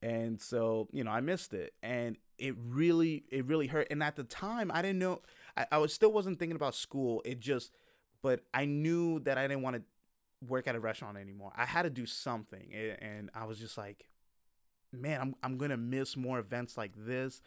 And 0.03 0.41
so, 0.41 0.89
you 0.93 1.03
know, 1.03 1.11
I 1.11 1.21
missed 1.21 1.55
it, 1.55 1.73
and 1.83 2.17
it 2.37 2.55
really, 2.59 3.25
it 3.31 3.47
really 3.47 3.69
hurt. 3.69 3.87
And 3.91 4.03
at 4.03 4.17
the 4.17 4.25
time, 4.25 4.71
I 4.75 4.83
didn't 4.83 4.99
know. 4.99 5.23
I, 5.57 5.67
I 5.73 5.79
was 5.79 5.95
still 5.95 6.13
wasn't 6.13 6.39
thinking 6.39 6.57
about 6.57 6.75
school. 6.75 7.23
It 7.25 7.41
just, 7.41 7.73
but 8.21 8.41
I 8.53 8.67
knew 8.67 9.21
that 9.21 9.39
I 9.39 9.47
didn't 9.47 9.63
want 9.63 9.77
to 9.77 9.83
work 10.47 10.69
at 10.69 10.75
a 10.75 10.81
restaurant 10.81 11.17
anymore. 11.17 11.53
I 11.57 11.65
had 11.65 11.83
to 11.83 11.91
do 11.91 12.05
something, 12.05 12.71
and 13.01 13.31
I 13.35 13.47
was 13.47 13.59
just 13.59 13.79
like, 13.79 14.07
man, 14.93 15.21
I'm 15.21 15.35
I'm 15.43 15.57
gonna 15.57 15.79
miss 15.79 16.17
more 16.17 16.39
events 16.39 16.77
like 16.77 16.93
this. 16.97 17.41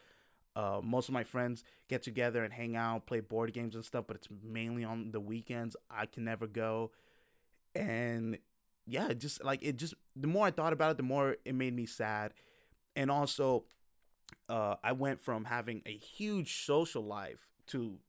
Uh, 0.55 0.81
most 0.83 1.07
of 1.07 1.13
my 1.13 1.23
friends 1.23 1.63
get 1.87 2.01
together 2.01 2.43
and 2.43 2.51
hang 2.51 2.75
out, 2.75 3.05
play 3.05 3.19
board 3.19 3.53
games 3.53 3.75
and 3.75 3.85
stuff, 3.85 4.05
but 4.07 4.15
it's 4.15 4.27
mainly 4.43 4.83
on 4.83 5.11
the 5.11 5.19
weekends. 5.19 5.75
I 5.91 6.07
can 6.07 6.23
never 6.23 6.47
go, 6.47 6.89
and 7.78 8.38
yeah, 8.86 9.13
just 9.13 9.43
like 9.43 9.61
it 9.61 9.78
just 9.78 9.93
the 10.15 10.28
more 10.28 10.47
I 10.47 10.51
thought 10.51 10.73
about 10.73 10.91
it, 10.91 10.97
the 10.97 11.03
more 11.03 11.38
it 11.45 11.55
made 11.55 11.75
me 11.75 11.86
sad, 11.86 12.34
and 12.95 13.11
also, 13.11 13.65
uh, 14.49 14.75
I 14.84 14.93
went 14.93 15.19
from 15.19 15.45
having 15.45 15.82
a 15.86 15.95
huge 15.95 16.65
social 16.65 17.03
life 17.03 17.47
to 17.67 17.99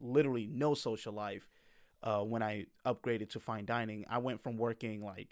literally 0.00 0.48
no 0.50 0.74
social 0.74 1.12
life. 1.12 1.48
Uh, 2.02 2.20
when 2.20 2.42
I 2.42 2.66
upgraded 2.84 3.30
to 3.30 3.40
fine 3.40 3.64
dining, 3.64 4.04
I 4.10 4.18
went 4.18 4.42
from 4.42 4.58
working 4.58 5.02
like, 5.02 5.30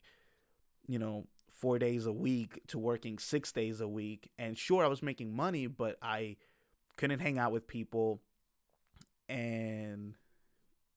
you 0.86 0.98
know, 0.98 1.26
four 1.50 1.78
days 1.78 2.06
a 2.06 2.12
week 2.12 2.60
to 2.68 2.78
working 2.78 3.18
six 3.18 3.52
days 3.52 3.80
a 3.80 3.88
week. 3.88 4.30
And 4.38 4.56
sure, 4.56 4.82
I 4.82 4.88
was 4.88 5.02
making 5.02 5.36
money, 5.36 5.66
but 5.66 5.96
I 6.00 6.36
couldn't 6.96 7.20
hang 7.20 7.38
out 7.38 7.52
with 7.52 7.66
people. 7.66 8.20
And 9.28 10.14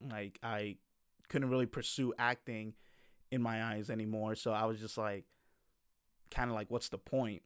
like, 0.02 0.40
I 0.42 0.78
couldn't 1.30 1.50
really 1.50 1.66
pursue 1.66 2.14
acting 2.18 2.74
in 3.32 3.42
my 3.42 3.64
eyes 3.64 3.90
anymore. 3.90 4.36
So 4.36 4.52
I 4.52 4.66
was 4.66 4.80
just 4.80 4.98
like, 4.98 5.26
kind 6.32 6.50
of 6.50 6.56
like, 6.56 6.70
what's 6.70 6.90
the 6.90 6.98
point? 6.98 7.42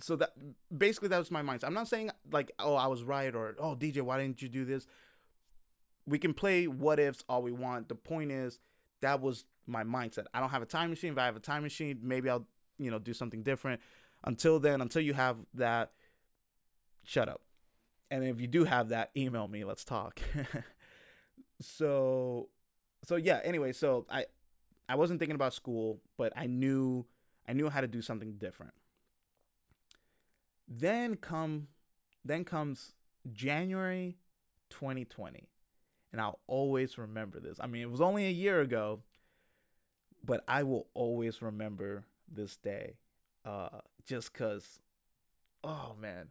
So 0.00 0.16
that 0.16 0.30
basically 0.76 1.08
that 1.08 1.18
was 1.18 1.30
my 1.30 1.42
mindset. 1.42 1.64
I'm 1.64 1.74
not 1.74 1.88
saying 1.88 2.10
like, 2.30 2.52
oh, 2.58 2.74
I 2.74 2.86
was 2.86 3.02
right 3.02 3.34
or 3.34 3.56
oh, 3.58 3.74
DJ, 3.74 4.02
why 4.02 4.18
didn't 4.20 4.40
you 4.40 4.48
do 4.48 4.64
this? 4.64 4.86
We 6.06 6.18
can 6.18 6.32
play 6.32 6.66
what 6.66 7.00
ifs 7.00 7.24
all 7.28 7.42
we 7.42 7.52
want. 7.52 7.88
The 7.88 7.94
point 7.94 8.30
is 8.30 8.60
that 9.02 9.20
was 9.20 9.44
my 9.66 9.84
mindset. 9.84 10.24
I 10.32 10.40
don't 10.40 10.50
have 10.50 10.62
a 10.62 10.66
time 10.66 10.90
machine. 10.90 11.12
If 11.12 11.18
I 11.18 11.26
have 11.26 11.36
a 11.36 11.40
time 11.40 11.62
machine, 11.62 11.98
maybe 12.02 12.30
I'll, 12.30 12.46
you 12.78 12.90
know, 12.90 12.98
do 12.98 13.12
something 13.12 13.42
different. 13.42 13.80
Until 14.24 14.58
then, 14.58 14.80
until 14.80 15.02
you 15.02 15.14
have 15.14 15.36
that, 15.54 15.92
shut 17.04 17.28
up. 17.28 17.42
And 18.10 18.24
if 18.24 18.40
you 18.40 18.46
do 18.46 18.64
have 18.64 18.88
that, 18.88 19.10
email 19.16 19.46
me. 19.48 19.64
Let's 19.64 19.84
talk. 19.84 20.20
so, 21.60 22.48
so 23.04 23.16
yeah. 23.16 23.40
Anyway, 23.44 23.72
so 23.72 24.06
I, 24.10 24.26
I 24.88 24.96
wasn't 24.96 25.18
thinking 25.18 25.34
about 25.34 25.54
school, 25.54 26.00
but 26.16 26.32
I 26.36 26.46
knew, 26.46 27.06
I 27.46 27.52
knew 27.52 27.68
how 27.68 27.80
to 27.80 27.88
do 27.88 28.02
something 28.02 28.34
different. 28.34 28.74
Then 30.66 31.16
come, 31.16 31.68
then 32.24 32.44
comes 32.44 32.94
January 33.32 34.16
2020 34.70 35.48
and 36.12 36.20
I'll 36.20 36.38
always 36.46 36.98
remember 36.98 37.40
this. 37.40 37.58
I 37.60 37.66
mean, 37.66 37.82
it 37.82 37.90
was 37.90 38.00
only 38.00 38.26
a 38.26 38.30
year 38.30 38.60
ago, 38.60 39.00
but 40.24 40.42
I 40.48 40.62
will 40.62 40.86
always 40.94 41.42
remember 41.42 42.04
this 42.30 42.56
day. 42.56 42.96
Uh, 43.44 43.80
just 44.06 44.32
cause, 44.32 44.80
oh 45.62 45.94
man. 46.00 46.28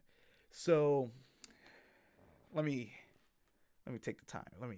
So 0.50 1.12
let 2.54 2.66
me 2.66 2.92
let 3.86 3.94
me 3.94 4.00
take 4.00 4.20
the 4.20 4.26
time. 4.26 4.44
Let 4.60 4.70
me 4.70 4.78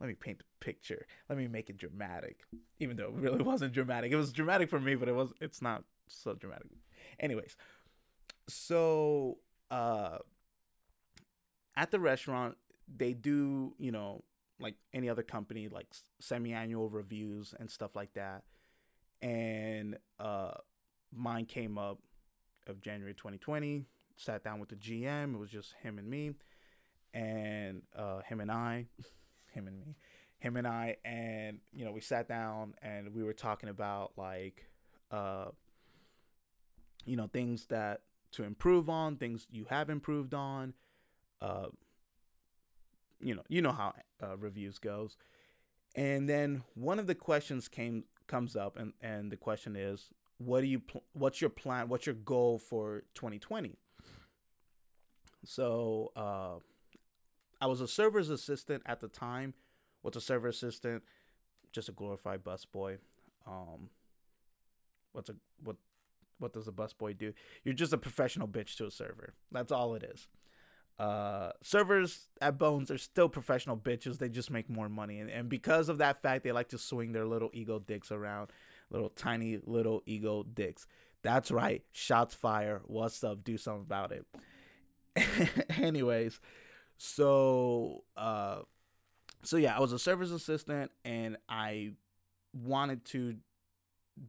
let 0.00 0.08
me 0.08 0.14
paint 0.14 0.38
the 0.38 0.44
picture. 0.60 1.06
Let 1.28 1.36
me 1.38 1.46
make 1.46 1.68
it 1.68 1.76
dramatic, 1.76 2.40
even 2.78 2.96
though 2.96 3.08
it 3.08 3.14
really 3.14 3.42
wasn't 3.42 3.72
dramatic. 3.72 4.12
It 4.12 4.16
was 4.16 4.32
dramatic 4.32 4.70
for 4.70 4.80
me, 4.80 4.94
but 4.94 5.08
it 5.08 5.14
was 5.14 5.32
it's 5.40 5.60
not 5.60 5.84
so 6.08 6.34
dramatic. 6.34 6.68
Anyways, 7.18 7.56
so 8.48 9.38
uh, 9.70 10.18
at 11.76 11.90
the 11.90 12.00
restaurant 12.00 12.56
they 12.92 13.12
do 13.12 13.74
you 13.78 13.92
know 13.92 14.24
like 14.58 14.74
any 14.92 15.08
other 15.08 15.22
company, 15.22 15.68
like 15.68 15.86
semi-annual 16.20 16.90
reviews 16.90 17.54
and 17.58 17.70
stuff 17.70 17.96
like 17.96 18.12
that. 18.14 18.44
And 19.22 19.96
uh, 20.18 20.52
mine 21.12 21.46
came 21.46 21.78
up 21.78 21.98
of 22.66 22.80
January 22.80 23.14
2020. 23.14 23.86
Sat 24.16 24.44
down 24.44 24.60
with 24.60 24.68
the 24.68 24.76
GM. 24.76 25.34
It 25.34 25.38
was 25.38 25.50
just 25.50 25.74
him 25.82 25.98
and 25.98 26.08
me, 26.08 26.32
and 27.14 27.82
uh, 27.96 28.20
him 28.20 28.40
and 28.40 28.50
I, 28.50 28.86
him 29.52 29.66
and 29.66 29.78
me, 29.78 29.96
him 30.38 30.56
and 30.56 30.66
I, 30.66 30.96
and 31.04 31.58
you 31.72 31.84
know 31.84 31.92
we 31.92 32.00
sat 32.00 32.28
down 32.28 32.74
and 32.82 33.14
we 33.14 33.22
were 33.22 33.32
talking 33.32 33.68
about 33.68 34.12
like, 34.16 34.66
uh, 35.10 35.46
you 37.04 37.16
know, 37.16 37.28
things 37.28 37.66
that 37.66 38.02
to 38.32 38.44
improve 38.44 38.88
on, 38.88 39.16
things 39.16 39.46
you 39.50 39.66
have 39.70 39.90
improved 39.90 40.34
on, 40.34 40.74
uh, 41.40 41.66
you 43.20 43.34
know 43.34 43.42
you 43.48 43.62
know 43.62 43.72
how 43.72 43.94
uh, 44.22 44.36
reviews 44.36 44.78
goes. 44.78 45.16
And 45.96 46.28
then 46.28 46.62
one 46.74 47.00
of 47.00 47.06
the 47.06 47.16
questions 47.16 47.68
came 47.68 48.04
comes 48.26 48.54
up 48.54 48.76
and 48.78 48.92
and 49.00 49.32
the 49.32 49.36
question 49.36 49.74
is 49.74 50.08
what 50.38 50.60
do 50.60 50.66
you 50.68 50.78
pl- 50.78 51.02
what's 51.12 51.40
your 51.40 51.50
plan 51.50 51.88
what's 51.88 52.06
your 52.06 52.14
goal 52.14 52.58
for 52.58 53.02
2020 53.14 53.76
so 55.44 56.12
uh, 56.14 56.60
i 57.60 57.66
was 57.66 57.80
a 57.80 57.88
server's 57.88 58.30
assistant 58.30 58.82
at 58.86 59.00
the 59.00 59.08
time 59.08 59.54
what's 60.02 60.16
a 60.16 60.20
server 60.20 60.48
assistant 60.48 61.02
just 61.72 61.88
a 61.88 61.92
glorified 61.92 62.42
busboy 62.42 62.98
um 63.46 63.88
what's 65.12 65.30
a 65.30 65.34
what 65.62 65.76
what 66.38 66.52
does 66.52 66.68
a 66.68 66.72
busboy 66.72 67.16
do 67.16 67.32
you're 67.64 67.74
just 67.74 67.92
a 67.92 67.98
professional 67.98 68.48
bitch 68.48 68.76
to 68.76 68.86
a 68.86 68.90
server 68.90 69.34
that's 69.52 69.72
all 69.72 69.94
it 69.94 70.02
is 70.02 70.28
uh, 71.00 71.52
servers 71.62 72.28
at 72.42 72.58
Bones 72.58 72.90
are 72.90 72.98
still 72.98 73.30
professional 73.30 73.74
bitches. 73.74 74.18
They 74.18 74.28
just 74.28 74.50
make 74.50 74.68
more 74.68 74.90
money, 74.90 75.18
and, 75.18 75.30
and 75.30 75.48
because 75.48 75.88
of 75.88 75.96
that 75.96 76.20
fact, 76.20 76.44
they 76.44 76.52
like 76.52 76.68
to 76.68 76.78
swing 76.78 77.12
their 77.12 77.24
little 77.24 77.48
ego 77.54 77.78
dicks 77.78 78.12
around, 78.12 78.50
little 78.90 79.08
tiny 79.08 79.58
little 79.64 80.02
ego 80.04 80.42
dicks. 80.42 80.86
That's 81.22 81.50
right. 81.50 81.82
Shots 81.90 82.34
fire. 82.34 82.82
What's 82.84 83.24
up? 83.24 83.44
Do 83.44 83.56
something 83.56 83.82
about 83.82 84.12
it. 84.12 84.26
Anyways, 85.78 86.38
so 87.02 88.04
uh, 88.14 88.58
so 89.42 89.56
yeah, 89.56 89.74
I 89.74 89.80
was 89.80 89.92
a 89.92 89.98
service 89.98 90.30
assistant, 90.30 90.90
and 91.02 91.38
I 91.48 91.92
wanted 92.52 93.06
to 93.06 93.36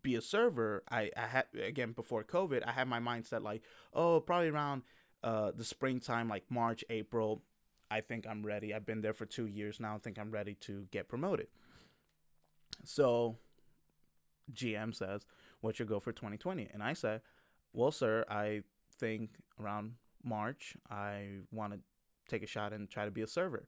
be 0.02 0.16
a 0.16 0.22
server. 0.22 0.84
I, 0.90 1.12
I 1.18 1.28
had 1.28 1.46
again 1.62 1.92
before 1.92 2.24
COVID, 2.24 2.64
I 2.66 2.72
had 2.72 2.88
my 2.88 3.00
mindset 3.00 3.44
like, 3.44 3.62
oh, 3.94 4.22
probably 4.22 4.48
around 4.48 4.84
uh, 5.22 5.52
the 5.52 5.66
springtime, 5.66 6.30
like 6.30 6.46
March, 6.50 6.86
April, 6.90 7.44
I 7.92 8.00
think 8.00 8.26
I'm 8.26 8.42
ready. 8.42 8.74
I've 8.74 8.86
been 8.86 9.02
there 9.02 9.14
for 9.14 9.26
two 9.26 9.48
years 9.48 9.82
now. 9.82 9.96
I 9.96 9.98
think 9.98 10.18
I'm 10.18 10.32
ready 10.32 10.54
to 10.62 10.88
get 10.92 11.10
promoted. 11.10 11.48
So 12.86 13.36
GM 14.54 14.96
says, 14.96 15.26
What's 15.60 15.78
your 15.78 15.90
goal 15.90 16.00
for 16.00 16.14
2020? 16.14 16.70
And 16.74 16.82
I 16.82 16.94
say, 16.94 17.20
Well, 17.74 17.92
sir, 17.92 18.24
I 18.30 18.62
think 18.98 19.32
around 19.60 19.96
March, 20.24 20.78
I 20.90 21.40
want 21.52 21.74
to 21.74 21.80
take 22.32 22.44
a 22.44 22.48
shot 22.48 22.74
and 22.74 22.90
try 22.90 23.06
to 23.06 23.12
be 23.12 23.22
a 23.22 23.28
server. 23.28 23.68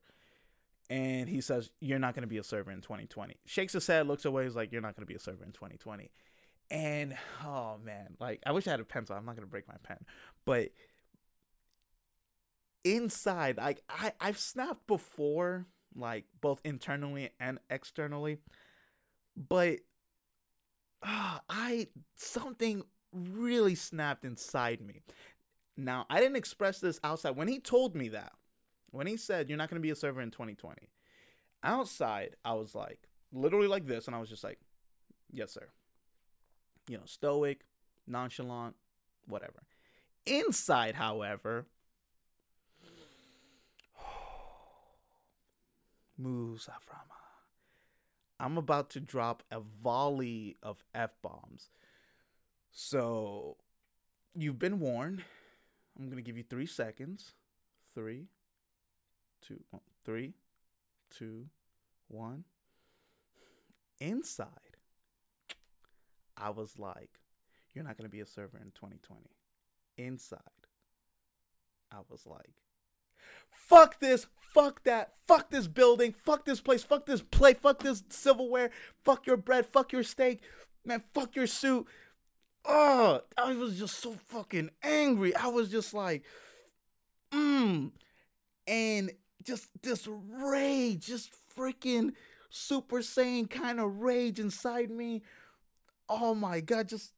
And 0.90 1.28
he 1.28 1.40
says, 1.40 1.70
You're 1.80 1.98
not 1.98 2.14
going 2.14 2.22
to 2.22 2.28
be 2.28 2.38
a 2.38 2.44
server 2.44 2.70
in 2.70 2.80
2020. 2.80 3.36
Shakes 3.46 3.72
his 3.72 3.86
head, 3.86 4.06
looks 4.06 4.24
away, 4.24 4.44
he's 4.44 4.56
like, 4.56 4.72
You're 4.72 4.82
not 4.82 4.96
going 4.96 5.06
to 5.06 5.10
be 5.10 5.16
a 5.16 5.20
server 5.20 5.44
in 5.44 5.52
2020. 5.52 6.10
And 6.70 7.14
oh 7.44 7.76
man, 7.82 8.16
like 8.20 8.42
I 8.46 8.52
wish 8.52 8.66
I 8.66 8.72
had 8.72 8.80
a 8.80 8.84
pencil. 8.84 9.16
I'm 9.16 9.24
not 9.24 9.36
going 9.36 9.46
to 9.46 9.50
break 9.50 9.68
my 9.68 9.76
pen. 9.82 9.98
But 10.44 10.70
inside 12.84 13.56
like 13.56 13.82
i 13.88 14.12
i've 14.20 14.38
snapped 14.38 14.86
before 14.86 15.66
like 15.96 16.26
both 16.42 16.60
internally 16.64 17.30
and 17.40 17.58
externally 17.70 18.38
but 19.36 19.78
uh, 21.02 21.38
i 21.48 21.88
something 22.14 22.82
really 23.12 23.74
snapped 23.74 24.24
inside 24.24 24.82
me 24.82 25.00
now 25.78 26.04
i 26.10 26.20
didn't 26.20 26.36
express 26.36 26.78
this 26.78 27.00
outside 27.02 27.36
when 27.36 27.48
he 27.48 27.58
told 27.58 27.96
me 27.96 28.08
that 28.08 28.34
when 28.94 29.06
he 29.06 29.16
said 29.16 29.48
you're 29.48 29.58
not 29.58 29.68
going 29.68 29.80
to 29.80 29.82
be 29.82 29.90
a 29.90 29.96
server 29.96 30.20
in 30.20 30.30
2020 30.30 30.88
outside 31.62 32.36
i 32.44 32.52
was 32.52 32.74
like 32.74 33.08
literally 33.32 33.66
like 33.66 33.86
this 33.86 34.06
and 34.06 34.14
i 34.14 34.20
was 34.20 34.28
just 34.28 34.44
like 34.44 34.58
yes 35.32 35.52
sir 35.52 35.66
you 36.88 36.96
know 36.96 37.02
stoic 37.04 37.64
nonchalant 38.06 38.76
whatever 39.26 39.62
inside 40.26 40.94
however 40.94 41.66
Musa 46.18 46.70
Frama. 46.70 47.10
Uh, 47.10 47.24
I'm 48.38 48.56
about 48.56 48.90
to 48.90 49.00
drop 49.00 49.42
a 49.50 49.60
volley 49.60 50.56
of 50.62 50.84
F 50.94 51.16
bombs. 51.22 51.70
So 52.70 53.56
you've 54.34 54.58
been 54.58 54.78
warned. 54.80 55.24
I'm 55.98 56.06
going 56.06 56.16
to 56.16 56.22
give 56.22 56.36
you 56.36 56.42
three 56.42 56.66
seconds. 56.66 57.32
Three, 57.94 58.26
two, 59.46 59.62
one, 59.70 59.82
three, 60.04 60.34
two, 61.10 61.46
one. 62.08 62.44
Inside, 64.00 64.48
I 66.36 66.50
was 66.50 66.78
like, 66.78 67.20
you're 67.72 67.84
not 67.84 67.96
going 67.96 68.08
to 68.08 68.14
be 68.14 68.20
a 68.20 68.26
server 68.26 68.58
in 68.58 68.72
2020. 68.74 69.22
Inside, 69.96 70.40
I 71.92 71.98
was 72.10 72.26
like, 72.26 72.54
Fuck 73.50 74.00
this. 74.00 74.26
Fuck 74.36 74.84
that. 74.84 75.14
Fuck 75.26 75.50
this 75.50 75.66
building. 75.66 76.14
Fuck 76.24 76.44
this 76.44 76.60
place. 76.60 76.82
Fuck 76.82 77.06
this 77.06 77.22
play. 77.22 77.54
Fuck 77.54 77.80
this 77.80 78.04
silverware. 78.08 78.70
Fuck 79.04 79.26
your 79.26 79.36
bread. 79.36 79.66
Fuck 79.66 79.92
your 79.92 80.02
steak. 80.02 80.40
Man, 80.84 81.02
fuck 81.14 81.34
your 81.34 81.46
suit. 81.46 81.86
Oh, 82.64 83.20
I 83.36 83.54
was 83.54 83.78
just 83.78 84.00
so 84.00 84.16
fucking 84.28 84.70
angry. 84.82 85.34
I 85.34 85.48
was 85.48 85.70
just 85.70 85.92
like, 85.92 86.24
mmm. 87.32 87.90
And 88.66 89.10
just 89.44 89.68
this 89.82 90.08
rage, 90.08 91.06
just 91.06 91.30
freaking 91.56 92.12
Super 92.50 92.98
Saiyan 92.98 93.48
kind 93.48 93.80
of 93.80 94.00
rage 94.00 94.38
inside 94.38 94.90
me. 94.90 95.22
Oh 96.08 96.34
my 96.34 96.60
God, 96.60 96.88
just 96.88 97.12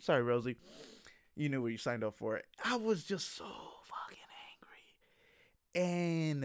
sorry, 0.00 0.22
Rosie. 0.22 0.56
You 1.36 1.48
knew 1.48 1.62
what 1.62 1.72
you 1.72 1.78
signed 1.78 2.04
up 2.04 2.14
for. 2.14 2.42
I 2.64 2.76
was 2.76 3.04
just 3.04 3.36
so 3.36 3.44
fucking 3.84 4.18
angry. 5.74 5.88
and 5.88 6.44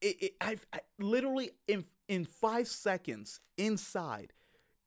it, 0.00 0.22
it 0.22 0.32
I, 0.40 0.56
I 0.72 0.80
literally 0.98 1.50
in 1.66 1.84
in 2.08 2.24
five 2.24 2.68
seconds 2.68 3.40
inside 3.56 4.32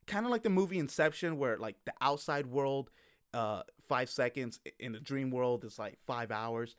kind 0.08 0.26
of 0.26 0.32
like 0.32 0.44
the 0.44 0.50
movie 0.50 0.80
Inception, 0.80 1.38
where 1.38 1.58
like 1.58 1.76
the 1.86 1.94
outside 2.02 2.46
world, 2.46 2.90
uh, 3.34 3.64
five 3.82 4.10
seconds 4.10 4.60
in 4.80 4.94
the 4.94 5.00
dream 5.00 5.32
world 5.32 5.64
is 5.66 5.80
like 5.80 5.98
five 6.06 6.32
hours. 6.32 6.76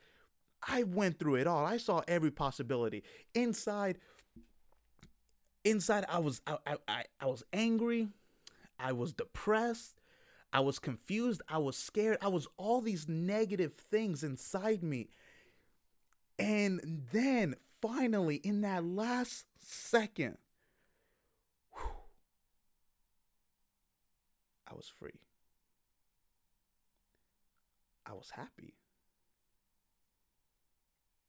I 0.66 0.82
went 0.82 1.18
through 1.18 1.36
it 1.36 1.46
all. 1.46 1.64
I 1.64 1.76
saw 1.76 2.02
every 2.08 2.30
possibility. 2.30 3.04
Inside, 3.34 3.98
inside, 5.64 6.04
I 6.08 6.18
was 6.18 6.40
I 6.46 6.76
I, 6.88 7.04
I 7.20 7.26
was 7.26 7.44
angry. 7.52 8.08
I 8.78 8.92
was 8.92 9.12
depressed. 9.12 10.00
I 10.52 10.60
was 10.60 10.78
confused. 10.78 11.42
I 11.48 11.58
was 11.58 11.76
scared. 11.76 12.18
I 12.20 12.28
was 12.28 12.46
all 12.56 12.80
these 12.80 13.08
negative 13.08 13.74
things 13.74 14.22
inside 14.22 14.82
me. 14.82 15.08
And 16.38 17.04
then 17.12 17.56
finally, 17.80 18.36
in 18.36 18.60
that 18.62 18.84
last 18.84 19.46
second, 19.58 20.38
whew, 21.72 21.90
I 24.70 24.74
was 24.74 24.90
free. 24.98 25.20
I 28.04 28.12
was 28.12 28.30
happy. 28.34 28.74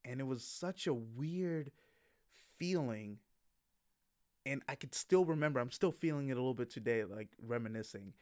And 0.07 0.21
it 0.21 0.27
was 0.27 0.43
such 0.43 0.87
a 0.87 0.93
weird 0.93 1.71
feeling. 2.57 3.17
And 4.45 4.63
I 4.69 4.75
could 4.75 4.95
still 4.95 5.25
remember, 5.25 5.59
I'm 5.59 5.71
still 5.71 5.91
feeling 5.91 6.29
it 6.29 6.33
a 6.33 6.35
little 6.35 6.53
bit 6.53 6.69
today, 6.69 7.03
like 7.03 7.29
reminiscing. 7.45 8.13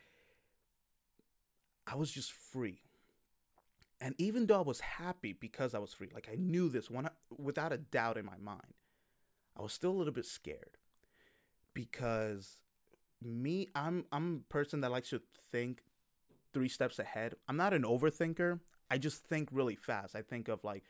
I 1.85 1.95
was 1.95 2.11
just 2.11 2.31
free. 2.31 2.81
And 4.01 4.15
even 4.17 4.47
though 4.47 4.57
I 4.57 4.63
was 4.63 4.79
happy 4.79 5.33
because 5.33 5.73
I 5.73 5.79
was 5.79 5.93
free, 5.93 6.09
like 6.13 6.27
I 6.31 6.35
knew 6.35 6.67
this 6.69 6.89
one 6.89 7.09
without 7.37 7.71
a 7.71 7.77
doubt 7.77 8.17
in 8.17 8.25
my 8.25 8.37
mind, 8.41 8.73
I 9.57 9.61
was 9.61 9.71
still 9.71 9.91
a 9.91 9.97
little 9.97 10.13
bit 10.13 10.25
scared 10.25 10.77
because 11.73 12.57
me, 13.23 13.69
I'm 13.75 14.05
I'm 14.11 14.43
a 14.49 14.53
person 14.53 14.81
that 14.81 14.91
likes 14.91 15.11
to 15.11 15.21
think 15.51 15.83
three 16.53 16.69
steps 16.69 16.99
ahead. 16.99 17.35
I'm 17.47 17.57
not 17.57 17.73
an 17.73 17.83
overthinker. 17.83 18.59
I 18.89 18.97
just 18.97 19.23
think 19.23 19.49
really 19.51 19.75
fast. 19.75 20.15
I 20.15 20.21
think 20.21 20.47
of 20.47 20.63
like, 20.63 20.83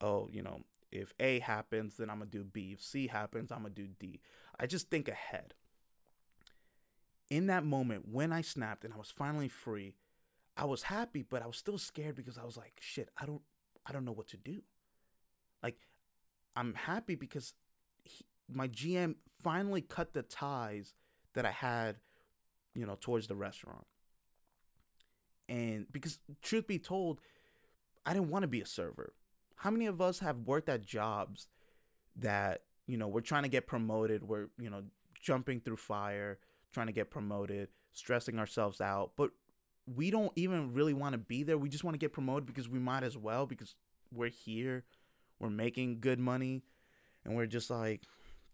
oh, 0.00 0.28
you 0.30 0.42
know, 0.42 0.60
if 0.92 1.12
A 1.20 1.40
happens, 1.40 1.96
then 1.96 2.10
I'm 2.10 2.18
gonna 2.18 2.30
do 2.30 2.44
B. 2.44 2.72
If 2.72 2.82
C 2.82 3.06
happens, 3.06 3.50
I'm 3.50 3.62
gonna 3.62 3.70
do 3.70 3.88
D. 3.98 4.20
I 4.58 4.66
just 4.66 4.90
think 4.90 5.08
ahead. 5.08 5.54
In 7.28 7.46
that 7.46 7.64
moment 7.64 8.04
when 8.10 8.32
I 8.32 8.40
snapped 8.40 8.84
and 8.84 8.94
I 8.94 8.96
was 8.96 9.10
finally 9.10 9.48
free, 9.48 9.94
I 10.56 10.64
was 10.64 10.84
happy, 10.84 11.22
but 11.22 11.42
I 11.42 11.46
was 11.46 11.56
still 11.56 11.78
scared 11.78 12.14
because 12.14 12.38
I 12.38 12.44
was 12.44 12.56
like, 12.56 12.78
shit, 12.80 13.10
I 13.20 13.26
don't 13.26 13.42
I 13.84 13.92
don't 13.92 14.04
know 14.04 14.12
what 14.12 14.28
to 14.28 14.36
do. 14.36 14.62
Like 15.62 15.76
I'm 16.54 16.74
happy 16.74 17.14
because 17.14 17.52
he, 18.04 18.24
my 18.48 18.68
GM 18.68 19.16
finally 19.42 19.82
cut 19.82 20.12
the 20.12 20.22
ties 20.22 20.94
that 21.34 21.44
I 21.44 21.50
had, 21.50 21.96
you 22.74 22.86
know, 22.86 22.96
towards 23.00 23.26
the 23.26 23.36
restaurant. 23.36 23.86
And 25.48 25.86
because 25.92 26.18
truth 26.42 26.66
be 26.66 26.78
told, 26.78 27.20
I 28.04 28.12
didn't 28.12 28.30
want 28.30 28.42
to 28.42 28.48
be 28.48 28.60
a 28.60 28.66
server. 28.66 29.12
How 29.56 29.70
many 29.70 29.86
of 29.86 30.00
us 30.00 30.20
have 30.20 30.38
worked 30.40 30.68
at 30.68 30.84
jobs 30.84 31.48
that, 32.16 32.62
you 32.86 32.96
know, 32.96 33.08
we're 33.08 33.20
trying 33.20 33.42
to 33.42 33.48
get 33.48 33.66
promoted, 33.66 34.22
we're, 34.22 34.48
you 34.58 34.70
know, 34.70 34.82
jumping 35.20 35.60
through 35.60 35.76
fire, 35.76 36.38
trying 36.72 36.86
to 36.86 36.92
get 36.92 37.10
promoted, 37.10 37.68
stressing 37.92 38.38
ourselves 38.38 38.80
out, 38.80 39.12
but 39.16 39.30
we 39.86 40.10
don't 40.10 40.32
even 40.36 40.72
really 40.74 40.94
want 40.94 41.12
to 41.12 41.18
be 41.18 41.42
there. 41.42 41.56
We 41.56 41.68
just 41.68 41.84
want 41.84 41.94
to 41.94 41.98
get 41.98 42.12
promoted 42.12 42.46
because 42.46 42.68
we 42.68 42.78
might 42.78 43.02
as 43.02 43.16
well 43.16 43.46
because 43.46 43.74
we're 44.12 44.28
here, 44.28 44.84
we're 45.38 45.50
making 45.50 46.00
good 46.00 46.18
money, 46.18 46.62
and 47.24 47.36
we're 47.36 47.46
just 47.46 47.70
like, 47.70 48.02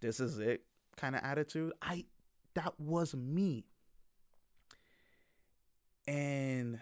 this 0.00 0.20
is 0.20 0.38
it 0.38 0.62
kind 0.96 1.14
of 1.16 1.22
attitude. 1.24 1.72
I 1.80 2.04
that 2.54 2.78
was 2.78 3.14
me. 3.14 3.64
And 6.06 6.80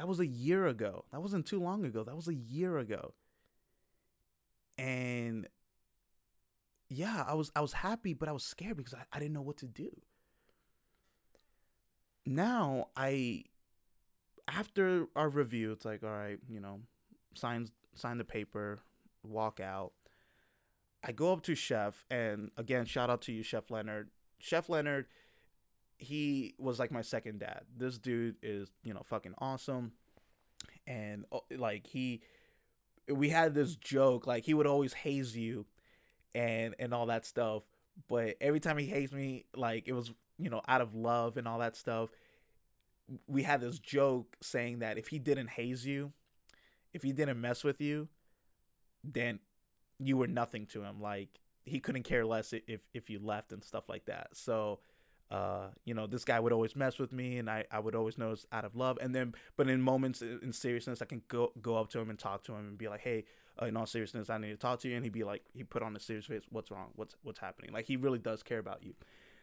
that 0.00 0.08
was 0.08 0.18
a 0.18 0.26
year 0.26 0.66
ago. 0.66 1.04
That 1.12 1.20
wasn't 1.20 1.44
too 1.44 1.60
long 1.60 1.84
ago. 1.84 2.02
That 2.02 2.16
was 2.16 2.26
a 2.26 2.34
year 2.34 2.78
ago. 2.78 3.12
And 4.78 5.46
yeah, 6.88 7.24
I 7.28 7.34
was 7.34 7.52
I 7.54 7.60
was 7.60 7.74
happy, 7.74 8.14
but 8.14 8.28
I 8.28 8.32
was 8.32 8.42
scared 8.42 8.76
because 8.76 8.94
I, 8.94 9.02
I 9.12 9.18
didn't 9.18 9.34
know 9.34 9.42
what 9.42 9.58
to 9.58 9.66
do 9.66 9.90
now 12.26 12.88
I 12.96 13.44
after 14.48 15.06
our 15.14 15.28
review, 15.28 15.72
it's 15.72 15.84
like, 15.84 16.02
all 16.02 16.10
right, 16.10 16.38
you 16.48 16.60
know, 16.60 16.80
sign 17.34 17.68
sign 17.94 18.18
the 18.18 18.24
paper, 18.24 18.80
walk 19.22 19.60
out. 19.60 19.92
I 21.02 21.12
go 21.12 21.32
up 21.32 21.42
to 21.44 21.54
Chef, 21.54 22.04
and 22.10 22.50
again, 22.56 22.84
shout 22.84 23.10
out 23.10 23.22
to 23.22 23.32
you, 23.32 23.42
Chef 23.42 23.70
Leonard. 23.70 24.10
Chef 24.38 24.68
Leonard, 24.68 25.06
he 26.00 26.54
was 26.58 26.78
like 26.78 26.90
my 26.90 27.02
second 27.02 27.40
dad. 27.40 27.62
This 27.76 27.98
dude 27.98 28.36
is, 28.42 28.70
you 28.84 28.94
know, 28.94 29.02
fucking 29.04 29.34
awesome, 29.38 29.92
and 30.86 31.24
oh, 31.30 31.42
like 31.56 31.86
he, 31.86 32.22
we 33.08 33.28
had 33.28 33.54
this 33.54 33.76
joke, 33.76 34.26
like 34.26 34.44
he 34.44 34.54
would 34.54 34.66
always 34.66 34.92
haze 34.92 35.36
you, 35.36 35.66
and 36.34 36.74
and 36.78 36.92
all 36.94 37.06
that 37.06 37.24
stuff. 37.26 37.62
But 38.08 38.36
every 38.40 38.60
time 38.60 38.78
he 38.78 38.86
hazed 38.86 39.12
me, 39.12 39.44
like 39.54 39.86
it 39.86 39.92
was 39.92 40.12
you 40.40 40.48
know, 40.48 40.62
out 40.66 40.80
of 40.80 40.94
love 40.94 41.36
and 41.36 41.46
all 41.46 41.58
that 41.58 41.76
stuff, 41.76 42.10
we 43.26 43.42
had 43.42 43.60
this 43.60 43.78
joke 43.78 44.36
saying 44.40 44.78
that 44.78 44.96
if 44.96 45.08
he 45.08 45.18
didn't 45.18 45.50
haze 45.50 45.84
you, 45.84 46.12
if 46.92 47.02
he 47.02 47.12
didn't 47.12 47.40
mess 47.40 47.62
with 47.62 47.80
you, 47.80 48.08
then 49.04 49.38
you 49.98 50.16
were 50.16 50.26
nothing 50.26 50.66
to 50.66 50.82
him. 50.82 51.00
Like 51.00 51.28
he 51.64 51.78
couldn't 51.78 52.04
care 52.04 52.24
less 52.24 52.52
if 52.52 52.80
if 52.94 53.10
you 53.10 53.18
left 53.18 53.52
and 53.52 53.62
stuff 53.62 53.88
like 53.88 54.06
that. 54.06 54.28
So, 54.32 54.80
uh, 55.30 55.68
you 55.84 55.94
know, 55.94 56.06
this 56.06 56.24
guy 56.24 56.40
would 56.40 56.52
always 56.52 56.74
mess 56.74 56.98
with 56.98 57.12
me, 57.12 57.38
and 57.38 57.48
I 57.48 57.64
I 57.70 57.78
would 57.78 57.94
always 57.94 58.18
know 58.18 58.32
it's 58.32 58.46
out 58.52 58.64
of 58.64 58.74
love. 58.74 58.98
And 59.00 59.14
then, 59.14 59.34
but 59.56 59.68
in 59.68 59.80
moments 59.80 60.22
in 60.22 60.52
seriousness, 60.52 61.00
I 61.02 61.04
can 61.04 61.22
go 61.28 61.52
go 61.60 61.76
up 61.76 61.90
to 61.90 62.00
him 62.00 62.10
and 62.10 62.18
talk 62.18 62.42
to 62.44 62.52
him 62.52 62.68
and 62.68 62.78
be 62.78 62.88
like, 62.88 63.00
hey. 63.00 63.24
Uh, 63.60 63.66
in 63.66 63.76
all 63.76 63.84
seriousness, 63.84 64.30
I 64.30 64.38
need 64.38 64.50
to 64.50 64.56
talk 64.56 64.80
to 64.80 64.88
you, 64.88 64.94
and 64.94 65.04
he'd 65.04 65.12
be 65.12 65.24
like, 65.24 65.42
he 65.52 65.64
put 65.64 65.82
on 65.82 65.94
a 65.94 66.00
serious 66.00 66.24
face. 66.24 66.42
What's 66.50 66.70
wrong? 66.70 66.92
What's 66.94 67.16
what's 67.24 67.40
happening? 67.40 67.72
Like 67.72 67.84
he 67.84 67.96
really 67.96 68.18
does 68.18 68.42
care 68.42 68.58
about 68.58 68.82
you. 68.82 68.94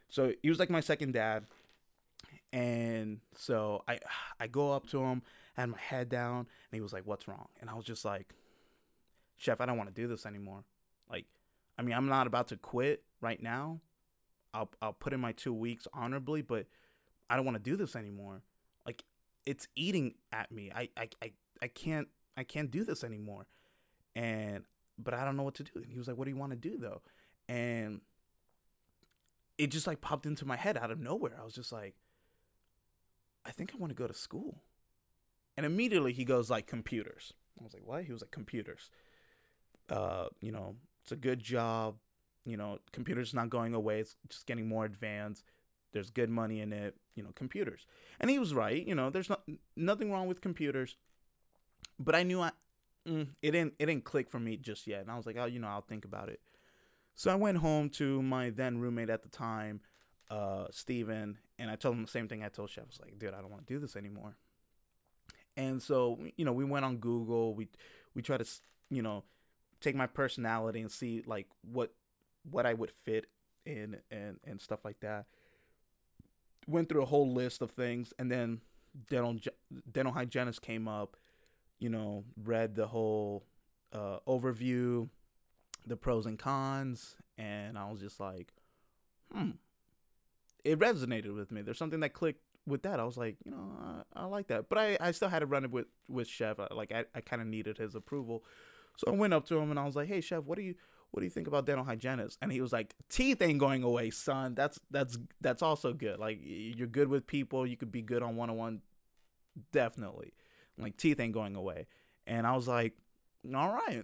So 0.10 0.34
he 0.42 0.50
was 0.50 0.58
like 0.58 0.70
my 0.70 0.80
second 0.80 1.14
dad. 1.14 1.46
And 2.54 3.20
so 3.36 3.84
I 3.88 4.00
I 4.40 4.48
go 4.48 4.72
up 4.72 4.88
to 4.88 5.04
him, 5.04 5.22
had 5.56 5.70
my 5.70 5.78
head 5.78 6.10
down, 6.10 6.40
and 6.40 6.48
he 6.72 6.82
was 6.82 6.94
like, 6.94 7.06
"What's 7.06 7.28
wrong?" 7.28 7.48
And 7.60 7.70
I 7.70 7.74
was 7.74 7.86
just 7.86 8.06
like, 8.06 8.34
"Chef, 9.36 9.60
I 9.60 9.66
don't 9.66 9.78
want 9.78 9.94
to 9.94 10.02
do 10.02 10.08
this 10.08 10.26
anymore." 10.26 10.64
Like, 11.10 11.26
I 11.78 11.82
mean, 11.82 11.96
I'm 11.96 12.08
not 12.08 12.26
about 12.26 12.48
to 12.48 12.58
quit 12.58 13.04
right 13.22 13.42
now. 13.42 13.82
I'll 14.58 14.70
I'll 14.82 14.94
put 14.94 15.14
in 15.14 15.20
my 15.20 15.32
2 15.34 15.54
weeks 15.54 15.88
honorably, 15.94 16.42
but 16.42 16.66
I 17.30 17.36
don't 17.36 17.46
want 17.46 17.58
to 17.58 17.64
do 17.64 17.76
this 17.76 17.96
anymore. 17.96 18.42
Like 18.86 19.04
it's 19.46 19.68
eating 19.76 20.16
at 20.32 20.52
me. 20.52 20.72
I 20.74 20.90
I 20.98 21.10
I, 21.22 21.32
I 21.62 21.68
can't 21.68 22.08
I 22.36 22.44
can't 22.44 22.72
do 22.72 22.84
this 22.84 23.04
anymore. 23.04 23.48
And 24.16 24.64
but 24.98 25.14
I 25.14 25.24
don't 25.24 25.38
know 25.38 25.44
what 25.44 25.56
to 25.56 25.64
do. 25.64 25.72
And 25.76 25.92
he 25.92 25.98
was 25.98 26.08
like, 26.08 26.18
"What 26.18 26.26
do 26.26 26.32
you 26.32 26.38
want 26.38 26.52
to 26.52 26.58
do 26.58 26.78
though?" 26.78 27.02
And 27.48 28.02
it 29.58 29.68
just 29.68 29.88
like 29.88 30.02
popped 30.02 30.26
into 30.26 30.46
my 30.46 30.56
head 30.56 30.78
out 30.78 30.92
of 30.92 31.00
nowhere. 31.00 31.38
I 31.40 31.44
was 31.44 31.54
just 31.54 31.72
like, 31.72 31.96
I 33.46 33.52
think 33.52 33.72
I 33.74 33.78
want 33.78 33.92
to 33.92 33.96
go 33.96 34.08
to 34.08 34.14
school. 34.14 34.64
And 35.56 35.66
immediately 35.66 36.14
he 36.14 36.26
goes 36.26 36.50
like 36.50 36.68
computers. 36.68 37.34
I 37.60 37.64
was 37.64 37.74
like, 37.74 37.86
what? 37.86 38.04
He 38.04 38.12
was 38.12 38.22
like 38.22 38.32
computers. 38.32 38.92
Uh, 39.90 40.28
you 40.42 40.52
know, 40.52 40.76
it's 41.02 41.12
a 41.12 41.16
good 41.16 41.40
job. 41.40 41.96
You 42.48 42.56
know, 42.56 42.80
computers 42.94 43.34
not 43.34 43.50
going 43.50 43.74
away. 43.74 44.00
It's 44.00 44.16
just 44.30 44.46
getting 44.46 44.68
more 44.68 44.86
advanced. 44.86 45.44
There's 45.92 46.10
good 46.10 46.30
money 46.30 46.62
in 46.62 46.72
it. 46.72 46.96
You 47.16 47.24
know, 47.24 47.32
computers. 47.36 47.86
And 48.20 48.30
he 48.30 48.40
was 48.40 48.54
right. 48.54 48.88
You 48.88 48.96
know, 48.96 49.10
there's 49.10 49.30
not 49.30 49.42
nothing 49.76 50.12
wrong 50.12 50.28
with 50.28 50.40
computers. 50.40 50.96
But 52.00 52.16
I 52.16 52.24
knew 52.24 52.42
I, 52.42 52.52
mm, 53.08 53.28
it 53.42 53.52
didn't 53.52 53.74
it 53.80 53.88
didn't 53.88 54.06
click 54.06 54.30
for 54.30 54.40
me 54.40 54.56
just 54.56 54.88
yet. 54.88 55.02
And 55.02 55.12
I 55.12 55.18
was 55.18 55.26
like, 55.26 55.36
oh, 55.38 55.46
you 55.46 55.60
know, 55.60 55.68
I'll 55.68 55.82
think 55.82 56.06
about 56.06 56.30
it. 56.30 56.40
So 57.16 57.32
I 57.32 57.36
went 57.36 57.58
home 57.58 57.90
to 57.92 58.22
my 58.22 58.52
then 58.52 58.78
roommate 58.78 59.10
at 59.10 59.24
the 59.24 59.30
time, 59.30 59.82
uh, 60.30 60.68
Steven, 60.72 61.40
and 61.58 61.70
I 61.72 61.76
told 61.76 61.96
him 61.96 62.04
the 62.04 62.08
same 62.08 62.28
thing 62.28 62.44
I 62.44 62.50
told 62.50 62.70
Chef. 62.70 62.84
I 62.84 62.88
was 62.88 63.00
like, 63.02 63.18
dude, 63.18 63.34
I 63.34 63.42
don't 63.42 63.50
want 63.50 63.66
to 63.66 63.74
do 63.74 63.80
this 63.80 63.96
anymore. 63.96 64.38
And 65.58 65.82
so, 65.82 66.20
you 66.38 66.46
know, 66.46 66.54
we 66.54 66.64
went 66.64 66.86
on 66.86 66.98
Google. 66.98 67.56
We 67.56 67.68
we 68.14 68.22
tried 68.22 68.46
to, 68.46 68.48
you 68.90 69.02
know, 69.02 69.24
take 69.82 69.96
my 69.96 70.08
personality 70.08 70.80
and 70.80 70.92
see 70.92 71.24
like 71.26 71.48
what 71.62 71.92
what 72.50 72.66
I 72.66 72.74
would 72.74 72.92
fit 72.92 73.26
in 73.66 73.98
and 74.12 74.38
and 74.44 74.62
stuff 74.62 74.84
like 74.86 75.00
that. 75.02 75.26
Went 76.68 76.90
through 76.90 77.04
a 77.04 77.06
whole 77.06 77.32
list 77.32 77.62
of 77.62 77.72
things, 77.72 78.14
and 78.20 78.32
then 78.32 78.62
dental 79.10 79.38
dental 79.92 80.14
hygienist 80.14 80.62
came 80.62 80.88
up. 80.88 81.18
You 81.80 81.90
know, 81.90 82.24
read 82.44 82.76
the 82.76 82.88
whole 82.88 83.46
uh, 83.94 84.20
overview, 84.28 85.10
the 85.86 85.96
pros 85.96 86.26
and 86.26 86.40
cons, 86.40 87.16
and 87.38 87.78
I 87.78 87.90
was 87.92 88.00
just 88.00 88.20
like, 88.20 88.54
hmm. 89.32 89.52
It 90.64 90.80
resonated 90.80 91.34
with 91.34 91.52
me. 91.52 91.62
There's 91.62 91.78
something 91.78 92.02
that 92.02 92.12
clicked 92.12 92.42
with 92.66 92.84
that. 92.84 93.00
I 93.00 93.06
was 93.06 93.16
like, 93.16 93.38
you 93.46 93.52
know, 93.52 93.72
I, 93.82 94.24
I 94.24 94.26
like 94.26 94.48
that. 94.48 94.68
But 94.68 94.78
I, 94.78 94.98
I 95.00 95.12
still 95.12 95.30
had 95.30 95.40
to 95.40 95.46
run 95.46 95.64
it 95.64 95.72
with, 95.72 95.86
with 96.10 96.28
Chef. 96.28 96.58
Like 96.72 96.92
I, 96.92 97.06
I 97.16 97.22
kind 97.22 97.42
of 97.42 97.48
needed 97.48 97.78
his 97.78 97.96
approval. 97.96 98.44
So 98.98 99.12
I 99.12 99.16
went 99.16 99.34
up 99.34 99.48
to 99.48 99.58
him 99.58 99.70
and 99.70 99.80
I 99.80 99.86
was 99.86 99.96
like, 99.96 100.10
hey, 100.10 100.20
Chef, 100.20 100.44
what 100.44 100.58
do 100.58 100.64
you 100.64 100.76
what 101.18 101.22
do 101.22 101.26
you 101.26 101.32
think 101.32 101.48
about 101.48 101.66
dental 101.66 101.84
hygienists? 101.84 102.38
And 102.44 102.52
he 102.52 102.62
was 102.62 102.72
like, 102.72 102.94
teeth 103.10 103.42
ain't 103.42 103.58
going 103.58 103.82
away, 103.82 104.12
son. 104.12 104.54
That's 104.54 104.80
that's 104.92 105.18
that's 105.42 105.64
also 105.64 105.92
good. 105.92 106.20
Like 106.20 106.38
you're 106.44 106.86
good 106.86 107.08
with 107.08 107.26
people. 107.26 107.66
You 107.66 107.76
could 107.76 107.92
be 107.92 108.04
good 108.04 108.22
on 108.22 108.36
one 108.36 108.52
on 108.52 108.56
one, 108.56 108.82
definitely. 109.72 110.34
Like 110.78 110.96
teeth 110.96 111.20
ain't 111.20 111.34
going 111.34 111.56
away. 111.56 111.88
And 112.28 112.46
I 112.46 112.56
was 112.56 112.68
like, 112.68 112.94
all 113.52 113.74
right, 113.74 114.04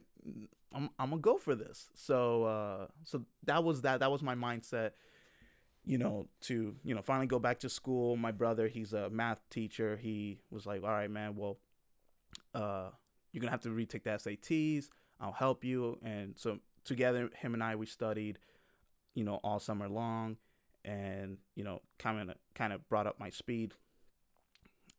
I'm 0.73 0.89
I'm 0.97 1.11
gonna 1.11 1.21
go 1.21 1.37
for 1.37 1.53
this. 1.53 1.87
So 1.93 2.45
uh, 2.45 2.87
so 3.03 3.25
that 3.43 3.63
was 3.63 3.83
that. 3.83 3.99
That 3.99 4.09
was 4.09 4.23
my 4.23 4.33
mindset. 4.33 4.93
You 5.85 5.99
know, 5.99 6.25
to 6.41 6.75
you 6.83 6.95
know, 6.95 7.03
finally 7.03 7.27
go 7.27 7.37
back 7.37 7.59
to 7.59 7.69
school. 7.69 8.17
My 8.17 8.31
brother, 8.31 8.67
he's 8.67 8.93
a 8.93 9.11
math 9.11 9.47
teacher. 9.51 9.99
He 10.01 10.39
was 10.49 10.65
like, 10.65 10.81
all 10.81 10.89
right, 10.89 11.11
man. 11.11 11.35
Well, 11.35 11.59
uh, 12.55 12.89
you're 13.31 13.41
gonna 13.41 13.51
have 13.51 13.61
to 13.61 13.69
retake 13.69 14.03
the 14.03 14.09
SATs. 14.09 14.87
I'll 15.19 15.31
help 15.31 15.63
you. 15.63 15.99
And 16.03 16.33
so 16.39 16.57
together, 16.83 17.29
him 17.35 17.53
and 17.53 17.63
I, 17.63 17.75
we 17.75 17.85
studied, 17.85 18.39
you 19.13 19.23
know, 19.23 19.39
all 19.43 19.59
summer 19.59 19.87
long, 19.87 20.37
and 20.85 21.37
you 21.55 21.63
know, 21.63 21.81
kind 21.97 22.29
of 22.29 22.35
kind 22.55 22.73
of 22.73 22.87
brought 22.89 23.07
up 23.07 23.19
my 23.19 23.29
speed. 23.29 23.73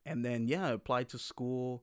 And 0.07 0.24
then 0.24 0.47
yeah, 0.47 0.66
I 0.66 0.70
applied 0.70 1.09
to 1.11 1.18
school 1.18 1.82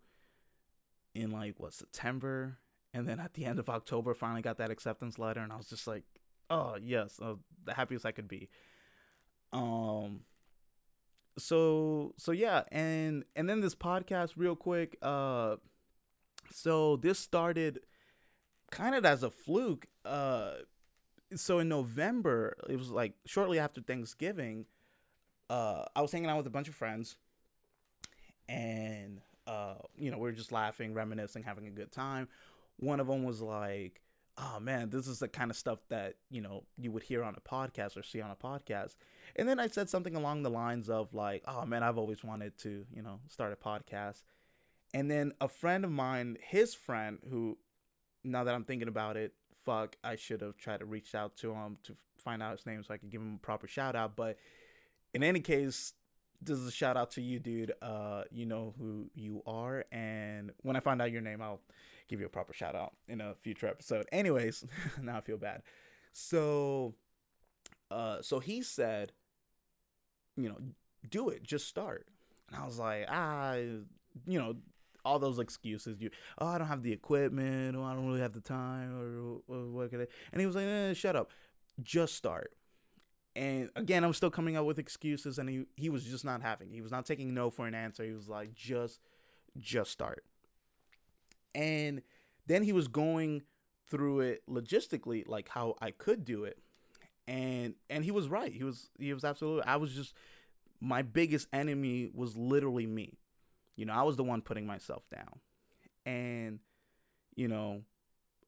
in 1.14 1.32
like 1.32 1.60
what 1.60 1.74
September, 1.74 2.58
and 2.94 3.08
then 3.08 3.20
at 3.20 3.34
the 3.34 3.46
end 3.46 3.60
of 3.60 3.70
October, 3.70 4.14
finally 4.14 4.42
got 4.42 4.58
that 4.58 4.72
acceptance 4.72 5.18
letter, 5.18 5.42
and 5.42 5.52
I 5.52 5.58
was 5.58 5.68
just 5.68 5.88
like, 5.88 6.04
oh 6.50 6.78
yes, 6.82 7.20
uh, 7.22 7.36
the 7.66 7.74
happiest 7.74 8.06
I 8.06 8.12
could 8.12 8.28
be. 8.28 8.50
Um. 9.54 10.22
So 11.38 12.14
so 12.18 12.32
yeah, 12.32 12.64
and 12.72 13.24
and 13.36 13.50
then 13.50 13.62
this 13.62 13.76
podcast, 13.76 14.34
real 14.36 14.56
quick. 14.56 14.98
Uh, 15.02 15.56
so 16.52 16.98
this 16.98 17.20
started 17.20 17.80
kind 18.72 18.96
of 18.96 19.06
as 19.06 19.22
a 19.22 19.30
fluke. 19.30 19.86
Uh, 20.04 20.54
so 21.36 21.60
in 21.60 21.70
November, 21.70 22.58
it 22.68 22.78
was 22.78 22.90
like 22.90 23.14
shortly 23.26 23.60
after 23.60 23.82
Thanksgiving. 23.82 24.66
Uh, 25.50 25.84
I 25.96 26.02
was 26.02 26.12
hanging 26.12 26.30
out 26.30 26.38
with 26.38 26.48
a 26.48 26.52
bunch 26.52 26.70
of 26.70 26.76
friends, 26.76 27.18
and 28.50 29.22
uh, 29.46 29.76
you 29.96 30.10
know, 30.10 30.18
we 30.18 30.24
were 30.24 30.32
just 30.32 30.52
laughing, 30.52 30.94
reminiscing, 30.94 31.44
having 31.44 31.68
a 31.68 31.72
good 31.72 31.92
time. 31.92 32.28
One 32.78 33.00
of 33.00 33.08
them 33.08 33.24
was 33.24 33.42
like, 33.42 34.02
"Oh 34.38 34.60
man, 34.60 34.90
this 34.90 35.08
is 35.08 35.20
the 35.20 35.28
kind 35.28 35.52
of 35.52 35.58
stuff 35.58 35.80
that 35.90 36.16
you 36.30 36.42
know 36.42 36.64
you 36.78 36.92
would 36.92 37.04
hear 37.04 37.24
on 37.24 37.36
a 37.36 37.42
podcast 37.42 37.98
or 37.98 38.04
see 38.04 38.22
on 38.22 38.32
a 38.32 38.36
podcast." 38.36 38.96
And 39.36 39.48
then 39.48 39.60
I 39.60 39.68
said 39.68 39.90
something 39.90 40.16
along 40.16 40.44
the 40.44 40.50
lines 40.50 40.90
of 40.90 41.14
like, 41.14 41.44
"Oh 41.48 41.66
man, 41.66 41.84
I've 41.84 41.98
always 41.98 42.24
wanted 42.24 42.58
to, 42.60 42.86
you 42.94 43.02
know, 43.02 43.20
start 43.28 43.52
a 43.52 43.56
podcast." 43.56 44.24
And 44.94 45.10
then 45.10 45.34
a 45.40 45.48
friend 45.48 45.86
of 45.86 45.92
mine, 45.92 46.38
his 46.42 46.74
friend, 46.74 47.20
who 47.30 47.58
now 48.24 48.44
that 48.44 48.54
I'm 48.54 48.64
thinking 48.64 48.88
about 48.88 49.18
it, 49.18 49.34
fuck, 49.66 49.96
I 50.04 50.16
should 50.16 50.42
have 50.42 50.58
tried 50.58 50.80
to 50.80 50.86
reach 50.86 51.16
out 51.16 51.38
to 51.38 51.54
him 51.54 51.78
to 51.84 51.96
find 52.18 52.42
out 52.42 52.58
his 52.58 52.66
name 52.66 52.84
so 52.84 52.94
I 52.94 52.98
could 52.98 53.10
give 53.10 53.22
him 53.22 53.36
a 53.36 53.46
proper 53.46 53.68
shout 53.68 53.96
out. 53.96 54.16
But 54.16 54.38
in 55.14 55.24
any 55.24 55.40
case, 55.40 55.94
this 56.42 56.58
is 56.58 56.68
a 56.68 56.72
shout 56.72 56.98
out 56.98 57.12
to 57.12 57.22
you, 57.22 57.40
dude. 57.40 57.74
Uh, 57.82 58.24
you 58.32 58.46
know 58.46 58.74
who 58.80 59.10
you 59.14 59.44
are, 59.46 59.86
and 59.92 60.52
when 60.64 60.76
I 60.76 60.80
find 60.80 61.02
out 61.02 61.12
your 61.12 61.22
name, 61.22 61.42
I'll 61.42 61.62
give 62.08 62.20
you 62.20 62.26
a 62.26 62.30
proper 62.30 62.54
shout 62.54 62.76
out 62.76 62.94
in 63.08 63.22
a 63.22 63.36
future 63.36 63.68
episode. 63.68 64.06
Anyways, 64.12 64.66
now 65.02 65.18
I 65.18 65.22
feel 65.22 65.38
bad. 65.38 65.62
So, 66.14 66.96
uh, 67.90 68.22
so 68.22 68.40
he 68.40 68.62
said, 68.64 69.12
you 70.36 70.50
know, 70.50 70.58
do 71.10 71.30
it, 71.30 71.44
just 71.44 71.68
start. 71.68 72.08
And 72.48 72.62
I 72.62 72.66
was 72.66 72.80
like, 72.80 73.06
ah, 73.08 73.54
you 73.56 74.40
know, 74.40 74.56
all 75.04 75.20
those 75.20 75.40
excuses. 75.40 76.02
You, 76.02 76.10
oh, 76.40 76.48
I 76.48 76.58
don't 76.58 76.68
have 76.68 76.84
the 76.84 76.92
equipment, 76.92 77.76
or 77.76 77.84
I 77.84 77.94
don't 77.94 78.08
really 78.08 78.22
have 78.22 78.34
the 78.34 78.42
time, 78.42 79.42
or, 79.48 79.56
or 79.56 79.68
what 79.70 79.90
could 79.90 80.02
I? 80.02 80.08
And 80.32 80.40
he 80.40 80.46
was 80.46 80.56
like, 80.56 80.66
eh, 80.66 80.94
shut 80.94 81.16
up, 81.16 81.32
just 81.82 82.16
start. 82.16 82.54
And 83.36 83.70
again, 83.76 84.04
I 84.04 84.08
was 84.08 84.18
still 84.18 84.30
coming 84.30 84.58
up 84.58 84.66
with 84.66 84.80
excuses, 84.80 85.38
and 85.38 85.50
he 85.50 85.66
he 85.78 85.90
was 85.90 86.04
just 86.04 86.26
not 86.26 86.42
having. 86.42 86.70
He 86.72 86.82
was 86.82 86.92
not 86.92 87.06
taking 87.06 87.34
no 87.34 87.50
for 87.50 87.66
an 87.66 87.74
answer. 87.74 88.04
He 88.04 88.12
was 88.12 88.28
like, 88.28 88.54
just, 88.54 89.00
just 89.58 89.92
start. 89.92 90.26
And 91.56 92.02
then 92.48 92.64
he 92.64 92.74
was 92.74 92.88
going 92.88 93.44
through 93.88 94.22
it 94.22 94.44
logistically, 94.50 95.28
like 95.28 95.50
how 95.50 95.76
I 95.82 95.92
could 95.92 96.26
do 96.26 96.44
it, 96.44 96.60
and 97.28 97.76
and 97.90 98.04
he 98.04 98.12
was 98.12 98.28
right. 98.28 98.52
He 98.52 98.64
was 98.64 98.90
he 99.00 99.14
was 99.14 99.24
absolutely. 99.24 99.64
I 99.64 99.78
was 99.78 99.94
just 99.94 100.14
my 100.82 101.04
biggest 101.04 101.48
enemy 101.54 102.10
was 102.14 102.36
literally 102.36 102.88
me 102.88 103.20
you 103.76 103.86
know, 103.86 103.94
I 103.94 104.04
was 104.04 104.18
the 104.18 104.24
one 104.24 104.42
putting 104.42 104.66
myself 104.66 105.04
down. 105.10 105.40
And, 106.06 106.60
you 107.36 107.48
know, 107.48 107.82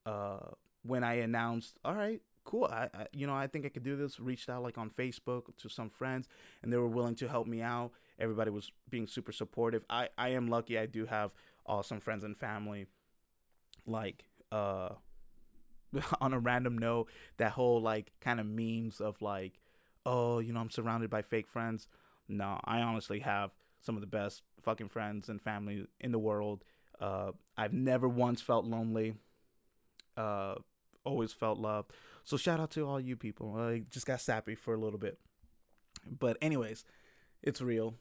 uh, 0.05 0.51
when 0.83 1.03
I 1.03 1.15
announced, 1.15 1.79
all 1.85 1.93
right, 1.93 2.21
cool, 2.43 2.65
I, 2.65 2.89
I, 2.93 3.07
you 3.13 3.27
know, 3.27 3.33
I 3.33 3.47
think 3.47 3.65
I 3.65 3.69
could 3.69 3.83
do 3.83 3.95
this, 3.95 4.19
reached 4.19 4.49
out 4.49 4.63
like 4.63 4.77
on 4.77 4.89
Facebook 4.89 5.55
to 5.57 5.69
some 5.69 5.89
friends 5.89 6.27
and 6.61 6.71
they 6.71 6.77
were 6.77 6.87
willing 6.87 7.15
to 7.15 7.27
help 7.27 7.47
me 7.47 7.61
out. 7.61 7.91
Everybody 8.19 8.51
was 8.51 8.71
being 8.89 9.07
super 9.07 9.31
supportive. 9.31 9.83
I, 9.89 10.09
I 10.17 10.29
am 10.29 10.47
lucky 10.47 10.77
I 10.77 10.85
do 10.85 11.05
have 11.05 11.31
awesome 11.65 11.99
friends 11.99 12.23
and 12.23 12.37
family. 12.37 12.87
Like, 13.85 14.25
uh, 14.51 14.89
on 16.21 16.33
a 16.33 16.39
random 16.39 16.77
note, 16.77 17.09
that 17.37 17.51
whole 17.51 17.81
like 17.81 18.11
kind 18.19 18.39
of 18.39 18.45
memes 18.45 18.99
of 18.99 19.21
like, 19.21 19.59
oh, 20.05 20.39
you 20.39 20.53
know, 20.53 20.59
I'm 20.59 20.69
surrounded 20.69 21.09
by 21.09 21.21
fake 21.21 21.47
friends. 21.47 21.87
No, 22.27 22.59
I 22.63 22.79
honestly 22.81 23.19
have 23.19 23.51
some 23.83 23.95
of 23.95 24.01
the 24.01 24.07
best 24.07 24.41
fucking 24.61 24.89
friends 24.89 25.29
and 25.29 25.41
family 25.41 25.85
in 25.99 26.11
the 26.11 26.19
world. 26.19 26.63
Uh, 26.99 27.31
I've 27.57 27.73
never 27.73 28.07
once 28.07 28.41
felt 28.41 28.65
lonely. 28.65 29.15
Uh, 30.15 30.55
always 31.03 31.33
felt 31.33 31.59
loved. 31.59 31.91
So 32.23 32.37
shout 32.37 32.59
out 32.59 32.71
to 32.71 32.87
all 32.87 32.99
you 32.99 33.15
people. 33.15 33.55
I 33.55 33.83
just 33.89 34.05
got 34.05 34.21
sappy 34.21 34.55
for 34.55 34.73
a 34.73 34.77
little 34.77 34.99
bit, 34.99 35.19
but 36.07 36.37
anyways, 36.41 36.85
it's 37.41 37.61
real. 37.61 37.95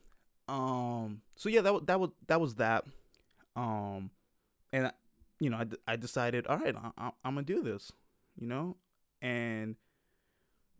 Um, 0.47 1.21
so 1.35 1.49
yeah, 1.49 1.61
that 1.61 1.87
that 1.87 1.99
was 1.99 2.09
that 2.27 2.39
was 2.39 2.55
that. 2.55 2.85
Um, 3.55 4.09
and 4.71 4.91
you 5.39 5.49
know, 5.49 5.57
I, 5.57 5.93
I 5.93 5.95
decided, 5.97 6.47
all 6.47 6.57
right, 6.57 6.75
I, 6.75 6.91
I, 6.97 7.11
I'm 7.25 7.35
gonna 7.35 7.43
do 7.43 7.61
this. 7.61 7.91
You 8.39 8.47
know, 8.47 8.77
and 9.21 9.75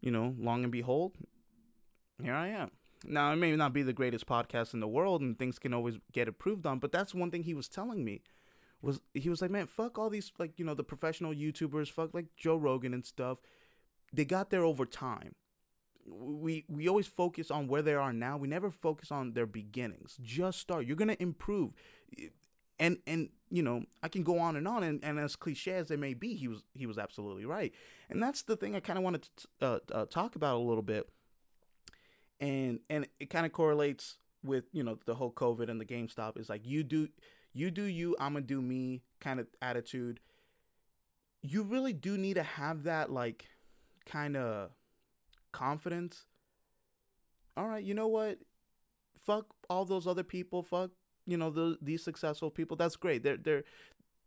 you 0.01 0.11
know, 0.11 0.33
long 0.37 0.63
and 0.63 0.71
behold, 0.71 1.13
here 2.21 2.33
I 2.33 2.47
am. 2.47 2.71
Now, 3.03 3.33
it 3.33 3.35
may 3.35 3.55
not 3.55 3.73
be 3.73 3.83
the 3.83 3.93
greatest 3.93 4.25
podcast 4.25 4.73
in 4.73 4.79
the 4.79 4.87
world 4.87 5.21
and 5.21 5.37
things 5.37 5.59
can 5.59 5.73
always 5.73 5.97
get 6.11 6.27
improved 6.27 6.65
on, 6.65 6.79
but 6.79 6.91
that's 6.91 7.13
one 7.13 7.31
thing 7.31 7.43
he 7.43 7.53
was 7.53 7.67
telling 7.67 8.03
me. 8.03 8.21
Was 8.81 8.99
he 9.13 9.29
was 9.29 9.41
like, 9.41 9.51
"Man, 9.51 9.67
fuck 9.67 9.97
all 9.97 10.09
these 10.09 10.31
like, 10.37 10.59
you 10.59 10.65
know, 10.65 10.73
the 10.73 10.83
professional 10.83 11.33
YouTubers, 11.33 11.89
fuck 11.89 12.13
like 12.13 12.35
Joe 12.35 12.57
Rogan 12.57 12.93
and 12.93 13.05
stuff. 13.05 13.37
They 14.11 14.25
got 14.25 14.49
there 14.49 14.65
over 14.65 14.85
time. 14.85 15.35
We 16.05 16.65
we 16.67 16.89
always 16.89 17.07
focus 17.07 17.49
on 17.49 17.67
where 17.67 17.81
they 17.81 17.93
are 17.93 18.11
now. 18.11 18.35
We 18.35 18.49
never 18.49 18.69
focus 18.69 19.09
on 19.09 19.33
their 19.33 19.45
beginnings. 19.45 20.17
Just 20.21 20.59
start. 20.59 20.85
You're 20.85 20.97
going 20.97 21.15
to 21.15 21.21
improve." 21.21 21.71
And 22.77 22.97
and 23.07 23.29
you 23.49 23.63
know, 23.63 23.83
I 24.01 24.09
can 24.09 24.23
go 24.23 24.37
on 24.37 24.57
and 24.57 24.67
on 24.67 24.83
and, 24.83 25.01
and 25.01 25.17
as 25.17 25.37
cliche 25.37 25.75
as 25.75 25.89
it 25.89 25.99
may 25.99 26.13
be, 26.13 26.35
he 26.35 26.49
was 26.49 26.63
he 26.73 26.85
was 26.85 26.97
absolutely 26.97 27.45
right. 27.45 27.73
And 28.09 28.21
that's 28.21 28.41
the 28.41 28.57
thing 28.57 28.75
I 28.75 28.81
kind 28.81 28.97
of 28.97 29.03
wanted 29.05 29.29
to 29.37 29.47
uh, 29.61 29.79
uh, 29.93 30.05
talk 30.07 30.35
about 30.35 30.57
a 30.57 30.59
little 30.59 30.83
bit 30.83 31.07
and 32.43 32.79
and 32.89 33.07
it 33.21 33.29
kind 33.29 33.45
of 33.45 33.53
correlates 33.53 34.17
with 34.43 34.65
you 34.73 34.83
know 34.83 34.99
the 35.05 35.15
whole 35.15 35.31
COVID 35.31 35.69
and 35.69 35.79
the 35.79 35.85
GameStop 35.85 36.37
is 36.37 36.49
like 36.49 36.65
you 36.65 36.83
do 36.83 37.07
you 37.53 37.71
do 37.71 37.83
you 37.83 38.17
I'm 38.19 38.33
gonna 38.33 38.45
do 38.45 38.61
me 38.61 39.01
kind 39.21 39.39
of 39.39 39.47
attitude. 39.61 40.19
You 41.41 41.63
really 41.63 41.93
do 41.93 42.17
need 42.17 42.33
to 42.33 42.43
have 42.43 42.83
that 42.83 43.09
like 43.09 43.45
kind 44.05 44.35
of 44.35 44.71
confidence. 45.53 46.25
All 47.55 47.67
right, 47.67 47.83
you 47.83 47.93
know 47.93 48.07
what? 48.07 48.39
Fuck 49.17 49.45
all 49.69 49.85
those 49.85 50.05
other 50.05 50.23
people. 50.23 50.63
Fuck 50.63 50.91
you 51.25 51.37
know 51.37 51.49
the, 51.49 51.77
these 51.81 52.03
successful 52.03 52.51
people. 52.51 52.75
That's 52.75 52.97
great. 52.97 53.23
They're 53.23 53.37
they're 53.37 53.63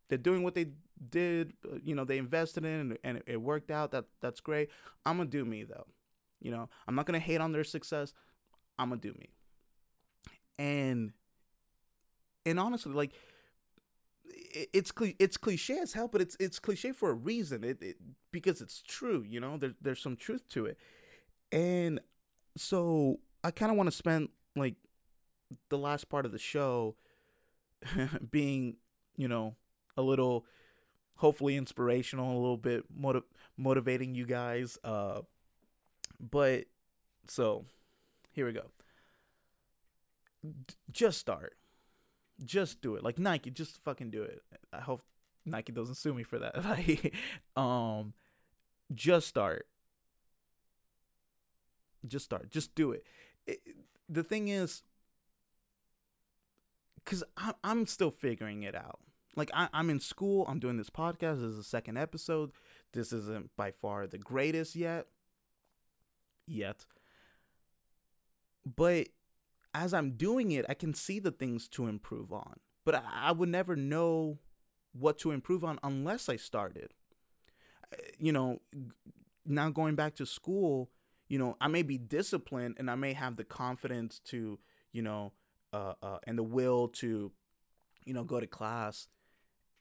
they're 0.09 0.17
doing 0.17 0.43
what 0.43 0.55
they 0.55 0.69
did. 1.11 1.53
Uh, 1.71 1.77
you 1.85 1.95
know 1.95 2.05
they 2.05 2.17
invested 2.17 2.65
in 2.65 2.81
and, 2.81 2.99
and 3.05 3.23
it 3.27 3.43
worked 3.43 3.71
out. 3.71 3.91
That 3.91 4.07
that's 4.23 4.41
great. 4.41 4.71
I'm 5.05 5.19
gonna 5.19 5.29
do 5.29 5.45
me 5.45 5.65
though. 5.65 5.87
You 6.41 6.51
know, 6.51 6.69
I'm 6.87 6.95
not 6.95 7.07
gonna 7.07 7.19
hate 7.19 7.41
on 7.41 7.53
their 7.53 7.65
success. 7.65 8.13
I'm 8.79 8.91
gonna 8.91 9.01
do 9.01 9.15
me. 9.19 9.31
And 10.59 11.13
and 12.45 12.61
honestly, 12.61 12.93
like 12.93 13.13
it's 14.25 14.93
it's 15.19 15.37
cliche 15.37 15.79
as 15.79 15.93
hell, 15.93 16.09
but 16.09 16.21
it's 16.21 16.37
it's 16.41 16.59
cliche 16.59 16.93
for 16.93 17.11
a 17.11 17.15
reason. 17.15 17.65
It, 17.65 17.83
it 17.83 17.97
because 18.33 18.61
it's 18.61 18.83
true. 18.83 19.25
You 19.27 19.41
know, 19.41 19.57
there's 19.57 19.75
there's 19.81 20.01
some 20.01 20.17
truth 20.17 20.49
to 20.51 20.67
it. 20.67 20.79
And 21.53 22.01
so 22.57 23.21
I 23.45 23.51
kind 23.51 23.71
of 23.71 23.77
want 23.77 23.89
to 23.89 23.97
spend 23.97 24.29
like 24.55 24.75
the 25.69 25.79
last 25.79 26.09
part 26.09 26.27
of 26.27 26.33
the 26.33 26.39
show 26.39 26.97
being, 28.31 28.77
you 29.17 29.29
know, 29.29 29.55
a 29.97 30.03
little 30.03 30.45
hopefully 31.17 31.57
inspirational, 31.57 32.33
a 32.33 32.41
little 32.41 32.57
bit 32.57 32.85
motiv- 32.95 33.25
motivating 33.57 34.15
you 34.15 34.27
guys. 34.27 34.79
Uh, 34.85 35.23
but 36.21 36.65
so 37.29 37.65
here 38.33 38.47
we 38.47 38.53
go. 38.53 38.67
D- 40.43 40.75
just 40.91 41.19
start. 41.19 41.57
Just 42.45 42.81
do 42.81 42.95
it. 42.97 43.03
Like 43.03 43.19
Nike, 43.19 43.51
just 43.51 43.83
fucking 43.85 44.11
do 44.11 44.23
it. 44.23 44.43
I 44.73 44.81
hope 44.81 45.03
Nike 45.45 45.73
doesn't 45.73 45.95
sue 45.95 46.15
me 46.15 46.23
for 46.23 46.39
that. 46.39 46.55
Like 46.65 47.15
um 47.57 48.13
just 48.95 49.27
start. 49.27 49.67
Just 52.07 52.25
start. 52.25 52.51
Just 52.51 52.75
do 52.75 52.93
it. 52.93 53.05
it 53.47 53.59
the 54.09 54.23
thing 54.23 54.49
is, 54.49 54.83
because 57.05 57.25
I'm 57.65 57.87
still 57.87 58.11
figuring 58.11 58.63
it 58.63 58.75
out. 58.75 59.01
Like 59.35 59.51
I, 59.53 59.69
I'm 59.73 59.91
in 59.91 60.01
school. 60.01 60.47
I'm 60.49 60.59
doing 60.59 60.77
this 60.77 60.91
podcast. 60.91 61.41
This 61.41 61.51
is 61.51 61.57
the 61.57 61.65
second 61.65 61.99
episode. 61.99 62.53
This 62.93 63.13
isn't 63.13 63.51
by 63.57 63.71
far 63.71 64.07
the 64.07 64.19
greatest 64.19 64.75
yet. 64.77 65.07
Yet. 66.47 66.85
But 68.65 69.09
as 69.75 69.93
I'm 69.93 70.13
doing 70.13 70.53
it, 70.53 70.65
I 70.69 70.75
can 70.75 70.95
see 70.95 71.19
the 71.19 71.31
things 71.31 71.69
to 71.69 71.87
improve 71.87 72.33
on. 72.33 72.61
But 72.85 72.97
I, 72.97 73.03
I 73.15 73.33
would 73.33 73.49
never 73.49 73.77
know 73.77 74.39
what 74.93 75.19
to 75.19 75.31
improve 75.31 75.65
on 75.65 75.79
unless 75.83 76.29
I 76.29 76.37
started. 76.37 76.95
Uh, 77.93 77.97
you 78.19 78.33
know, 78.33 78.61
now 79.45 79.71
going 79.71 79.95
back 79.95 80.15
to 80.17 80.27
school, 80.27 80.91
you 81.29 81.39
know, 81.39 81.57
I 81.61 81.69
may 81.69 81.83
be 81.83 81.99
disciplined 81.99 82.77
and 82.79 82.91
I 82.91 82.95
may 82.95 83.13
have 83.13 83.37
the 83.37 83.45
confidence 83.45 84.21
to, 84.27 84.59
you 84.93 85.03
know, 85.03 85.33
uh, 85.73 85.95
uh, 86.03 86.19
and 86.27 86.39
the 86.39 86.43
will 86.43 86.89
to, 86.89 87.33
you 88.05 88.15
know, 88.15 88.25
go 88.25 88.41
to 88.41 88.47
class 88.47 89.09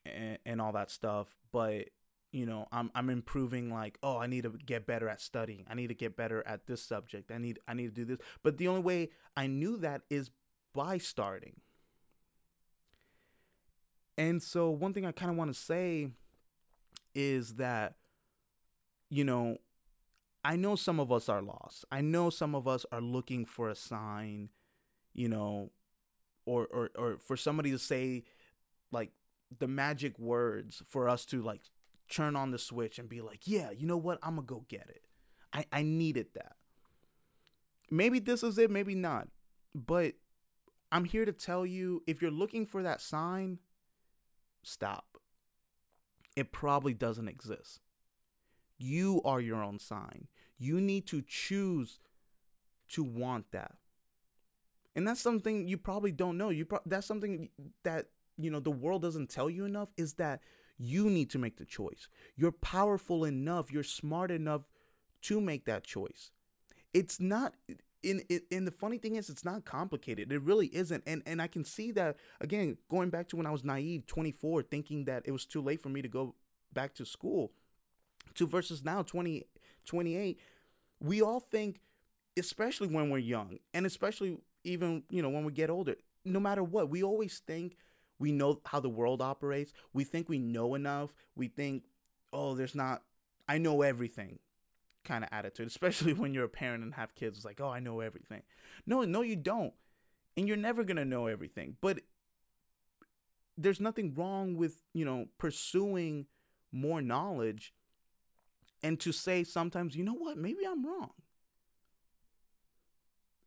and, 0.06 0.38
and 0.46 0.62
all 0.62 0.74
that 0.74 0.92
stuff. 0.92 1.36
But 1.52 1.90
you 2.36 2.46
know, 2.46 2.68
I'm 2.70 2.92
I'm 2.94 3.10
improving. 3.10 3.72
Like, 3.72 3.98
oh, 4.04 4.18
I 4.18 4.28
need 4.28 4.44
to 4.44 4.50
get 4.50 4.86
better 4.86 5.08
at 5.08 5.22
studying. 5.22 5.66
I 5.70 5.74
need 5.74 5.88
to 5.88 5.94
get 5.94 6.18
better 6.18 6.44
at 6.46 6.68
this 6.68 6.82
subject. 6.82 7.32
I 7.32 7.38
need 7.38 7.60
I 7.66 7.74
need 7.74 7.96
to 7.96 8.04
do 8.04 8.04
this. 8.04 8.18
But 8.44 8.58
the 8.58 8.68
only 8.68 8.82
way 8.82 9.10
I 9.38 9.48
knew 9.48 9.78
that 9.78 10.02
is 10.10 10.32
by 10.74 10.98
starting. 10.98 11.62
And 14.18 14.44
so 14.44 14.70
one 14.70 14.94
thing 14.94 15.06
I 15.06 15.14
kind 15.14 15.32
of 15.32 15.38
want 15.38 15.54
to 15.54 15.60
say 15.60 16.10
is 17.14 17.56
that, 17.56 17.96
you 19.10 19.24
know, 19.24 19.58
I 20.44 20.58
know 20.58 20.76
some 20.76 21.00
of 21.00 21.14
us 21.14 21.30
are 21.30 21.42
lost. 21.42 21.86
I 21.90 22.02
know 22.02 22.30
some 22.30 22.54
of 22.54 22.68
us 22.68 22.86
are 22.92 23.02
looking 23.02 23.46
for 23.46 23.70
a 23.70 23.76
sign, 23.76 24.50
you 25.14 25.30
know, 25.30 25.72
or 26.46 26.68
or 26.68 26.90
or 26.98 27.18
for 27.18 27.38
somebody 27.38 27.72
to 27.72 27.80
say 27.80 28.26
like 28.92 29.12
the 29.58 29.70
magic 29.70 30.20
words 30.20 30.84
for 30.86 31.08
us 31.08 31.26
to 31.28 31.42
like 31.42 31.62
turn 32.10 32.36
on 32.36 32.52
the 32.52 32.58
switch 32.58 33.00
and 33.00 33.10
be 33.10 33.22
like, 33.22 33.42
yeah, 33.46 33.72
you 33.72 33.86
know 33.86 33.98
what? 33.98 34.20
I'm 34.22 34.36
gonna 34.36 34.46
go 34.46 34.66
get 34.68 34.88
it. 34.90 35.02
I, 35.54 35.66
I 35.72 35.82
needed 35.84 36.28
that. 36.36 36.54
Maybe 37.90 38.20
this 38.20 38.44
is 38.44 38.58
it, 38.58 38.70
maybe 38.70 38.96
not. 38.96 39.28
But 39.74 40.16
I'm 40.92 41.06
here 41.06 41.26
to 41.26 41.32
tell 41.32 41.66
you 41.66 42.04
if 42.08 42.22
you're 42.22 42.32
looking 42.32 42.66
for 42.66 42.84
that 42.84 43.02
sign, 43.02 43.60
stop. 44.64 45.18
It 46.36 46.52
probably 46.52 46.94
doesn't 46.94 47.28
exist. 47.28 47.80
You 48.78 49.22
are 49.24 49.40
your 49.40 49.64
own 49.64 49.80
sign. 49.80 50.28
You 50.58 50.82
need 50.82 51.08
to 51.08 51.24
choose 51.26 52.00
to 52.90 53.04
want 53.04 53.52
that. 53.52 53.76
And 54.96 55.08
that's 55.08 55.22
something 55.22 55.68
you 55.68 55.78
probably 55.78 56.12
don't 56.12 56.38
know. 56.38 56.50
You 56.50 56.66
pro- 56.66 56.80
that's 56.86 57.08
something 57.08 57.50
that 57.84 58.08
you 58.38 58.50
know 58.50 58.60
the 58.60 58.72
world 58.72 59.02
doesn't 59.02 59.30
tell 59.30 59.50
you 59.50 59.66
enough 59.66 59.90
is 59.98 60.14
that 60.14 60.42
you 60.78 61.10
need 61.10 61.30
to 61.32 61.40
make 61.40 61.58
the 61.58 61.66
choice. 61.66 62.08
You're 62.36 62.52
powerful 62.52 63.26
enough, 63.26 63.72
you're 63.72 63.84
smart 63.84 64.32
enough 64.32 64.64
to 65.24 65.42
make 65.42 65.66
that 65.66 65.84
choice. 65.84 66.32
It's 66.94 67.20
not 67.20 67.54
in, 68.04 68.22
in 68.52 68.66
the 68.66 68.72
funny 68.72 68.98
thing 68.98 69.16
is 69.16 69.30
it's 69.30 69.44
not 69.44 69.66
complicated. 69.66 70.32
It 70.32 70.42
really 70.42 70.68
isn't. 70.68 71.04
And 71.08 71.24
and 71.26 71.42
I 71.42 71.48
can 71.48 71.66
see 71.66 71.92
that 71.94 72.18
again 72.40 72.78
going 72.90 73.10
back 73.10 73.28
to 73.30 73.36
when 73.36 73.46
I 73.46 73.52
was 73.52 73.64
naive, 73.64 74.06
24, 74.06 74.64
thinking 74.64 75.06
that 75.06 75.24
it 75.26 75.32
was 75.32 75.46
too 75.46 75.62
late 75.62 75.82
for 75.82 75.90
me 75.90 76.02
to 76.02 76.08
go 76.08 76.36
back 76.74 76.94
to 76.96 77.06
school. 77.06 77.52
To 78.36 78.48
versus 78.48 78.84
now 78.84 79.02
20 79.02 79.46
28, 79.86 80.40
we 81.00 81.22
all 81.22 81.40
think 81.40 81.82
especially 82.38 82.88
when 82.88 83.10
we're 83.10 83.18
young 83.20 83.60
and 83.74 83.86
especially 83.86 84.38
even, 84.64 85.04
you 85.10 85.22
know, 85.22 85.30
when 85.30 85.46
we 85.46 85.52
get 85.52 85.70
older, 85.70 85.96
no 86.26 86.40
matter 86.40 86.64
what, 86.64 86.90
we 86.90 87.04
always 87.04 87.40
think 87.40 87.78
we 88.20 88.32
know 88.32 88.62
how 88.66 88.80
the 88.80 88.90
world 88.90 89.22
operates. 89.22 89.74
We 89.94 90.04
think 90.04 90.30
we 90.30 90.40
know 90.40 90.76
enough. 90.76 91.14
We 91.36 91.48
think, 91.48 91.84
oh, 92.32 92.56
there's 92.56 92.76
not, 92.76 93.04
I 93.48 93.58
know 93.58 93.82
everything 93.82 94.40
kind 95.04 95.24
of 95.24 95.30
attitude, 95.32 95.68
especially 95.68 96.14
when 96.14 96.34
you're 96.34 96.46
a 96.46 96.50
parent 96.50 96.84
and 96.84 96.94
have 96.94 97.16
kids. 97.16 97.38
It's 97.38 97.46
like, 97.46 97.62
oh, 97.62 97.70
I 97.70 97.80
know 97.80 98.00
everything. 98.00 98.44
No, 98.86 99.04
no, 99.04 99.22
you 99.22 99.36
don't. 99.36 99.74
And 100.38 100.48
you're 100.48 100.58
never 100.58 100.84
going 100.84 100.98
to 100.98 101.06
know 101.06 101.28
everything. 101.28 101.78
But 101.82 102.02
there's 103.58 103.80
nothing 103.80 104.14
wrong 104.16 104.58
with, 104.58 104.82
you 104.94 105.06
know, 105.06 105.28
pursuing 105.38 106.26
more 106.72 107.02
knowledge 107.02 107.74
and 108.84 109.00
to 109.00 109.12
say 109.12 109.44
sometimes, 109.44 109.96
you 109.96 110.04
know 110.04 110.14
what, 110.14 110.38
maybe 110.38 110.66
I'm 110.68 110.86
wrong. 110.86 111.12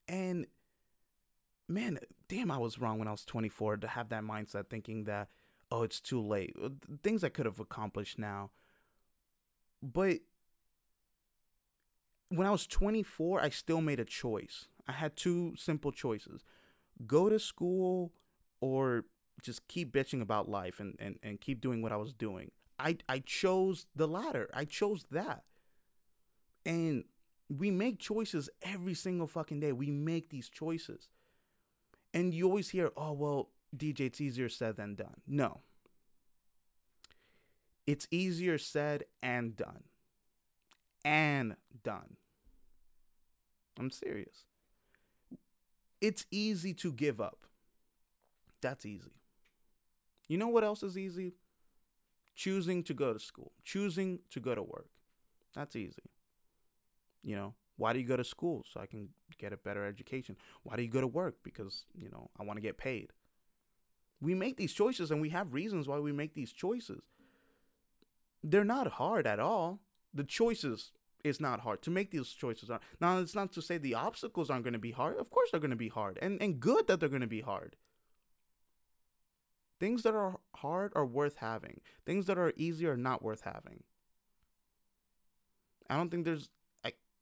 And 0.08 0.46
man, 1.68 1.98
damn, 2.28 2.50
I 2.50 2.58
was 2.58 2.78
wrong 2.78 2.98
when 2.98 3.08
I 3.08 3.12
was 3.12 3.24
24 3.24 3.78
to 3.78 3.88
have 3.88 4.08
that 4.08 4.22
mindset 4.22 4.68
thinking 4.68 5.04
that, 5.04 5.28
oh, 5.70 5.82
it's 5.82 6.00
too 6.00 6.20
late. 6.20 6.54
Uh, 6.62 6.70
things 7.02 7.22
I 7.22 7.28
could 7.28 7.46
have 7.46 7.60
accomplished 7.60 8.18
now. 8.18 8.50
But 9.82 10.20
when 12.30 12.46
I 12.46 12.50
was 12.50 12.66
24, 12.66 13.40
I 13.40 13.48
still 13.50 13.80
made 13.80 14.00
a 14.00 14.04
choice. 14.04 14.68
I 14.86 14.92
had 14.92 15.16
two 15.16 15.54
simple 15.56 15.92
choices 15.92 16.42
go 17.06 17.28
to 17.28 17.38
school 17.38 18.12
or 18.60 19.04
just 19.40 19.68
keep 19.68 19.92
bitching 19.92 20.20
about 20.20 20.48
life 20.48 20.80
and, 20.80 20.96
and, 20.98 21.16
and 21.22 21.40
keep 21.40 21.60
doing 21.60 21.80
what 21.80 21.92
I 21.92 21.96
was 21.96 22.12
doing. 22.12 22.50
I, 22.76 22.96
I 23.08 23.20
chose 23.20 23.86
the 23.94 24.08
latter. 24.08 24.50
I 24.52 24.64
chose 24.64 25.06
that. 25.12 25.44
And 26.66 27.04
we 27.48 27.70
make 27.70 27.98
choices 27.98 28.50
every 28.62 28.94
single 28.94 29.26
fucking 29.26 29.60
day. 29.60 29.72
We 29.72 29.90
make 29.90 30.30
these 30.30 30.48
choices. 30.48 31.08
And 32.14 32.32
you 32.32 32.46
always 32.46 32.70
hear, 32.70 32.90
oh, 32.96 33.12
well, 33.12 33.50
DJ, 33.76 34.00
it's 34.00 34.20
easier 34.20 34.48
said 34.48 34.76
than 34.76 34.94
done. 34.94 35.20
No. 35.26 35.60
It's 37.86 38.06
easier 38.10 38.58
said 38.58 39.04
and 39.22 39.56
done. 39.56 39.84
And 41.04 41.56
done. 41.82 42.16
I'm 43.78 43.90
serious. 43.90 44.44
It's 46.00 46.26
easy 46.30 46.74
to 46.74 46.92
give 46.92 47.20
up. 47.20 47.44
That's 48.60 48.84
easy. 48.84 49.12
You 50.28 50.36
know 50.38 50.48
what 50.48 50.64
else 50.64 50.82
is 50.82 50.98
easy? 50.98 51.34
Choosing 52.36 52.82
to 52.84 52.94
go 52.94 53.12
to 53.12 53.18
school, 53.18 53.52
choosing 53.64 54.20
to 54.30 54.40
go 54.40 54.54
to 54.54 54.62
work. 54.62 54.88
That's 55.54 55.74
easy. 55.74 56.02
You 57.22 57.36
know, 57.36 57.54
why 57.78 57.92
do 57.92 58.00
you 58.00 58.06
go 58.06 58.16
to 58.16 58.24
school? 58.24 58.64
So 58.70 58.80
I 58.80 58.86
can 58.86 59.08
get 59.38 59.52
a 59.52 59.56
better 59.56 59.86
education. 59.86 60.36
Why 60.64 60.76
do 60.76 60.82
you 60.82 60.90
go 60.90 61.00
to 61.00 61.06
work? 61.06 61.36
Because, 61.44 61.84
you 61.94 62.10
know, 62.10 62.28
I 62.38 62.42
want 62.42 62.56
to 62.56 62.60
get 62.60 62.76
paid. 62.76 63.12
We 64.20 64.34
make 64.34 64.56
these 64.56 64.72
choices 64.72 65.12
and 65.12 65.20
we 65.20 65.28
have 65.30 65.54
reasons 65.54 65.86
why 65.86 66.00
we 66.00 66.12
make 66.12 66.34
these 66.34 66.52
choices. 66.52 67.02
They're 68.42 68.64
not 68.64 68.88
hard 68.92 69.28
at 69.28 69.38
all. 69.38 69.78
The 70.12 70.24
choices 70.24 70.90
is 71.22 71.40
not 71.40 71.60
hard 71.60 71.82
to 71.82 71.90
make 71.90 72.10
these 72.10 72.28
choices 72.30 72.70
are 72.70 72.80
now 73.00 73.18
it's 73.18 73.34
not 73.34 73.52
to 73.52 73.60
say 73.60 73.76
the 73.76 73.94
obstacles 73.94 74.48
aren't 74.48 74.62
going 74.62 74.72
to 74.72 74.78
be 74.78 74.92
hard 74.92 75.16
of 75.18 75.30
course 75.30 75.50
they're 75.50 75.58
going 75.58 75.70
to 75.70 75.76
be 75.76 75.88
hard 75.88 76.16
and 76.22 76.40
and 76.40 76.60
good 76.60 76.86
that 76.86 77.00
they're 77.00 77.08
going 77.08 77.20
to 77.20 77.26
be 77.26 77.40
hard 77.40 77.74
things 79.80 80.04
that 80.04 80.14
are 80.14 80.38
hard 80.58 80.92
are 80.94 81.04
worth 81.04 81.36
having 81.38 81.80
things 82.06 82.26
that 82.26 82.38
are 82.38 82.52
easy 82.56 82.86
are 82.86 82.96
not 82.96 83.20
worth 83.20 83.42
having 83.42 83.82
i 85.90 85.96
don't 85.96 86.08
think 86.08 86.24
there's 86.24 86.50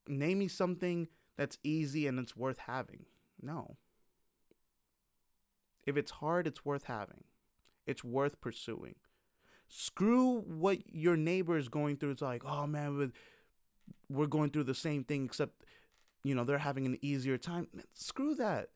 name 0.08 0.38
me 0.38 0.48
something 0.48 1.08
that's 1.36 1.58
easy 1.62 2.06
and 2.06 2.18
it's 2.18 2.36
worth 2.36 2.58
having. 2.66 3.06
No. 3.40 3.76
If 5.86 5.96
it's 5.96 6.10
hard, 6.10 6.46
it's 6.46 6.64
worth 6.64 6.84
having. 6.84 7.24
It's 7.86 8.02
worth 8.02 8.40
pursuing. 8.40 8.96
Screw 9.68 10.40
what 10.40 10.78
your 10.92 11.16
neighbor 11.16 11.56
is 11.58 11.68
going 11.68 11.96
through. 11.96 12.12
It's 12.12 12.22
like, 12.22 12.42
oh 12.44 12.66
man, 12.66 13.12
we're 14.08 14.26
going 14.26 14.50
through 14.50 14.64
the 14.64 14.74
same 14.74 15.04
thing, 15.04 15.24
except, 15.24 15.64
you 16.24 16.34
know, 16.34 16.44
they're 16.44 16.58
having 16.58 16.86
an 16.86 16.98
easier 17.02 17.38
time. 17.38 17.68
Screw 17.94 18.34
that. 18.36 18.70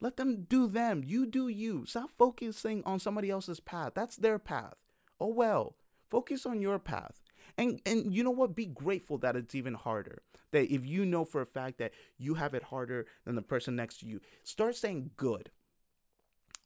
Let 0.00 0.16
them 0.16 0.46
do 0.48 0.66
them. 0.66 1.02
You 1.04 1.26
do 1.26 1.48
you. 1.48 1.86
Stop 1.86 2.10
focusing 2.18 2.82
on 2.84 2.98
somebody 2.98 3.30
else's 3.30 3.60
path. 3.60 3.92
That's 3.94 4.16
their 4.16 4.38
path. 4.38 4.74
Oh 5.20 5.28
well. 5.28 5.76
Focus 6.10 6.44
on 6.44 6.60
your 6.60 6.78
path. 6.78 7.22
And 7.58 7.80
and 7.86 8.14
you 8.14 8.24
know 8.24 8.30
what? 8.30 8.54
Be 8.54 8.66
grateful 8.66 9.18
that 9.18 9.36
it's 9.36 9.54
even 9.54 9.74
harder. 9.74 10.22
That 10.52 10.72
if 10.72 10.84
you 10.84 11.04
know 11.04 11.24
for 11.24 11.40
a 11.40 11.46
fact 11.46 11.78
that 11.78 11.92
you 12.18 12.34
have 12.34 12.54
it 12.54 12.64
harder 12.64 13.06
than 13.24 13.34
the 13.34 13.42
person 13.42 13.76
next 13.76 14.00
to 14.00 14.06
you, 14.06 14.20
start 14.42 14.76
saying 14.76 15.10
good. 15.16 15.50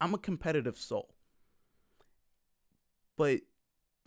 I'm 0.00 0.14
a 0.14 0.18
competitive 0.18 0.76
soul. 0.76 1.14
But 3.16 3.40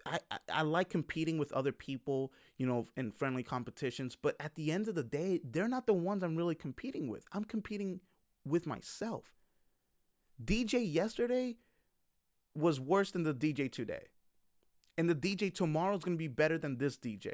I, 0.05 0.19
I, 0.29 0.37
I 0.53 0.61
like 0.61 0.89
competing 0.89 1.37
with 1.37 1.51
other 1.51 1.71
people, 1.71 2.31
you 2.57 2.67
know, 2.67 2.87
in 2.95 3.11
friendly 3.11 3.43
competitions. 3.43 4.15
But 4.15 4.35
at 4.39 4.55
the 4.55 4.71
end 4.71 4.87
of 4.87 4.95
the 4.95 5.03
day, 5.03 5.41
they're 5.43 5.67
not 5.67 5.87
the 5.87 5.93
ones 5.93 6.23
I'm 6.23 6.35
really 6.35 6.55
competing 6.55 7.07
with. 7.07 7.25
I'm 7.31 7.43
competing 7.43 8.01
with 8.45 8.67
myself. 8.67 9.33
DJ 10.43 10.91
yesterday 10.91 11.57
was 12.55 12.79
worse 12.79 13.11
than 13.11 13.23
the 13.23 13.33
DJ 13.33 13.71
today 13.71 14.05
and 14.99 15.09
the 15.09 15.15
DJ 15.15 15.53
tomorrow 15.53 15.95
is 15.95 16.03
going 16.03 16.17
to 16.17 16.21
be 16.21 16.27
better 16.27 16.57
than 16.57 16.77
this 16.77 16.97
DJ. 16.97 17.31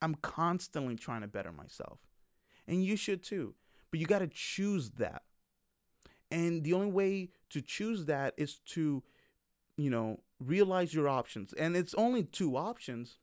I'm 0.00 0.16
constantly 0.16 0.96
trying 0.96 1.20
to 1.20 1.28
better 1.28 1.52
myself. 1.52 2.00
And 2.66 2.84
you 2.84 2.96
should 2.96 3.22
too. 3.22 3.54
But 3.92 4.00
you 4.00 4.06
got 4.06 4.18
to 4.18 4.26
choose 4.26 4.90
that. 4.98 5.22
And 6.32 6.64
the 6.64 6.72
only 6.72 6.90
way 6.90 7.28
to 7.50 7.60
choose 7.60 8.06
that 8.06 8.34
is 8.36 8.56
to, 8.70 9.04
you 9.76 9.88
know, 9.88 10.18
realize 10.40 10.92
your 10.92 11.08
options. 11.08 11.52
And 11.52 11.76
it's 11.76 11.94
only 11.94 12.24
two 12.24 12.56
options 12.56 13.18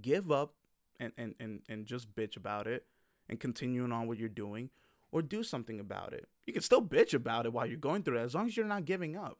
give 0.00 0.30
up 0.30 0.54
and, 1.00 1.12
and, 1.18 1.34
and, 1.40 1.62
and 1.68 1.86
just 1.86 2.14
bitch 2.14 2.36
about 2.36 2.68
it 2.68 2.86
and 3.28 3.40
continuing 3.40 3.90
on 3.90 4.06
what 4.06 4.16
you're 4.16 4.28
doing 4.28 4.70
or 5.10 5.22
do 5.22 5.42
something 5.42 5.80
about 5.80 6.12
it. 6.12 6.28
You 6.46 6.52
can 6.52 6.62
still 6.62 6.82
bitch 6.82 7.14
about 7.14 7.46
it 7.46 7.52
while 7.52 7.66
you're 7.66 7.78
going 7.78 8.04
through 8.04 8.18
it 8.18 8.22
as 8.22 8.36
long 8.36 8.46
as 8.46 8.56
you're 8.56 8.64
not 8.64 8.84
giving 8.84 9.16
up. 9.16 9.38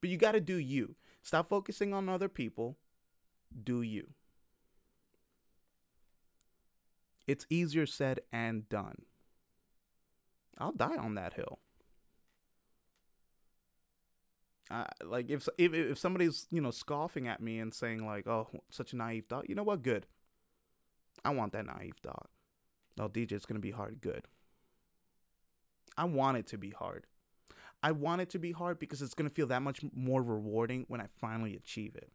But 0.00 0.08
you 0.08 0.16
got 0.16 0.32
to 0.32 0.40
do 0.40 0.56
you. 0.56 0.96
Stop 1.22 1.48
focusing 1.48 1.92
on 1.92 2.08
other 2.08 2.28
people. 2.28 2.76
Do 3.64 3.82
you. 3.82 4.08
It's 7.26 7.46
easier 7.48 7.86
said 7.86 8.20
and 8.32 8.68
done. 8.68 9.02
I'll 10.58 10.72
die 10.72 10.96
on 10.96 11.14
that 11.14 11.34
hill. 11.34 11.58
Uh, 14.70 14.84
like 15.04 15.28
if, 15.28 15.48
if 15.58 15.74
if 15.74 15.98
somebody's 15.98 16.46
you 16.50 16.60
know 16.60 16.70
scoffing 16.70 17.26
at 17.26 17.40
me 17.40 17.58
and 17.58 17.74
saying 17.74 18.06
like 18.06 18.28
oh 18.28 18.48
such 18.70 18.92
a 18.92 18.96
naive 18.96 19.24
thought 19.28 19.48
you 19.48 19.54
know 19.56 19.64
what 19.64 19.82
good 19.82 20.06
I 21.24 21.30
want 21.30 21.52
that 21.54 21.66
naive 21.66 21.96
thought 22.00 22.30
oh 23.00 23.08
DJ 23.08 23.32
it's 23.32 23.46
gonna 23.46 23.58
be 23.58 23.72
hard 23.72 24.00
good 24.00 24.28
I 25.98 26.04
want 26.04 26.36
it 26.36 26.46
to 26.48 26.58
be 26.58 26.70
hard 26.70 27.06
I 27.82 27.92
want 27.92 28.20
it 28.20 28.30
to 28.30 28.38
be 28.38 28.52
hard 28.52 28.78
because 28.78 29.02
it's 29.02 29.14
gonna 29.14 29.30
feel 29.30 29.46
that 29.48 29.62
much 29.62 29.80
more 29.94 30.22
rewarding 30.22 30.84
when 30.88 31.00
I 31.00 31.06
finally 31.20 31.54
achieve 31.56 31.96
it 31.96 32.10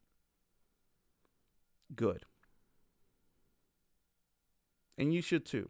good 1.96 2.26
and 4.98 5.14
you 5.14 5.22
should 5.22 5.46
too 5.46 5.70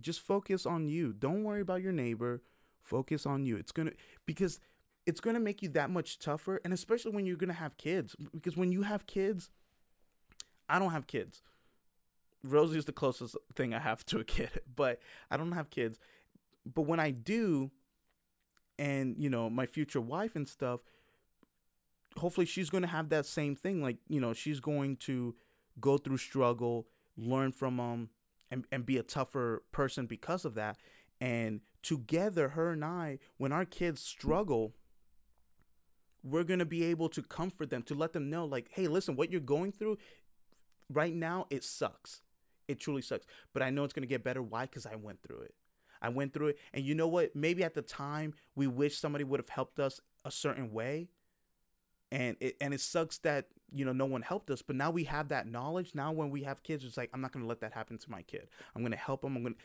just 0.00 0.20
focus 0.20 0.64
on 0.64 0.86
you 0.86 1.12
don't 1.12 1.42
worry 1.42 1.60
about 1.60 1.82
your 1.82 1.92
neighbor 1.92 2.40
Focus 2.88 3.26
on 3.26 3.44
you. 3.44 3.58
It's 3.58 3.70
going 3.70 3.88
to, 3.88 3.94
because 4.24 4.60
it's 5.04 5.20
going 5.20 5.34
to 5.34 5.40
make 5.40 5.60
you 5.60 5.68
that 5.70 5.90
much 5.90 6.18
tougher. 6.18 6.58
And 6.64 6.72
especially 6.72 7.12
when 7.12 7.26
you're 7.26 7.36
going 7.36 7.48
to 7.48 7.54
have 7.54 7.76
kids. 7.76 8.16
Because 8.32 8.56
when 8.56 8.72
you 8.72 8.80
have 8.80 9.06
kids, 9.06 9.50
I 10.70 10.78
don't 10.78 10.92
have 10.92 11.06
kids. 11.06 11.42
Rosie 12.42 12.78
is 12.78 12.86
the 12.86 12.92
closest 12.92 13.36
thing 13.54 13.74
I 13.74 13.78
have 13.78 14.06
to 14.06 14.20
a 14.20 14.24
kid, 14.24 14.62
but 14.74 15.00
I 15.30 15.36
don't 15.36 15.52
have 15.52 15.68
kids. 15.68 15.98
But 16.72 16.82
when 16.82 17.00
I 17.00 17.10
do, 17.10 17.70
and 18.78 19.16
you 19.18 19.30
know, 19.30 19.48
my 19.50 19.66
future 19.66 20.00
wife 20.00 20.36
and 20.36 20.48
stuff, 20.48 20.80
hopefully 22.16 22.46
she's 22.46 22.70
going 22.70 22.82
to 22.82 22.88
have 22.88 23.08
that 23.08 23.26
same 23.26 23.56
thing. 23.56 23.82
Like, 23.82 23.98
you 24.08 24.20
know, 24.20 24.32
she's 24.32 24.60
going 24.60 24.96
to 24.96 25.34
go 25.80 25.98
through 25.98 26.18
struggle, 26.18 26.86
learn 27.16 27.52
from 27.52 27.76
them, 27.76 27.86
um, 27.86 28.08
and, 28.50 28.64
and 28.72 28.86
be 28.86 28.96
a 28.96 29.02
tougher 29.02 29.62
person 29.72 30.06
because 30.06 30.44
of 30.44 30.54
that. 30.54 30.76
And 31.20 31.60
together, 31.82 32.50
her 32.50 32.70
and 32.72 32.84
I, 32.84 33.18
when 33.36 33.52
our 33.52 33.64
kids 33.64 34.00
struggle, 34.00 34.74
we're 36.22 36.44
going 36.44 36.58
to 36.58 36.64
be 36.66 36.84
able 36.84 37.08
to 37.10 37.22
comfort 37.22 37.70
them, 37.70 37.82
to 37.84 37.94
let 37.94 38.12
them 38.12 38.30
know, 38.30 38.44
like, 38.44 38.68
hey, 38.72 38.86
listen, 38.86 39.16
what 39.16 39.30
you're 39.30 39.40
going 39.40 39.72
through 39.72 39.98
right 40.90 41.14
now, 41.14 41.46
it 41.50 41.64
sucks. 41.64 42.22
It 42.66 42.80
truly 42.80 43.02
sucks. 43.02 43.26
But 43.52 43.62
I 43.62 43.70
know 43.70 43.84
it's 43.84 43.92
going 43.92 44.02
to 44.02 44.08
get 44.08 44.24
better. 44.24 44.42
Why? 44.42 44.62
Because 44.62 44.86
I 44.86 44.96
went 44.96 45.22
through 45.22 45.40
it. 45.40 45.54
I 46.00 46.08
went 46.08 46.32
through 46.32 46.48
it. 46.48 46.58
And 46.72 46.84
you 46.84 46.94
know 46.94 47.08
what? 47.08 47.34
Maybe 47.34 47.64
at 47.64 47.74
the 47.74 47.82
time, 47.82 48.34
we 48.54 48.66
wish 48.66 48.98
somebody 48.98 49.24
would 49.24 49.40
have 49.40 49.48
helped 49.48 49.78
us 49.78 50.00
a 50.24 50.30
certain 50.30 50.72
way. 50.72 51.08
And 52.10 52.36
it, 52.40 52.56
and 52.60 52.72
it 52.72 52.80
sucks 52.80 53.18
that, 53.18 53.48
you 53.70 53.84
know, 53.84 53.92
no 53.92 54.06
one 54.06 54.22
helped 54.22 54.50
us. 54.50 54.62
But 54.62 54.76
now 54.76 54.90
we 54.90 55.04
have 55.04 55.28
that 55.28 55.46
knowledge. 55.46 55.94
Now, 55.94 56.12
when 56.12 56.30
we 56.30 56.42
have 56.44 56.62
kids, 56.62 56.84
it's 56.84 56.96
like, 56.96 57.10
I'm 57.12 57.20
not 57.20 57.32
going 57.32 57.42
to 57.42 57.48
let 57.48 57.60
that 57.60 57.72
happen 57.72 57.98
to 57.98 58.10
my 58.10 58.22
kid. 58.22 58.48
I'm 58.74 58.82
going 58.82 58.92
to 58.92 58.98
help 58.98 59.22
them. 59.22 59.36
I'm 59.36 59.42
going 59.42 59.54
to, 59.54 59.60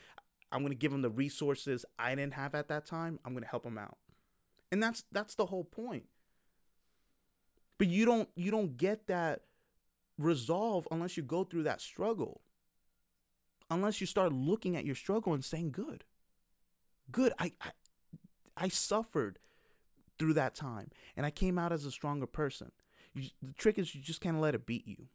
I'm 0.52 0.66
to 0.66 0.74
give 0.74 0.92
them 0.92 1.02
the 1.02 1.10
resources 1.10 1.84
I 1.98 2.14
didn't 2.14 2.34
have 2.34 2.54
at 2.54 2.68
that 2.68 2.86
time. 2.86 3.18
I'm 3.24 3.32
going 3.32 3.42
to 3.44 3.48
help 3.48 3.64
them 3.64 3.78
out. 3.78 3.96
And 4.70 4.82
that's 4.82 5.04
that's 5.12 5.34
the 5.34 5.46
whole 5.46 5.64
point. 5.64 6.04
But 7.78 7.88
you 7.88 8.04
don't 8.04 8.28
you 8.34 8.50
don't 8.50 8.76
get 8.76 9.06
that 9.06 9.42
resolve 10.18 10.86
unless 10.90 11.16
you 11.16 11.22
go 11.22 11.44
through 11.44 11.64
that 11.64 11.80
struggle. 11.80 12.40
Unless 13.70 14.00
you 14.00 14.06
start 14.06 14.32
looking 14.32 14.76
at 14.76 14.84
your 14.84 14.94
struggle 14.94 15.32
and 15.32 15.44
saying 15.44 15.72
good. 15.72 16.04
Good. 17.10 17.32
I 17.38 17.52
I, 17.60 17.70
I 18.56 18.68
suffered 18.68 19.38
through 20.18 20.34
that 20.34 20.54
time 20.54 20.90
and 21.16 21.26
I 21.26 21.30
came 21.30 21.58
out 21.58 21.72
as 21.72 21.84
a 21.84 21.90
stronger 21.90 22.26
person. 22.26 22.72
You, 23.14 23.30
the 23.42 23.52
trick 23.52 23.78
is 23.78 23.94
you 23.94 24.00
just 24.00 24.20
can't 24.20 24.40
let 24.40 24.54
it 24.54 24.66
beat 24.66 24.86
you. 24.86 25.08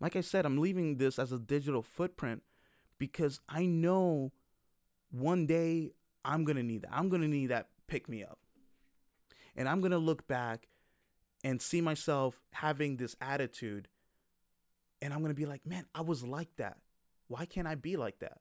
Like 0.00 0.16
I 0.16 0.20
said, 0.20 0.44
I'm 0.44 0.58
leaving 0.58 0.98
this 0.98 1.18
as 1.18 1.32
a 1.32 1.38
digital 1.38 1.82
footprint 1.82 2.42
because 2.98 3.40
I 3.48 3.66
know 3.66 4.32
one 5.10 5.46
day 5.46 5.92
I'm 6.24 6.44
to 6.56 6.62
need 6.62 6.82
that. 6.82 6.92
I'm 6.92 7.08
to 7.22 7.28
need 7.28 7.46
that 7.46 7.68
pick 7.86 8.08
me 8.08 8.22
up. 8.22 8.38
And 9.54 9.68
I'm 9.68 9.80
to 9.92 9.98
look 9.98 10.28
back 10.28 10.68
and 11.42 11.62
see 11.62 11.80
myself 11.80 12.40
having 12.52 12.96
this 12.96 13.16
attitude. 13.20 13.88
And 15.00 15.14
I'm 15.14 15.20
going 15.20 15.30
to 15.30 15.40
be 15.40 15.46
like, 15.46 15.64
man, 15.64 15.86
I 15.94 16.02
was 16.02 16.22
like 16.22 16.54
that. 16.56 16.76
Why 17.28 17.46
can't 17.46 17.66
I 17.66 17.74
be 17.74 17.96
like 17.96 18.18
that? 18.18 18.38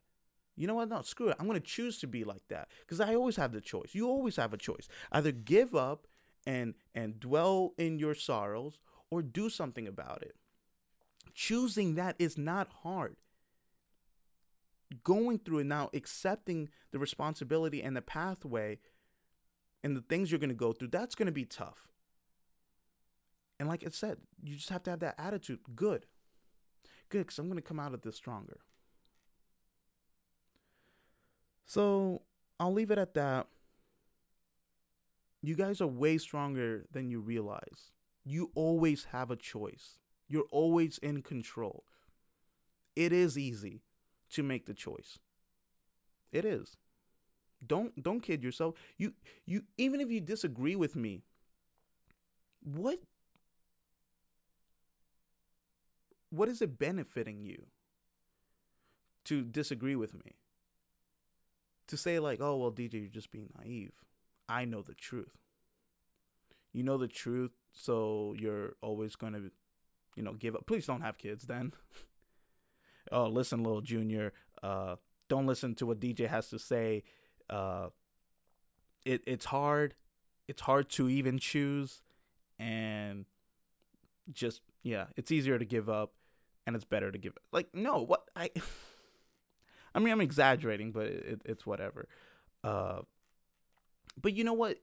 You 0.56 0.68
know 0.68 0.76
what? 0.76 0.90
No, 0.90 1.02
screw 1.02 1.30
it. 1.30 1.36
I'm 1.40 1.48
going 1.48 1.60
to 1.60 1.66
choose 1.66 1.98
to 2.00 2.08
be 2.08 2.24
like 2.24 2.44
that 2.50 2.70
because 2.82 3.00
I 3.02 3.16
always 3.16 3.36
have 3.36 3.52
the 3.52 3.62
choice. 3.62 3.94
You 3.94 4.08
always 4.08 4.38
have 4.38 4.54
a 4.54 4.58
choice. 4.58 4.88
Either 5.12 5.32
give 5.32 5.76
up 5.76 6.08
and 6.48 6.76
and 6.94 7.20
dwell 7.20 7.74
in 7.78 8.00
your 8.00 8.16
sorrows 8.16 8.80
or 9.12 9.22
do 9.22 9.50
something 9.50 9.88
about 9.88 10.22
it. 10.22 10.36
Choosing 11.34 11.96
that 11.96 12.16
is 12.20 12.38
not 12.38 12.70
hard. 12.84 13.18
Going 15.04 15.40
through 15.40 15.60
it 15.60 15.66
now, 15.66 15.90
accepting 15.94 16.70
the 16.92 17.00
responsibility 17.00 17.82
and 17.82 17.98
the 17.98 18.02
pathway 18.02 18.80
and 19.84 19.98
the 19.98 20.02
things 20.02 20.32
you're 20.32 20.40
going 20.40 20.50
to 20.50 20.56
go 20.56 20.72
through, 20.72 20.90
that's 20.90 21.16
going 21.16 21.26
to 21.26 21.32
be 21.32 21.44
tough. 21.46 21.90
And 23.60 23.68
like 23.68 23.84
I 23.86 23.90
said, 23.90 24.18
you 24.44 24.56
just 24.56 24.70
have 24.70 24.84
to 24.84 24.92
have 24.92 25.00
that 25.00 25.16
attitude. 25.18 25.60
Good. 25.76 26.06
Good, 27.10 27.20
because 27.20 27.40
I'm 27.40 27.48
going 27.48 27.58
to 27.58 27.68
come 27.68 27.80
out 27.80 27.94
of 27.94 28.02
this 28.02 28.16
stronger. 28.16 28.60
So 31.66 32.22
I'll 32.60 32.74
leave 32.74 32.92
it 32.92 32.98
at 32.98 33.14
that. 33.16 33.48
You 35.42 35.56
guys 35.56 35.82
are 35.82 35.88
way 35.88 36.18
stronger 36.18 36.86
than 36.92 37.10
you 37.10 37.20
realize. 37.20 37.92
You 38.24 38.52
always 38.56 39.06
have 39.06 39.30
a 39.30 39.36
choice. 39.36 40.00
You're 40.28 40.48
always 40.52 40.98
in 41.00 41.22
control. 41.22 41.84
It 42.96 43.12
is 43.12 43.38
easy 43.38 43.82
to 44.32 44.42
make 44.42 44.66
the 44.66 44.74
choice. 44.74 45.20
It 46.32 46.46
is. 46.46 46.78
Don't 47.66 48.02
don't 48.02 48.22
kid 48.22 48.44
yourself. 48.44 48.76
You 48.98 49.14
you 49.46 49.64
even 49.78 50.02
if 50.02 50.10
you 50.10 50.20
disagree 50.20 50.76
with 50.76 50.96
me, 50.96 51.24
what 52.64 53.00
what 56.30 56.50
is 56.50 56.62
it 56.62 56.78
benefiting 56.78 57.44
you 57.44 57.68
to 59.26 59.44
disagree 59.44 59.96
with 59.96 60.14
me? 60.14 60.34
To 61.90 61.98
say 61.98 62.20
like, 62.20 62.42
"Oh, 62.42 62.58
well, 62.58 62.72
DJ, 62.72 62.94
you're 62.94 63.10
just 63.10 63.32
being 63.32 63.50
naive." 63.58 63.94
I 64.50 64.66
know 64.66 64.82
the 64.82 64.94
truth. 64.94 65.38
You 66.74 66.84
know 66.84 66.98
the 66.98 67.08
truth, 67.08 67.52
so 67.72 68.36
you're 68.38 68.74
always 68.82 69.16
to 69.16 69.52
you 70.16 70.24
know, 70.24 70.34
give 70.34 70.56
up. 70.56 70.66
Please 70.66 70.86
don't 70.86 71.02
have 71.02 71.18
kids 71.18 71.46
then. 71.46 71.74
oh, 73.12 73.28
listen, 73.28 73.64
little 73.64 73.82
junior. 73.82 74.34
Uh, 74.64 74.96
don't 75.28 75.46
listen 75.46 75.76
to 75.76 75.86
what 75.86 76.00
DJ 76.00 76.28
has 76.28 76.50
to 76.50 76.60
say. 76.60 77.04
Uh, 77.50 77.90
it 79.06 79.22
it's 79.28 79.46
hard. 79.46 79.96
It's 80.48 80.62
hard 80.62 80.90
to 80.92 81.10
even 81.10 81.38
choose, 81.38 82.02
and 82.58 83.26
just 84.32 84.62
yeah, 84.84 85.06
it's 85.16 85.32
easier 85.32 85.60
to 85.60 85.66
give 85.66 85.90
up, 85.90 86.14
and 86.66 86.76
it's 86.76 86.86
better 86.86 87.12
to 87.12 87.18
give. 87.18 87.38
Like 87.52 87.74
no, 87.74 88.02
what 88.02 88.30
I. 88.36 88.50
I 89.96 90.00
mean, 90.00 90.12
I'm 90.12 90.22
exaggerating, 90.22 90.92
but 90.92 91.08
it, 91.08 91.42
it's 91.46 91.66
whatever. 91.66 92.08
Uh, 92.64 93.00
but 94.22 94.34
you 94.34 94.44
know 94.44 94.54
what? 94.54 94.78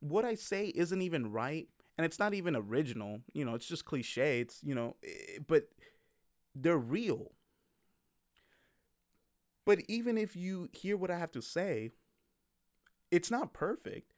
What 0.00 0.24
I 0.24 0.34
say 0.34 0.66
isn't 0.68 1.02
even 1.02 1.30
right 1.30 1.68
and 1.98 2.04
it's 2.04 2.18
not 2.18 2.32
even 2.32 2.56
original. 2.56 3.20
You 3.34 3.44
know 3.44 3.54
it's 3.54 3.66
just 3.66 3.84
cliche. 3.84 4.40
It's 4.40 4.60
you 4.62 4.74
know 4.74 4.96
eh, 5.04 5.38
but 5.46 5.68
they're 6.54 6.78
real. 6.78 7.32
But 9.66 9.80
even 9.88 10.16
if 10.16 10.34
you 10.34 10.70
hear 10.72 10.96
what 10.96 11.10
i 11.10 11.18
have 11.18 11.32
to 11.32 11.42
say 11.42 11.90
it's 13.10 13.30
not 13.30 13.52
perfect. 13.52 14.12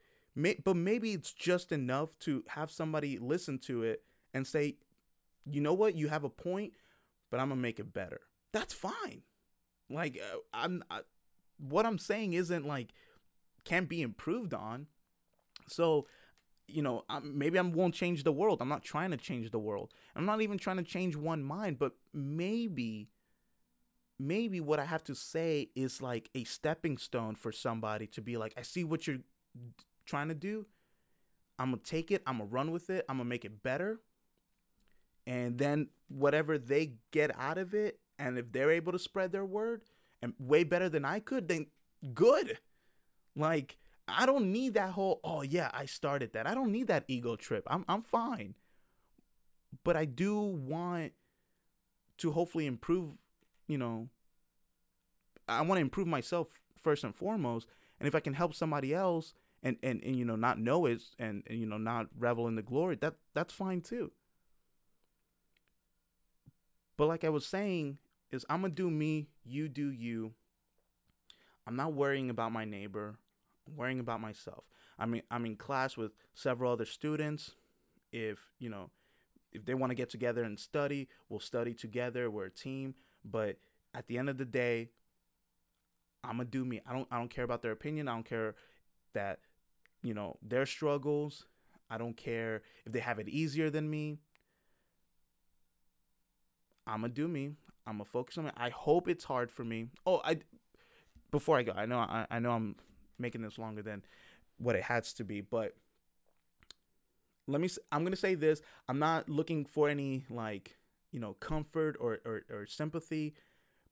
But 0.63 0.75
maybe 0.77 1.11
it's 1.11 1.33
just 1.33 1.73
enough 1.73 2.17
to 2.19 2.43
have 2.49 2.71
somebody 2.71 3.17
listen 3.19 3.57
to 3.59 3.83
it 3.83 4.03
and 4.33 4.47
say 4.47 4.75
you 5.49 5.59
know 5.59 5.73
what? 5.73 5.95
You 5.95 6.07
have 6.07 6.23
a 6.23 6.29
point 6.29 6.73
but 7.31 7.39
i'm 7.39 7.49
gonna 7.49 7.59
make 7.59 7.79
it 7.79 7.91
better. 7.91 8.21
That's 8.53 8.73
fine 8.73 9.23
like 9.93 10.19
uh, 10.21 10.37
i'm 10.53 10.83
I, 10.89 11.01
what 11.57 11.85
i'm 11.85 11.97
saying 11.97 12.33
isn't 12.33 12.65
like 12.65 12.93
can't 13.63 13.87
be 13.87 14.01
improved 14.01 14.53
on 14.53 14.87
so 15.67 16.07
you 16.71 16.81
know, 16.81 17.03
I'm, 17.09 17.37
maybe 17.37 17.59
I 17.59 17.61
won't 17.61 17.93
change 17.93 18.23
the 18.23 18.31
world. 18.31 18.59
I'm 18.61 18.69
not 18.69 18.83
trying 18.83 19.11
to 19.11 19.17
change 19.17 19.51
the 19.51 19.59
world. 19.59 19.91
I'm 20.15 20.25
not 20.25 20.41
even 20.41 20.57
trying 20.57 20.77
to 20.77 20.83
change 20.83 21.15
one 21.15 21.43
mind, 21.43 21.77
but 21.79 21.93
maybe 22.13 23.09
maybe 24.19 24.59
what 24.59 24.79
I 24.79 24.85
have 24.85 25.03
to 25.05 25.15
say 25.15 25.69
is 25.75 25.99
like 25.99 26.29
a 26.35 26.43
stepping 26.43 26.99
stone 26.99 27.33
for 27.33 27.51
somebody 27.51 28.05
to 28.07 28.21
be 28.21 28.37
like, 28.37 28.53
I 28.55 28.61
see 28.61 28.83
what 28.83 29.07
you're 29.07 29.21
trying 30.05 30.27
to 30.27 30.35
do. 30.35 30.67
I'm 31.57 31.71
going 31.71 31.81
to 31.81 31.89
take 31.89 32.11
it, 32.11 32.21
I'm 32.27 32.37
going 32.37 32.49
to 32.49 32.53
run 32.53 32.71
with 32.71 32.91
it, 32.91 33.03
I'm 33.09 33.17
going 33.17 33.25
to 33.25 33.29
make 33.29 33.45
it 33.45 33.63
better. 33.63 33.99
And 35.25 35.57
then 35.57 35.87
whatever 36.07 36.59
they 36.59 36.93
get 37.11 37.31
out 37.39 37.57
of 37.57 37.73
it, 37.73 37.99
and 38.27 38.37
if 38.37 38.51
they're 38.51 38.71
able 38.71 38.91
to 38.91 38.99
spread 38.99 39.31
their 39.31 39.45
word 39.45 39.81
and 40.21 40.33
way 40.39 40.63
better 40.63 40.89
than 40.89 41.05
I 41.05 41.19
could, 41.19 41.47
then 41.47 41.67
good. 42.13 42.59
Like, 43.35 43.77
I 44.07 44.25
don't 44.25 44.51
need 44.51 44.73
that 44.75 44.91
whole, 44.91 45.19
oh 45.23 45.41
yeah, 45.41 45.71
I 45.73 45.85
started 45.85 46.33
that. 46.33 46.47
I 46.47 46.53
don't 46.53 46.71
need 46.71 46.87
that 46.87 47.05
ego 47.07 47.35
trip. 47.35 47.63
I'm 47.67 47.85
I'm 47.87 48.01
fine. 48.01 48.55
But 49.83 49.95
I 49.95 50.05
do 50.05 50.39
want 50.39 51.13
to 52.17 52.31
hopefully 52.31 52.65
improve 52.65 53.13
you 53.67 53.77
know, 53.77 54.09
I 55.47 55.61
want 55.61 55.77
to 55.77 55.81
improve 55.81 56.07
myself 56.07 56.59
first 56.77 57.05
and 57.05 57.15
foremost. 57.15 57.67
And 57.99 58.07
if 58.07 58.15
I 58.15 58.19
can 58.19 58.33
help 58.33 58.53
somebody 58.53 58.93
else 58.93 59.33
and, 59.63 59.77
and, 59.81 60.03
and 60.03 60.15
you 60.17 60.25
know, 60.25 60.35
not 60.35 60.59
know 60.59 60.85
it 60.87 61.01
and, 61.17 61.43
and, 61.47 61.57
you 61.57 61.65
know, 61.65 61.77
not 61.77 62.07
revel 62.17 62.47
in 62.49 62.55
the 62.55 62.61
glory, 62.61 62.97
that 62.97 63.13
that's 63.33 63.53
fine 63.53 63.79
too. 63.79 64.11
But 66.97 67.07
like 67.07 67.23
I 67.23 67.29
was 67.29 67.45
saying, 67.45 67.97
is 68.31 68.45
I'm 68.49 68.61
gonna 68.61 68.73
do 68.73 68.89
me, 68.89 69.27
you 69.43 69.67
do 69.67 69.89
you. 69.91 70.33
I'm 71.67 71.75
not 71.75 71.93
worrying 71.93 72.29
about 72.29 72.51
my 72.51 72.65
neighbor. 72.65 73.17
I'm 73.67 73.75
worrying 73.75 73.99
about 73.99 74.21
myself. 74.21 74.63
I 74.97 75.05
mean, 75.05 75.21
I'm 75.29 75.45
in 75.45 75.55
class 75.55 75.97
with 75.97 76.11
several 76.33 76.71
other 76.71 76.85
students. 76.85 77.51
If 78.11 78.39
you 78.59 78.69
know, 78.69 78.89
if 79.51 79.65
they 79.65 79.73
want 79.73 79.91
to 79.91 79.95
get 79.95 80.09
together 80.09 80.43
and 80.43 80.59
study, 80.59 81.07
we'll 81.29 81.39
study 81.39 81.73
together. 81.73 82.29
We're 82.29 82.45
a 82.45 82.51
team. 82.51 82.95
But 83.23 83.57
at 83.93 84.07
the 84.07 84.17
end 84.17 84.29
of 84.29 84.37
the 84.37 84.45
day, 84.45 84.89
I'm 86.23 86.37
gonna 86.37 86.45
do 86.45 86.65
me. 86.65 86.81
I 86.87 86.93
don't 86.93 87.07
I 87.11 87.17
don't 87.17 87.29
care 87.29 87.43
about 87.43 87.61
their 87.61 87.71
opinion. 87.71 88.07
I 88.07 88.13
don't 88.13 88.25
care 88.25 88.55
that 89.13 89.39
you 90.03 90.13
know 90.13 90.37
their 90.41 90.65
struggles. 90.65 91.45
I 91.89 91.97
don't 91.97 92.15
care 92.15 92.61
if 92.85 92.93
they 92.93 92.99
have 92.99 93.19
it 93.19 93.27
easier 93.27 93.69
than 93.69 93.89
me. 93.89 94.19
I'm 96.87 97.01
gonna 97.01 97.13
do 97.13 97.27
me. 97.27 97.55
I'm 97.87 97.93
gonna 97.93 98.05
focus 98.05 98.37
on 98.37 98.47
it. 98.47 98.53
I 98.57 98.69
hope 98.69 99.07
it's 99.07 99.23
hard 99.23 99.51
for 99.51 99.63
me. 99.63 99.87
Oh, 100.05 100.21
I 100.23 100.39
before 101.31 101.57
I 101.57 101.63
go, 101.63 101.73
I 101.75 101.85
know 101.85 101.99
I, 101.99 102.27
I 102.29 102.39
know 102.39 102.51
I'm 102.51 102.75
making 103.17 103.41
this 103.41 103.57
longer 103.57 103.81
than 103.81 104.03
what 104.57 104.75
it 104.75 104.83
has 104.83 105.13
to 105.13 105.23
be, 105.23 105.41
but 105.41 105.75
let 107.47 107.61
me. 107.61 107.69
I'm 107.91 108.03
gonna 108.03 108.15
say 108.15 108.35
this. 108.35 108.61
I'm 108.87 108.99
not 108.99 109.29
looking 109.29 109.65
for 109.65 109.89
any 109.89 110.25
like 110.29 110.77
you 111.11 111.19
know 111.19 111.33
comfort 111.33 111.97
or, 111.99 112.19
or, 112.25 112.41
or 112.49 112.65
sympathy 112.65 113.35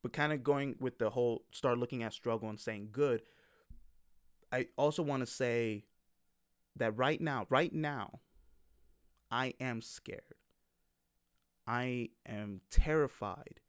but 0.01 0.13
kind 0.13 0.31
of 0.31 0.43
going 0.43 0.75
with 0.79 0.97
the 0.97 1.09
whole 1.09 1.43
start 1.51 1.77
looking 1.77 2.03
at 2.03 2.13
struggle 2.13 2.49
and 2.49 2.59
saying 2.59 2.89
good 2.91 3.21
i 4.51 4.67
also 4.77 5.03
want 5.03 5.21
to 5.21 5.27
say 5.27 5.83
that 6.75 6.97
right 6.97 7.21
now 7.21 7.45
right 7.49 7.73
now 7.73 8.19
i 9.29 9.53
am 9.59 9.81
scared 9.81 10.21
i 11.67 12.09
am 12.25 12.61
terrified 12.71 13.59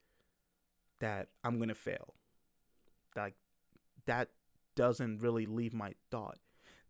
that 1.01 1.28
i'm 1.44 1.57
going 1.57 1.68
to 1.68 1.74
fail 1.74 2.14
like 3.16 3.34
that 4.07 4.28
doesn't 4.76 5.18
really 5.20 5.46
leave 5.46 5.74
my 5.74 5.92
thought 6.11 6.38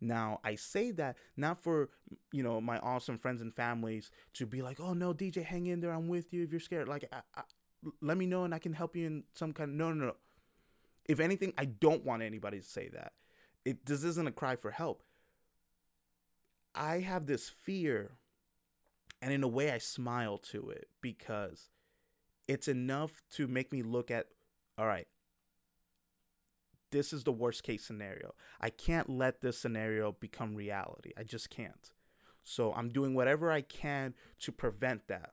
now, 0.01 0.39
I 0.43 0.55
say 0.55 0.89
that 0.91 1.15
not 1.37 1.61
for, 1.61 1.89
you 2.31 2.41
know, 2.41 2.59
my 2.59 2.79
awesome 2.79 3.19
friends 3.19 3.39
and 3.39 3.53
families 3.53 4.09
to 4.33 4.47
be 4.47 4.63
like, 4.63 4.79
oh 4.79 4.93
no, 4.93 5.13
DJ, 5.13 5.43
hang 5.43 5.67
in 5.67 5.79
there. 5.79 5.93
I'm 5.93 6.07
with 6.07 6.33
you 6.33 6.43
if 6.43 6.51
you're 6.51 6.59
scared. 6.59 6.87
Like, 6.87 7.05
I, 7.13 7.21
I, 7.35 7.43
let 8.01 8.17
me 8.17 8.25
know 8.25 8.43
and 8.43 8.53
I 8.53 8.59
can 8.59 8.73
help 8.73 8.95
you 8.95 9.05
in 9.05 9.23
some 9.35 9.53
kind 9.53 9.69
of. 9.69 9.75
No, 9.75 9.93
no, 9.93 10.07
no. 10.07 10.15
If 11.05 11.19
anything, 11.19 11.53
I 11.57 11.65
don't 11.65 12.03
want 12.03 12.23
anybody 12.23 12.59
to 12.59 12.65
say 12.65 12.89
that. 12.89 13.13
It 13.63 13.85
this 13.85 14.03
isn't 14.03 14.27
a 14.27 14.31
cry 14.31 14.55
for 14.55 14.71
help. 14.71 15.03
I 16.73 16.99
have 16.99 17.27
this 17.27 17.47
fear, 17.49 18.13
and 19.21 19.31
in 19.31 19.43
a 19.43 19.47
way, 19.47 19.71
I 19.71 19.77
smile 19.77 20.39
to 20.51 20.69
it 20.69 20.87
because 21.01 21.69
it's 22.47 22.67
enough 22.67 23.21
to 23.31 23.47
make 23.47 23.71
me 23.71 23.81
look 23.81 24.11
at, 24.11 24.27
all 24.77 24.87
right, 24.87 25.07
this 26.91 27.13
is 27.13 27.23
the 27.23 27.31
worst 27.31 27.63
case 27.63 27.85
scenario. 27.85 28.33
I 28.59 28.69
can't 28.69 29.09
let 29.09 29.41
this 29.41 29.57
scenario 29.57 30.11
become 30.11 30.55
reality. 30.55 31.13
I 31.17 31.23
just 31.23 31.49
can't. 31.49 31.91
So 32.43 32.73
I'm 32.73 32.89
doing 32.89 33.13
whatever 33.13 33.51
I 33.51 33.61
can 33.61 34.13
to 34.39 34.51
prevent 34.51 35.07
that. 35.07 35.31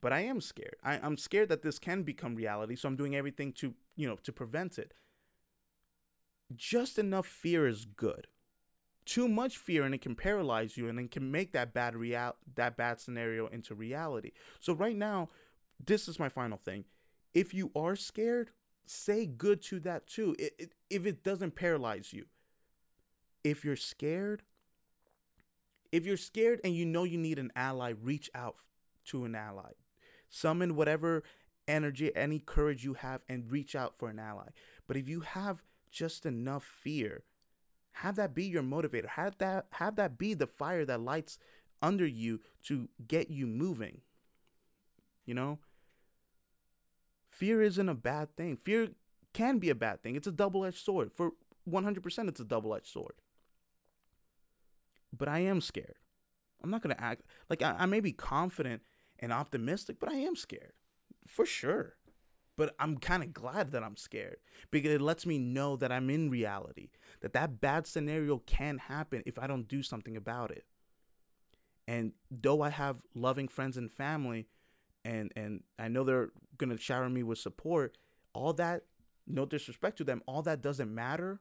But 0.00 0.12
I 0.12 0.20
am 0.20 0.40
scared. 0.40 0.76
I, 0.82 0.98
i'm 1.02 1.16
scared 1.16 1.48
that 1.50 1.62
this 1.62 1.78
can 1.78 2.02
become 2.02 2.34
reality. 2.34 2.76
So 2.76 2.88
I'm 2.88 2.96
doing 2.96 3.14
everything 3.14 3.52
to, 3.54 3.74
you 3.96 4.08
know, 4.08 4.16
to 4.22 4.32
prevent 4.32 4.78
it. 4.78 4.94
Just 6.54 6.98
enough 6.98 7.26
fear 7.26 7.66
is 7.66 7.84
good. 7.84 8.26
Too 9.06 9.28
much 9.28 9.58
fear 9.58 9.84
and 9.84 9.94
it 9.94 10.00
can 10.00 10.14
paralyze 10.14 10.76
you 10.76 10.88
and 10.88 10.98
it 10.98 11.10
can 11.10 11.30
make 11.30 11.52
that 11.52 11.74
bad 11.74 11.94
real 11.94 12.36
that 12.54 12.76
bad 12.76 13.00
scenario 13.00 13.46
into 13.48 13.74
reality. 13.74 14.32
So 14.60 14.72
right 14.72 14.96
now, 14.96 15.28
this 15.84 16.08
is 16.08 16.18
my 16.18 16.28
final 16.28 16.58
thing. 16.58 16.84
If 17.34 17.52
you 17.52 17.70
are 17.76 17.96
scared, 17.96 18.50
say 18.86 19.26
good 19.26 19.60
to 19.62 19.80
that 19.80 20.06
too. 20.06 20.34
It, 20.38 20.54
it, 20.58 20.72
if 20.88 21.06
it 21.06 21.22
doesn't 21.22 21.54
paralyze 21.54 22.12
you. 22.12 22.26
If 23.42 23.62
you're 23.62 23.76
scared, 23.76 24.42
if 25.92 26.06
you're 26.06 26.16
scared 26.16 26.60
and 26.64 26.74
you 26.74 26.86
know 26.86 27.04
you 27.04 27.18
need 27.18 27.38
an 27.38 27.52
ally, 27.54 27.92
reach 28.00 28.30
out 28.34 28.56
to 29.06 29.24
an 29.24 29.34
ally. 29.34 29.72
Summon 30.30 30.76
whatever 30.76 31.22
energy, 31.68 32.14
any 32.16 32.38
courage 32.38 32.84
you 32.84 32.94
have, 32.94 33.22
and 33.28 33.50
reach 33.50 33.76
out 33.76 33.96
for 33.96 34.08
an 34.08 34.18
ally. 34.18 34.48
But 34.86 34.96
if 34.96 35.08
you 35.08 35.20
have 35.20 35.62
just 35.90 36.26
enough 36.26 36.64
fear, 36.64 37.22
have 37.94 38.16
that 38.16 38.34
be 38.34 38.44
your 38.44 38.62
motivator. 38.62 39.08
Have 39.08 39.38
that 39.38 39.66
have 39.72 39.96
that 39.96 40.18
be 40.18 40.34
the 40.34 40.46
fire 40.46 40.84
that 40.84 41.00
lights 41.00 41.38
under 41.82 42.06
you 42.06 42.40
to 42.64 42.88
get 43.06 43.30
you 43.30 43.46
moving. 43.46 44.00
You 45.26 45.34
know? 45.34 45.58
fear 47.34 47.60
isn't 47.62 47.88
a 47.88 47.94
bad 47.94 48.34
thing. 48.36 48.56
Fear 48.56 48.90
can 49.32 49.58
be 49.58 49.70
a 49.70 49.74
bad 49.74 50.02
thing. 50.02 50.16
It's 50.16 50.26
a 50.26 50.32
double 50.32 50.64
edged 50.64 50.78
sword. 50.78 51.12
For 51.12 51.32
100%, 51.68 52.28
it's 52.28 52.40
a 52.40 52.44
double 52.44 52.74
edged 52.74 52.86
sword. 52.86 53.14
But 55.12 55.28
I 55.28 55.40
am 55.40 55.60
scared. 55.60 55.96
I'm 56.62 56.70
not 56.70 56.82
going 56.82 56.94
to 56.94 57.02
act 57.02 57.22
like 57.50 57.62
I, 57.62 57.76
I, 57.80 57.86
may 57.86 58.00
be 58.00 58.12
confident 58.12 58.82
and 59.18 59.32
optimistic, 59.32 59.96
but 60.00 60.08
I 60.08 60.14
am 60.14 60.34
scared 60.34 60.72
for 61.26 61.44
sure. 61.44 61.96
But 62.56 62.74
I'm 62.78 62.98
kind 62.98 63.22
of 63.22 63.32
glad 63.32 63.72
that 63.72 63.82
I'm 63.82 63.96
scared 63.96 64.36
because 64.70 64.92
it 64.92 65.00
lets 65.00 65.26
me 65.26 65.38
know 65.38 65.76
that 65.76 65.90
I'm 65.90 66.08
in 66.08 66.30
reality, 66.30 66.88
that 67.20 67.32
that 67.32 67.60
bad 67.60 67.86
scenario 67.86 68.38
can 68.38 68.78
happen 68.78 69.22
if 69.26 69.38
I 69.38 69.46
don't 69.46 69.66
do 69.66 69.82
something 69.82 70.16
about 70.16 70.50
it. 70.52 70.64
And 71.86 72.12
though 72.30 72.62
I 72.62 72.70
have 72.70 73.02
loving 73.14 73.48
friends 73.48 73.76
and 73.76 73.90
family, 73.90 74.46
and 75.04 75.32
and 75.36 75.62
I 75.78 75.88
know 75.88 76.04
they're 76.04 76.30
gonna 76.56 76.78
shower 76.78 77.10
me 77.10 77.22
with 77.22 77.38
support. 77.38 77.98
All 78.32 78.52
that, 78.54 78.84
no 79.26 79.44
disrespect 79.44 79.98
to 79.98 80.04
them, 80.04 80.22
all 80.26 80.42
that 80.42 80.62
doesn't 80.62 80.92
matter 80.92 81.40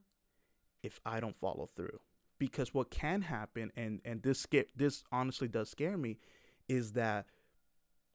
if 0.81 0.99
I 1.05 1.19
don't 1.19 1.37
follow 1.37 1.65
through. 1.65 1.99
Because 2.39 2.73
what 2.73 2.89
can 2.89 3.21
happen, 3.21 3.71
and 3.75 4.01
and 4.03 4.21
this 4.23 4.39
scare 4.39 4.65
this 4.75 5.03
honestly 5.11 5.47
does 5.47 5.69
scare 5.69 5.97
me, 5.97 6.17
is 6.67 6.93
that 6.93 7.25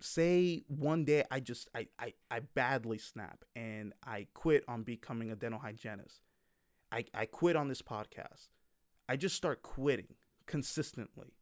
say 0.01 0.62
one 0.68 1.05
day 1.05 1.24
I 1.30 1.40
just 1.40 1.68
I, 1.74 1.88
I 1.99 2.14
I 2.30 2.40
badly 2.40 2.99
snap 2.99 3.44
and 3.57 3.92
I 4.05 4.26
quit 4.34 4.64
on 4.68 4.82
becoming 4.82 5.30
a 5.30 5.36
dental 5.36 5.61
hygienist. 5.61 6.20
I, 6.90 7.05
I 7.12 7.26
quit 7.26 7.57
on 7.57 7.68
this 7.68 7.82
podcast. 7.82 8.49
I 9.09 9.16
just 9.16 9.36
start 9.36 9.62
quitting 9.62 10.14
consistently 10.46 11.34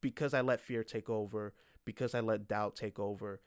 because 0.00 0.34
I 0.34 0.40
let 0.40 0.60
fear 0.60 0.82
take 0.84 1.10
over, 1.10 1.54
because 1.84 2.14
I 2.14 2.20
let 2.20 2.48
doubt 2.48 2.76
take 2.76 2.98
over. 2.98 3.40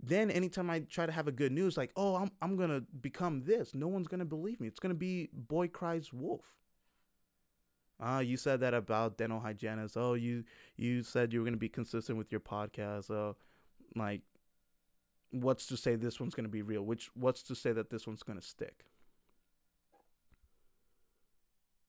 Then 0.00 0.30
anytime 0.30 0.70
I 0.70 0.80
try 0.80 1.06
to 1.06 1.12
have 1.12 1.28
a 1.28 1.32
good 1.32 1.52
news, 1.52 1.76
like, 1.76 1.92
oh, 1.96 2.16
I'm 2.16 2.30
I'm 2.40 2.56
gonna 2.56 2.82
become 3.00 3.42
this, 3.44 3.74
no 3.74 3.88
one's 3.88 4.08
gonna 4.08 4.24
believe 4.24 4.60
me. 4.60 4.68
It's 4.68 4.80
gonna 4.80 4.94
be 4.94 5.28
boy 5.32 5.68
cries 5.68 6.12
wolf. 6.12 6.44
Ah, 8.02 8.18
you 8.18 8.36
said 8.36 8.60
that 8.60 8.74
about 8.74 9.16
dental 9.16 9.40
hygienists. 9.40 9.96
Oh, 9.96 10.14
you 10.14 10.44
you 10.76 11.02
said 11.02 11.32
you 11.32 11.40
were 11.40 11.44
gonna 11.44 11.56
be 11.56 11.68
consistent 11.68 12.18
with 12.18 12.32
your 12.32 12.40
podcast. 12.40 13.10
Oh, 13.10 13.36
like, 13.94 14.22
what's 15.30 15.66
to 15.66 15.76
say 15.76 15.94
this 15.94 16.18
one's 16.18 16.34
gonna 16.34 16.48
be 16.48 16.62
real? 16.62 16.82
Which 16.82 17.10
what's 17.14 17.42
to 17.44 17.54
say 17.54 17.72
that 17.72 17.90
this 17.90 18.06
one's 18.06 18.22
gonna 18.22 18.42
stick? 18.42 18.86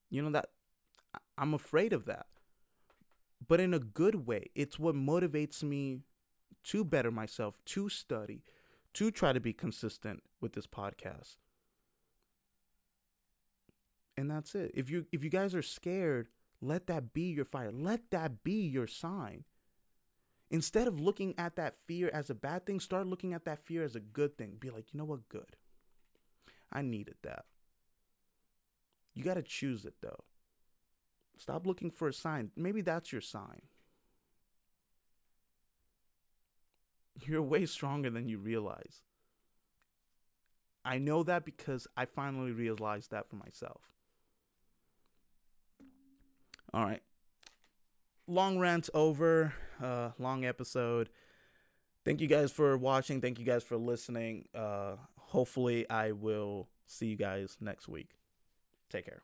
You 0.09 0.22
know 0.22 0.32
that 0.32 0.49
I'm 1.38 1.55
afraid 1.55 1.93
of 1.93 2.05
that 2.05 2.28
but 3.47 3.59
in 3.59 3.74
a 3.74 3.80
good 3.80 4.28
way. 4.28 4.49
It's 4.55 4.80
what 4.80 4.95
motivates 4.95 5.64
me 5.64 5.99
to 6.66 6.84
better 6.84 7.11
myself, 7.11 7.57
to 7.66 7.89
study, 7.89 8.43
to 8.93 9.11
try 9.11 9.34
to 9.34 9.39
be 9.39 9.53
consistent 9.53 10.24
with 10.39 10.53
this 10.53 10.68
podcast. 10.68 11.38
And 14.18 14.30
that's 14.30 14.55
it. 14.55 14.72
If 14.74 14.89
you 14.89 15.05
if 15.11 15.24
you 15.24 15.30
guys 15.30 15.53
are 15.55 15.61
scared, 15.61 16.30
Let 16.61 16.88
that 16.88 17.14
be 17.14 17.24
your 17.32 17.45
fire. 17.45 17.72
Let 17.72 18.09
that 18.11 18.43
be 18.43 18.66
your 18.68 18.88
sign. 18.88 19.43
Instead 20.49 20.88
of 20.88 20.99
looking 21.01 21.34
at 21.38 21.55
that 21.57 21.76
fear 21.86 22.09
as 22.14 22.30
a 22.30 22.36
bad 22.36 22.66
thing, 22.66 22.80
start 22.80 23.07
looking 23.07 23.34
at 23.34 23.43
that 23.45 23.66
fear 23.66 23.84
as 23.84 23.95
a 23.95 23.99
good 23.99 24.38
thing. 24.38 24.55
Be 24.59 24.70
like, 24.70 24.93
you 24.93 24.97
know 24.99 25.05
what? 25.05 25.28
Good. 25.28 25.57
I 26.72 26.82
needed 26.82 27.16
that. 27.24 27.45
You 29.14 29.24
got 29.24 29.36
to 29.36 29.41
choose 29.43 29.86
it 29.86 29.95
though. 30.01 30.24
Stop 31.38 31.68
looking 31.68 31.91
for 31.91 32.07
a 32.07 32.14
sign. 32.14 32.51
Maybe 32.55 32.82
that's 32.82 33.11
your 33.11 33.22
sign. 33.22 33.61
You're 37.26 37.41
way 37.41 37.66
stronger 37.66 38.09
than 38.09 38.28
you 38.30 38.38
realize. 38.38 39.01
I 40.86 40.97
know 40.97 41.24
that 41.24 41.43
because 41.45 41.88
I 41.97 42.05
finally 42.05 42.51
realized 42.51 43.11
that 43.11 43.30
for 43.30 43.36
myself. 43.36 43.93
All 46.74 46.84
right. 46.86 47.02
Long 48.28 48.58
rant 48.58 48.90
over, 48.94 49.54
uh, 49.82 50.12
long 50.18 50.46
episode. 50.46 51.10
Thank 52.06 52.22
you 52.22 52.28
guys 52.28 52.52
for 52.52 52.78
watching. 52.78 53.22
Thank 53.22 53.40
you 53.40 53.46
guys 53.46 53.64
for 53.64 53.78
listening. 53.78 54.48
Uh, 54.56 54.96
hopefully, 55.18 55.90
I 55.90 56.12
will 56.12 56.70
see 56.86 57.08
you 57.08 57.16
guys 57.16 57.58
next 57.62 57.88
week. 57.88 58.10
Take 58.90 59.06
care. 59.06 59.24